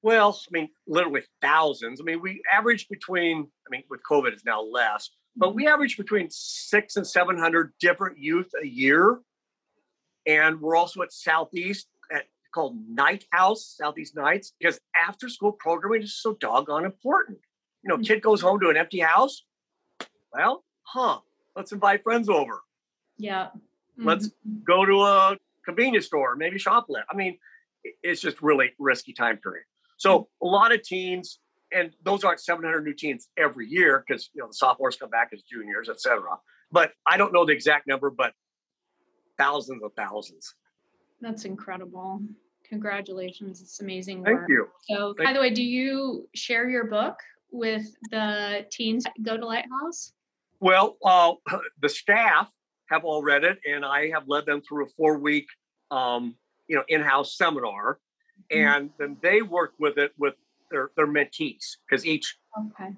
well, 0.00 0.40
I 0.40 0.48
mean, 0.50 0.70
literally 0.86 1.20
thousands. 1.42 2.00
I 2.00 2.04
mean, 2.04 2.22
we 2.22 2.40
average 2.50 2.88
between, 2.88 3.46
I 3.66 3.68
mean, 3.70 3.82
with 3.90 4.00
COVID 4.10 4.32
it's 4.32 4.46
now 4.46 4.62
less, 4.62 5.10
but 5.36 5.54
we 5.54 5.64
mm-hmm. 5.64 5.74
average 5.74 5.98
between 5.98 6.28
six 6.30 6.96
and 6.96 7.06
700 7.06 7.74
different 7.80 8.16
youth 8.16 8.50
a 8.62 8.66
year. 8.66 9.20
And 10.24 10.58
we're 10.62 10.74
also 10.74 11.02
at 11.02 11.12
Southeast 11.12 11.86
at 12.10 12.24
called 12.54 12.78
Night 12.88 13.26
House, 13.30 13.74
Southeast 13.76 14.16
Nights, 14.16 14.54
because 14.58 14.78
after 14.96 15.28
school 15.28 15.52
programming 15.52 16.00
is 16.00 16.16
so 16.16 16.32
doggone 16.40 16.86
important. 16.86 17.40
You 17.82 17.90
know, 17.90 17.96
mm-hmm. 17.96 18.04
kid 18.04 18.22
goes 18.22 18.40
home 18.40 18.58
to 18.60 18.70
an 18.70 18.78
empty 18.78 19.00
house. 19.00 19.44
Well, 20.32 20.64
huh, 20.82 21.18
let's 21.54 21.72
invite 21.72 22.02
friends 22.02 22.30
over. 22.30 22.62
Yeah. 23.18 23.48
Mm-hmm. 23.98 24.08
Let's 24.08 24.30
go 24.66 24.84
to 24.84 25.02
a 25.02 25.36
convenience 25.64 26.06
store, 26.06 26.36
maybe 26.36 26.58
shoplift. 26.58 27.04
I 27.10 27.16
mean, 27.16 27.38
it's 28.02 28.20
just 28.20 28.42
really 28.42 28.72
risky 28.78 29.12
time 29.12 29.38
period. 29.38 29.64
So 29.96 30.20
mm-hmm. 30.20 30.46
a 30.46 30.50
lot 30.50 30.72
of 30.72 30.82
teens, 30.82 31.38
and 31.72 31.92
those 32.02 32.24
aren't 32.24 32.40
700 32.40 32.84
new 32.84 32.94
teens 32.94 33.28
every 33.36 33.68
year 33.68 34.04
because 34.06 34.30
you 34.34 34.42
know 34.42 34.48
the 34.48 34.54
sophomores 34.54 34.96
come 34.96 35.10
back 35.10 35.30
as 35.32 35.42
juniors, 35.42 35.88
et 35.88 36.00
cetera. 36.00 36.36
But 36.72 36.92
I 37.06 37.16
don't 37.16 37.32
know 37.32 37.44
the 37.44 37.52
exact 37.52 37.86
number, 37.86 38.10
but 38.10 38.32
thousands 39.38 39.82
of 39.82 39.92
thousands. 39.96 40.54
That's 41.20 41.44
incredible. 41.44 42.20
Congratulations. 42.68 43.60
It's 43.60 43.80
amazing 43.80 44.24
Thank 44.24 44.40
you. 44.48 44.68
So, 44.88 45.14
Thank 45.16 45.28
by 45.28 45.32
the 45.32 45.40
way, 45.40 45.50
do 45.50 45.62
you 45.62 46.28
share 46.34 46.68
your 46.68 46.86
book 46.86 47.16
with 47.50 47.86
the 48.10 48.66
teens 48.70 49.04
go 49.22 49.36
to 49.36 49.46
Lighthouse? 49.46 50.12
Well, 50.60 50.96
uh, 51.04 51.34
the 51.80 51.88
staff 51.88 52.50
have 52.90 53.04
all 53.04 53.22
read 53.22 53.44
it, 53.44 53.58
and 53.68 53.84
I 53.84 54.10
have 54.10 54.28
led 54.28 54.46
them 54.46 54.62
through 54.62 54.86
a 54.86 54.88
four-week, 54.96 55.46
um, 55.90 56.36
you 56.68 56.76
know, 56.76 56.84
in-house 56.88 57.36
seminar, 57.36 57.98
mm-hmm. 58.52 58.66
and 58.66 58.90
then 58.98 59.16
they 59.22 59.42
work 59.42 59.72
with 59.78 59.98
it 59.98 60.12
with 60.18 60.34
their 60.70 60.90
their 60.96 61.06
mentees 61.06 61.76
because 61.88 62.04
each 62.06 62.36
okay. 62.58 62.90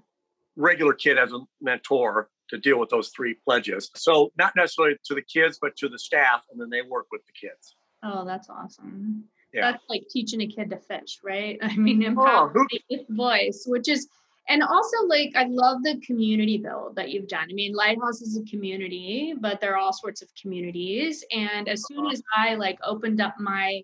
regular 0.57 0.93
kid 0.93 1.19
has 1.19 1.33
a 1.33 1.41
mentor 1.61 2.31
to 2.49 2.59
deal 2.59 2.79
with 2.79 2.91
those 2.91 3.09
three 3.09 3.35
pledges. 3.45 3.91
So 3.95 4.33
not 4.39 4.55
necessarily 4.57 4.97
to 5.05 5.15
the 5.15 5.23
kids, 5.23 5.59
but 5.61 5.77
to 5.77 5.89
the 5.89 5.99
staff, 5.99 6.43
and 6.51 6.61
then 6.61 6.71
they 6.71 6.83
work 6.83 7.07
with 7.11 7.23
the 7.27 7.33
kids. 7.33 7.75
Oh, 8.03 8.25
that's 8.25 8.49
awesome. 8.49 9.25
Yeah. 9.53 9.73
That's 9.73 9.85
like 9.89 10.05
teaching 10.11 10.43
a 10.43 10.47
kid 10.47 10.71
to 10.71 10.79
fish, 10.79 11.21
right? 11.25 11.59
I 11.63 11.77
mean, 11.77 12.03
empower 12.03 12.53
oh, 12.57 12.99
voice, 13.11 13.65
which 13.67 13.89
is 13.89 14.09
and 14.49 14.63
also 14.63 14.97
like 15.09 15.33
i 15.37 15.45
love 15.49 15.83
the 15.83 16.01
community 16.07 16.59
build 16.59 16.95
that 16.97 17.11
you've 17.11 17.29
done. 17.29 17.47
I 17.51 17.55
mean 17.55 17.75
lighthouse 17.75 18.21
is 18.21 18.39
a 18.39 18.51
community 18.51 19.35
but 19.39 19.61
there 19.61 19.75
are 19.75 19.79
all 19.79 19.93
sorts 19.93 20.23
of 20.23 20.29
communities. 20.41 21.25
And 21.33 21.69
as 21.69 21.85
soon 21.87 22.07
as 22.07 22.23
i 22.37 22.55
like 22.55 22.79
opened 22.85 23.21
up 23.21 23.35
my 23.39 23.83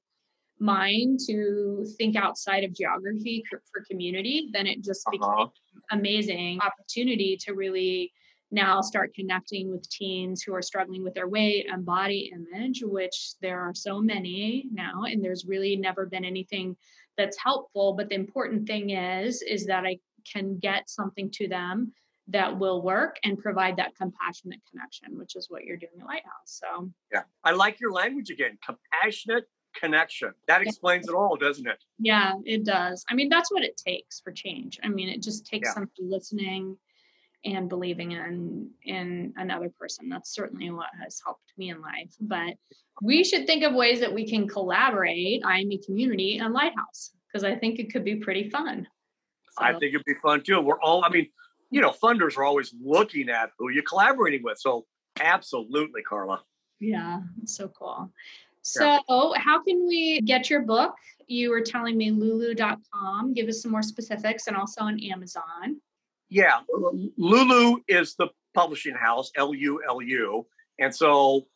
mind 0.58 1.18
to 1.26 1.84
think 1.98 2.14
outside 2.14 2.62
of 2.64 2.74
geography 2.74 3.42
for, 3.50 3.62
for 3.72 3.84
community 3.90 4.48
then 4.52 4.66
it 4.66 4.82
just 4.82 5.04
became 5.10 5.28
uh-huh. 5.28 5.48
amazing 5.90 6.60
opportunity 6.60 7.36
to 7.36 7.52
really 7.54 8.12
now 8.54 8.82
start 8.82 9.14
connecting 9.14 9.70
with 9.70 9.88
teens 9.88 10.42
who 10.42 10.54
are 10.54 10.62
struggling 10.62 11.02
with 11.02 11.14
their 11.14 11.26
weight 11.26 11.66
and 11.72 11.84
body 11.84 12.30
image 12.32 12.82
which 12.84 13.32
there 13.40 13.60
are 13.60 13.74
so 13.74 14.00
many 14.00 14.66
now 14.70 15.02
and 15.04 15.24
there's 15.24 15.46
really 15.46 15.74
never 15.74 16.06
been 16.06 16.24
anything 16.24 16.76
that's 17.16 17.36
helpful. 17.42 17.92
But 17.92 18.08
the 18.08 18.14
important 18.14 18.66
thing 18.66 18.90
is 18.90 19.42
is 19.42 19.66
that 19.66 19.84
i 19.84 19.98
can 20.30 20.58
get 20.58 20.88
something 20.88 21.30
to 21.32 21.48
them 21.48 21.92
that 22.28 22.58
will 22.58 22.82
work 22.82 23.18
and 23.24 23.38
provide 23.38 23.76
that 23.76 23.96
compassionate 23.96 24.60
connection, 24.70 25.18
which 25.18 25.36
is 25.36 25.46
what 25.50 25.64
you're 25.64 25.76
doing 25.76 25.92
at 26.00 26.06
Lighthouse. 26.06 26.30
So, 26.46 26.90
yeah, 27.12 27.22
I 27.44 27.52
like 27.52 27.80
your 27.80 27.92
language 27.92 28.30
again 28.30 28.58
compassionate 28.64 29.44
connection. 29.74 30.32
That 30.48 30.62
explains 30.62 31.08
it 31.08 31.14
all, 31.14 31.36
doesn't 31.36 31.66
it? 31.66 31.82
Yeah, 31.98 32.34
it 32.44 32.64
does. 32.64 33.04
I 33.10 33.14
mean, 33.14 33.28
that's 33.28 33.50
what 33.50 33.64
it 33.64 33.76
takes 33.76 34.20
for 34.20 34.32
change. 34.32 34.78
I 34.82 34.88
mean, 34.88 35.08
it 35.08 35.22
just 35.22 35.46
takes 35.46 35.68
yeah. 35.68 35.74
somebody 35.74 36.02
listening 36.02 36.76
and 37.44 37.68
believing 37.68 38.12
in 38.12 38.70
in 38.84 39.32
another 39.36 39.70
person. 39.78 40.08
That's 40.08 40.32
certainly 40.32 40.70
what 40.70 40.90
has 41.02 41.20
helped 41.24 41.52
me 41.56 41.70
in 41.70 41.80
life. 41.80 42.14
But 42.20 42.54
we 43.02 43.24
should 43.24 43.46
think 43.46 43.64
of 43.64 43.74
ways 43.74 44.00
that 44.00 44.14
we 44.14 44.28
can 44.28 44.46
collaborate, 44.46 45.42
IME 45.44 45.82
community 45.84 46.38
and 46.38 46.54
Lighthouse, 46.54 47.10
because 47.26 47.44
I 47.44 47.56
think 47.56 47.78
it 47.78 47.92
could 47.92 48.04
be 48.04 48.16
pretty 48.16 48.48
fun. 48.50 48.86
So. 49.58 49.64
I 49.64 49.72
think 49.72 49.94
it'd 49.94 50.04
be 50.04 50.14
fun 50.22 50.42
too. 50.42 50.60
We're 50.60 50.80
all, 50.80 51.04
I 51.04 51.10
mean, 51.10 51.28
you 51.70 51.80
know, 51.80 51.90
funders 51.90 52.36
are 52.36 52.44
always 52.44 52.74
looking 52.82 53.28
at 53.28 53.50
who 53.58 53.70
you're 53.70 53.82
collaborating 53.82 54.42
with. 54.42 54.58
So 54.58 54.86
absolutely, 55.20 56.02
Carla. 56.02 56.42
Yeah, 56.80 57.20
so 57.44 57.68
cool. 57.68 58.10
So, 58.62 58.84
yeah. 58.84 59.38
how 59.38 59.62
can 59.62 59.86
we 59.86 60.20
get 60.20 60.48
your 60.48 60.62
book? 60.62 60.94
You 61.26 61.50
were 61.50 61.60
telling 61.60 61.96
me 61.96 62.10
lulu.com. 62.10 63.34
Give 63.34 63.48
us 63.48 63.62
some 63.62 63.70
more 63.70 63.82
specifics 63.82 64.46
and 64.46 64.56
also 64.56 64.82
on 64.82 65.00
Amazon. 65.00 65.80
Yeah, 66.28 66.60
Lulu 67.16 67.80
is 67.88 68.14
the 68.14 68.28
publishing 68.54 68.94
house, 68.94 69.30
L 69.36 69.54
U 69.54 69.82
L 69.86 70.00
U. 70.00 70.46
And 70.78 70.94
so 70.94 71.46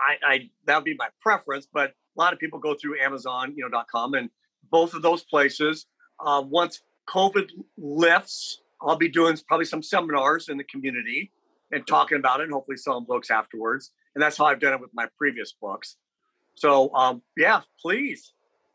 I, 0.00 0.16
I 0.26 0.50
that 0.64 0.76
would 0.76 0.84
be 0.84 0.94
my 0.94 1.08
preference, 1.20 1.68
but 1.70 1.90
a 1.90 2.20
lot 2.20 2.32
of 2.32 2.38
people 2.38 2.58
go 2.58 2.74
through 2.74 3.00
Amazon, 3.00 3.52
you 3.54 3.68
know, 3.68 3.84
.com 3.90 4.14
and 4.14 4.30
both 4.70 4.94
of 4.94 5.02
those 5.02 5.24
places 5.24 5.86
uh, 6.24 6.42
once 6.46 6.82
COVID 7.08 7.50
lifts, 7.76 8.60
I'll 8.80 8.96
be 8.96 9.08
doing 9.08 9.36
probably 9.46 9.66
some 9.66 9.82
seminars 9.82 10.48
in 10.48 10.56
the 10.56 10.64
community 10.64 11.30
and 11.72 11.86
talking 11.86 12.18
about 12.18 12.40
it 12.40 12.44
and 12.44 12.52
hopefully 12.52 12.76
selling 12.76 13.04
books 13.04 13.30
afterwards. 13.30 13.92
And 14.14 14.22
that's 14.22 14.36
how 14.36 14.46
I've 14.46 14.60
done 14.60 14.72
it 14.72 14.80
with 14.80 14.90
my 14.92 15.06
previous 15.18 15.52
books. 15.52 15.96
So, 16.54 16.92
um, 16.94 17.22
yeah, 17.36 17.60
please 17.80 18.32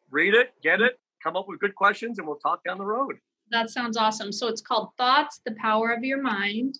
read 0.09 0.33
it, 0.33 0.53
get 0.63 0.81
it, 0.81 0.99
come 1.21 1.35
up 1.35 1.47
with 1.47 1.59
good 1.59 1.75
questions, 1.75 2.19
and 2.19 2.27
we'll 2.27 2.37
talk 2.37 2.63
down 2.63 2.77
the 2.77 2.85
road. 2.85 3.17
That 3.51 3.69
sounds 3.69 3.97
awesome. 3.97 4.31
So 4.31 4.47
it's 4.47 4.61
called 4.61 4.89
Thoughts, 4.97 5.41
the 5.45 5.53
Power 5.53 5.91
of 5.91 6.03
Your 6.03 6.21
Mind, 6.21 6.79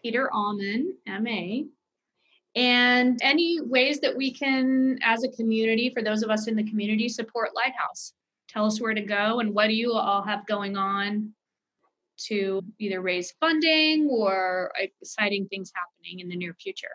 Peter 0.00 0.30
Allman, 0.32 0.94
MA. 1.06 1.64
And 2.54 3.18
any 3.22 3.60
ways 3.60 4.00
that 4.00 4.14
we 4.14 4.32
can, 4.32 4.98
as 5.02 5.24
a 5.24 5.28
community, 5.28 5.90
for 5.90 6.02
those 6.02 6.22
of 6.22 6.30
us 6.30 6.48
in 6.48 6.56
the 6.56 6.64
community, 6.64 7.08
support 7.08 7.50
Lighthouse? 7.54 8.12
Tell 8.52 8.66
us 8.66 8.80
where 8.80 8.94
to 8.94 9.00
go 9.02 9.40
and 9.40 9.54
what 9.54 9.68
do 9.68 9.74
you 9.74 9.92
all 9.92 10.22
have 10.22 10.46
going 10.46 10.76
on 10.76 11.32
to 12.26 12.62
either 12.78 13.00
raise 13.00 13.32
funding 13.40 14.08
or 14.10 14.70
exciting 14.76 15.46
things 15.48 15.72
happening 15.74 16.20
in 16.20 16.28
the 16.28 16.36
near 16.36 16.54
future? 16.54 16.88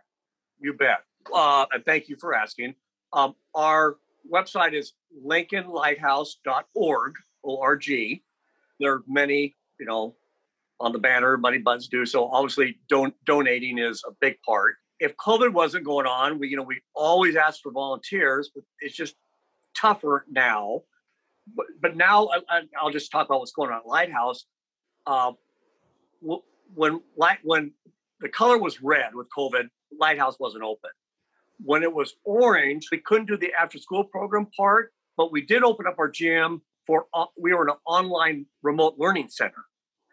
You 0.59 0.73
bet. 0.73 0.99
Uh, 1.33 1.65
and 1.73 1.83
thank 1.85 2.07
you 2.09 2.15
for 2.19 2.33
asking. 2.33 2.75
Um, 3.13 3.35
our 3.55 3.97
website 4.31 4.73
is 4.73 4.93
lincolnlighthouse.org, 5.25 7.13
O-R-G. 7.43 8.23
There 8.79 8.93
are 8.93 9.03
many, 9.07 9.55
you 9.79 9.85
know, 9.85 10.15
on 10.79 10.91
the 10.91 10.99
banner, 10.99 11.37
money 11.37 11.57
buttons 11.57 11.87
do. 11.87 12.05
So 12.05 12.27
obviously 12.27 12.77
don- 12.87 13.13
donating 13.25 13.79
is 13.79 14.03
a 14.07 14.11
big 14.21 14.35
part. 14.45 14.75
If 14.99 15.15
COVID 15.17 15.53
wasn't 15.53 15.85
going 15.85 16.05
on, 16.05 16.39
we, 16.39 16.49
you 16.49 16.57
know, 16.57 16.63
we 16.63 16.81
always 16.93 17.35
ask 17.35 17.61
for 17.61 17.71
volunteers, 17.71 18.51
but 18.53 18.63
it's 18.81 18.95
just 18.95 19.15
tougher 19.75 20.25
now. 20.29 20.81
But, 21.55 21.65
but 21.81 21.95
now 21.95 22.29
I, 22.49 22.61
will 22.83 22.91
just 22.91 23.11
talk 23.11 23.27
about 23.27 23.39
what's 23.39 23.51
going 23.51 23.71
on 23.71 23.77
at 23.77 23.85
Lighthouse. 23.85 24.45
Uh, 25.05 25.31
when 26.73 27.01
light 27.15 27.39
when 27.43 27.71
the 28.19 28.29
color 28.29 28.57
was 28.57 28.81
red 28.81 29.13
with 29.13 29.27
COVID, 29.35 29.69
Lighthouse 29.99 30.37
wasn't 30.39 30.63
open. 30.63 30.89
When 31.63 31.83
it 31.83 31.93
was 31.93 32.15
orange, 32.23 32.87
we 32.91 32.99
couldn't 32.99 33.27
do 33.27 33.37
the 33.37 33.51
after 33.53 33.77
school 33.77 34.03
program 34.03 34.47
part, 34.55 34.91
but 35.15 35.31
we 35.31 35.41
did 35.41 35.63
open 35.63 35.87
up 35.87 35.95
our 35.97 36.09
gym 36.09 36.61
for 36.85 37.05
uh, 37.13 37.25
we 37.39 37.53
were 37.53 37.67
an 37.67 37.75
online 37.85 38.45
remote 38.63 38.95
learning 38.97 39.29
center, 39.29 39.65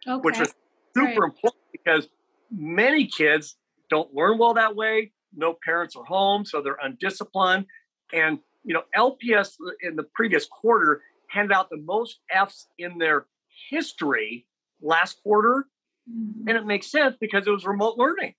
okay. 0.06 0.20
which 0.22 0.38
was 0.38 0.52
super 0.96 1.22
right. 1.22 1.30
important 1.30 1.62
because 1.72 2.08
many 2.50 3.06
kids 3.06 3.56
don't 3.90 4.12
learn 4.14 4.38
well 4.38 4.54
that 4.54 4.74
way. 4.74 5.12
No 5.36 5.56
parents 5.64 5.96
are 5.96 6.04
home, 6.04 6.44
so 6.44 6.62
they're 6.62 6.78
undisciplined. 6.82 7.66
And 8.12 8.38
you 8.64 8.74
know, 8.74 8.82
LPS 8.96 9.56
in 9.82 9.96
the 9.96 10.04
previous 10.14 10.46
quarter 10.46 11.02
handed 11.34 11.54
out 11.54 11.68
the 11.70 11.78
most 11.78 12.20
Fs 12.30 12.68
in 12.78 12.98
their 12.98 13.26
history 13.70 14.46
last 14.80 15.22
quarter, 15.22 15.66
mm-hmm. 16.10 16.48
and 16.48 16.56
it 16.56 16.66
makes 16.66 16.90
sense 16.90 17.16
because 17.20 17.46
it 17.46 17.50
was 17.50 17.64
remote 17.64 17.98
learning. 17.98 18.34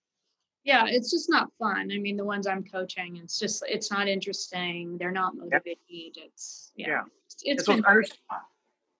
Yeah 0.63 0.85
it's 0.87 1.11
just 1.11 1.29
not 1.29 1.49
fun. 1.59 1.91
I 1.93 1.99
mean 1.99 2.17
the 2.17 2.25
ones 2.25 2.47
i'm 2.47 2.63
coaching 2.63 3.17
it's 3.17 3.37
just 3.37 3.63
it's 3.67 3.91
not 3.91 4.07
interesting. 4.07 4.97
They're 4.97 5.11
not 5.11 5.35
motivated. 5.35 5.77
It's 5.89 6.71
yeah, 6.75 6.87
yeah. 6.87 7.01
it's, 7.27 7.35
it's, 7.43 7.69
under, 7.69 8.03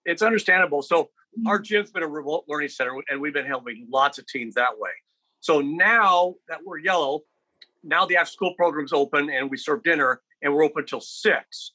it's 0.04 0.22
understandable. 0.22 0.82
So 0.82 1.04
mm-hmm. 1.04 1.48
our 1.48 1.58
gym's 1.58 1.90
been 1.90 2.04
a 2.04 2.08
remote 2.08 2.44
learning 2.46 2.68
center 2.68 2.92
and 3.10 3.20
we've 3.20 3.34
been 3.34 3.46
helping 3.46 3.88
lots 3.90 4.18
of 4.18 4.26
teens 4.28 4.54
that 4.54 4.78
way. 4.78 4.90
So 5.40 5.60
now 5.60 6.36
that 6.48 6.60
we're 6.64 6.78
yellow 6.78 7.22
now 7.86 8.04
the 8.04 8.16
after 8.16 8.32
school 8.32 8.54
program's 8.54 8.92
open 8.92 9.30
and 9.30 9.50
we 9.50 9.56
serve 9.56 9.82
dinner 9.82 10.20
and 10.42 10.52
we're 10.52 10.64
open 10.64 10.84
till 10.84 11.00
six. 11.00 11.72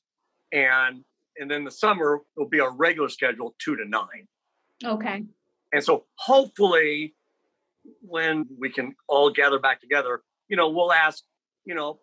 And 0.51 1.03
and 1.41 1.51
then 1.51 1.63
the 1.63 1.71
summer 1.71 2.19
will 2.37 2.47
be 2.47 2.59
our 2.59 2.73
regular 2.73 3.09
schedule 3.09 3.55
two 3.59 3.75
to 3.75 3.85
nine 3.85 4.27
okay 4.85 5.23
and 5.73 5.83
so 5.83 6.05
hopefully 6.15 7.13
when 8.01 8.45
we 8.59 8.69
can 8.69 8.95
all 9.07 9.31
gather 9.31 9.59
back 9.59 9.81
together, 9.81 10.21
you 10.47 10.57
know, 10.57 10.69
we'll 10.69 10.91
ask, 10.91 11.23
you 11.65 11.75
know, 11.75 11.99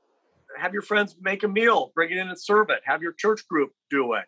have 0.58 0.72
your 0.72 0.82
friends 0.82 1.16
make 1.20 1.42
a 1.42 1.48
meal, 1.48 1.92
bring 1.94 2.10
it 2.10 2.16
in 2.16 2.28
and 2.28 2.40
serve 2.40 2.70
it. 2.70 2.80
Have 2.84 3.02
your 3.02 3.12
church 3.12 3.46
group 3.48 3.72
do 3.90 4.14
it. 4.14 4.24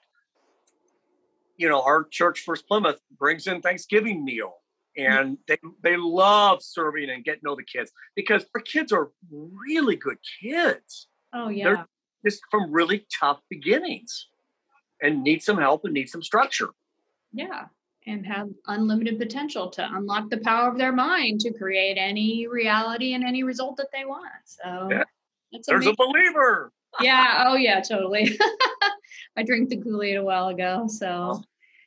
You 1.56 1.68
know, 1.68 1.82
our 1.82 2.04
church 2.04 2.40
First 2.40 2.66
Plymouth 2.66 3.00
brings 3.18 3.46
in 3.46 3.60
Thanksgiving 3.60 4.24
meal 4.24 4.54
and 4.96 5.38
they 5.46 5.58
they 5.82 5.96
love 5.96 6.62
serving 6.62 7.10
and 7.10 7.24
getting 7.24 7.40
to 7.40 7.46
know 7.46 7.56
the 7.56 7.64
kids 7.64 7.92
because 8.16 8.44
our 8.54 8.60
kids 8.60 8.92
are 8.92 9.10
really 9.30 9.96
good 9.96 10.18
kids. 10.42 11.08
Oh 11.32 11.48
yeah. 11.48 11.64
They're 11.64 11.86
just 12.24 12.42
from 12.50 12.70
really 12.70 13.06
tough 13.18 13.40
beginnings 13.48 14.26
and 15.02 15.22
need 15.22 15.42
some 15.42 15.58
help 15.58 15.84
and 15.84 15.94
need 15.94 16.08
some 16.08 16.22
structure. 16.22 16.70
Yeah 17.32 17.66
and 18.06 18.26
have 18.26 18.48
unlimited 18.66 19.18
potential 19.18 19.68
to 19.70 19.88
unlock 19.94 20.30
the 20.30 20.38
power 20.38 20.68
of 20.68 20.78
their 20.78 20.92
mind 20.92 21.40
to 21.40 21.52
create 21.52 21.96
any 21.98 22.46
reality 22.46 23.14
and 23.14 23.24
any 23.24 23.42
result 23.42 23.76
that 23.76 23.88
they 23.92 24.04
want. 24.04 24.24
So 24.44 24.88
yeah. 24.90 25.04
there's 25.52 25.86
amazing. 25.86 25.92
a 25.92 25.96
believer. 25.96 26.72
yeah. 27.00 27.44
Oh 27.46 27.54
yeah, 27.54 27.80
totally. 27.80 28.38
I 29.36 29.42
drank 29.42 29.68
the 29.68 29.76
Kool-Aid 29.76 30.16
a 30.16 30.24
while 30.24 30.48
ago. 30.48 30.86
So 30.88 31.42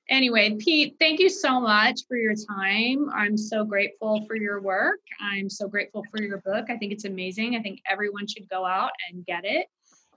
anyway, 0.10 0.56
Pete, 0.60 0.96
thank 1.00 1.20
you 1.20 1.30
so 1.30 1.60
much 1.60 2.02
for 2.08 2.16
your 2.16 2.36
time. 2.36 3.10
I'm 3.14 3.36
so 3.36 3.66
grateful 3.66 4.24
for 4.28 4.36
your 4.36 4.62
work. 4.62 5.00
I'm 5.20 5.50
so 5.50 5.68
grateful 5.68 6.06
for 6.12 6.22
your 6.22 6.40
book. 6.40 6.66
I 6.70 6.78
think 6.78 6.94
it's 6.94 7.06
amazing. 7.06 7.56
I 7.56 7.62
think 7.62 7.82
everyone 7.90 8.28
should 8.28 8.48
go 8.50 8.66
out 8.66 8.92
and 9.10 9.26
get 9.26 9.46
it. 9.46 9.68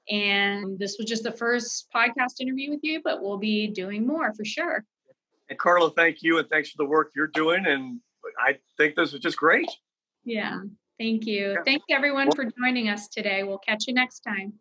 And 0.09 0.78
this 0.78 0.96
was 0.98 1.09
just 1.09 1.24
the 1.24 1.32
first 1.32 1.88
podcast 1.94 2.40
interview 2.40 2.70
with 2.70 2.80
you, 2.82 3.00
but 3.02 3.22
we'll 3.22 3.38
be 3.38 3.66
doing 3.66 4.07
more 4.07 4.32
for 4.34 4.44
sure. 4.44 4.84
And 5.48 5.59
Carla, 5.59 5.90
thank 5.90 6.22
you, 6.22 6.38
and 6.38 6.48
thanks 6.48 6.70
for 6.70 6.76
the 6.78 6.88
work 6.88 7.12
you're 7.14 7.28
doing. 7.28 7.66
And 7.66 8.00
I 8.38 8.59
think 8.76 8.96
this 8.96 9.12
is 9.12 9.20
just 9.20 9.36
great. 9.36 9.68
Yeah, 10.24 10.61
thank 10.98 11.26
you. 11.26 11.52
Yeah. 11.52 11.62
Thank 11.64 11.82
you, 11.88 11.96
everyone, 11.96 12.32
for 12.32 12.44
joining 12.44 12.88
us 12.88 13.09
today. 13.09 13.44
We'll 13.44 13.59
catch 13.59 13.86
you 13.86 13.94
next 13.94 14.20
time. 14.20 14.54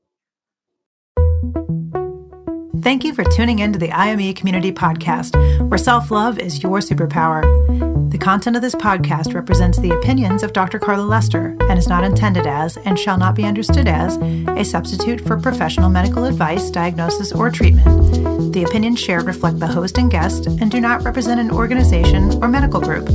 Thank 2.82 3.04
you 3.04 3.16
for 3.16 3.24
tuning 3.24 3.60
in 3.60 3.74
to 3.74 3.80
the 3.80 3.92
IME 3.92 4.36
Community 4.36 4.72
Podcast, 4.72 5.36
where 5.70 5.78
self 5.78 6.12
love 6.12 6.38
is 6.38 6.62
your 6.62 6.80
superpower. 6.80 7.85
The 8.16 8.24
content 8.24 8.56
of 8.56 8.62
this 8.62 8.76
podcast 8.76 9.34
represents 9.34 9.78
the 9.78 9.92
opinions 9.92 10.42
of 10.42 10.54
Dr. 10.54 10.80
Carla 10.80 11.04
Lester 11.04 11.58
and 11.70 11.78
is 11.78 11.90
not 11.90 12.06
intended 12.06 12.48
as, 12.48 12.78
and 12.78 12.98
shall 12.98 13.18
not 13.18 13.36
be 13.36 13.44
understood 13.44 13.90
as, 13.90 14.16
a 14.58 14.64
substitute 14.64 15.20
for 15.20 15.38
professional 15.38 15.90
medical 15.90 16.24
advice, 16.24 16.70
diagnosis, 16.70 17.34
or 17.34 17.52
treatment. 17.52 18.54
The 18.54 18.64
opinions 18.64 19.02
shared 19.02 19.24
reflect 19.24 19.60
the 19.60 19.68
host 19.68 19.98
and 19.98 20.10
guest 20.10 20.48
and 20.48 20.72
do 20.72 20.80
not 20.80 21.04
represent 21.04 21.42
an 21.42 21.52
organization 21.52 22.42
or 22.42 22.48
medical 22.48 22.80
group. 22.80 23.10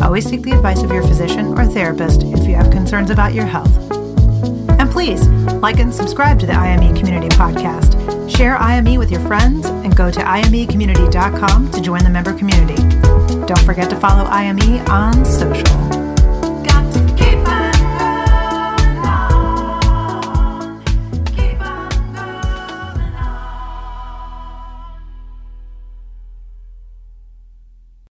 Always 0.00 0.24
seek 0.24 0.42
the 0.42 0.52
advice 0.52 0.84
of 0.84 0.92
your 0.92 1.02
physician 1.02 1.58
or 1.58 1.66
therapist 1.66 2.22
if 2.22 2.46
you 2.46 2.54
have 2.54 2.70
concerns 2.70 3.10
about 3.10 3.34
your 3.34 3.46
health. 3.46 4.03
Please 5.04 5.28
like 5.60 5.80
and 5.80 5.94
subscribe 5.94 6.40
to 6.40 6.46
the 6.46 6.54
IME 6.54 6.96
Community 6.96 7.28
Podcast. 7.28 8.34
Share 8.34 8.56
IME 8.56 8.98
with 8.98 9.10
your 9.10 9.20
friends 9.20 9.66
and 9.66 9.94
go 9.94 10.10
to 10.10 10.18
imecommunity.com 10.18 11.70
to 11.72 11.80
join 11.82 12.02
the 12.04 12.08
member 12.08 12.32
community. 12.32 12.82
Don't 13.44 13.60
forget 13.66 13.90
to 13.90 13.96
follow 13.96 14.24
IME 14.24 14.80
on 14.88 15.22
social. 15.26 15.93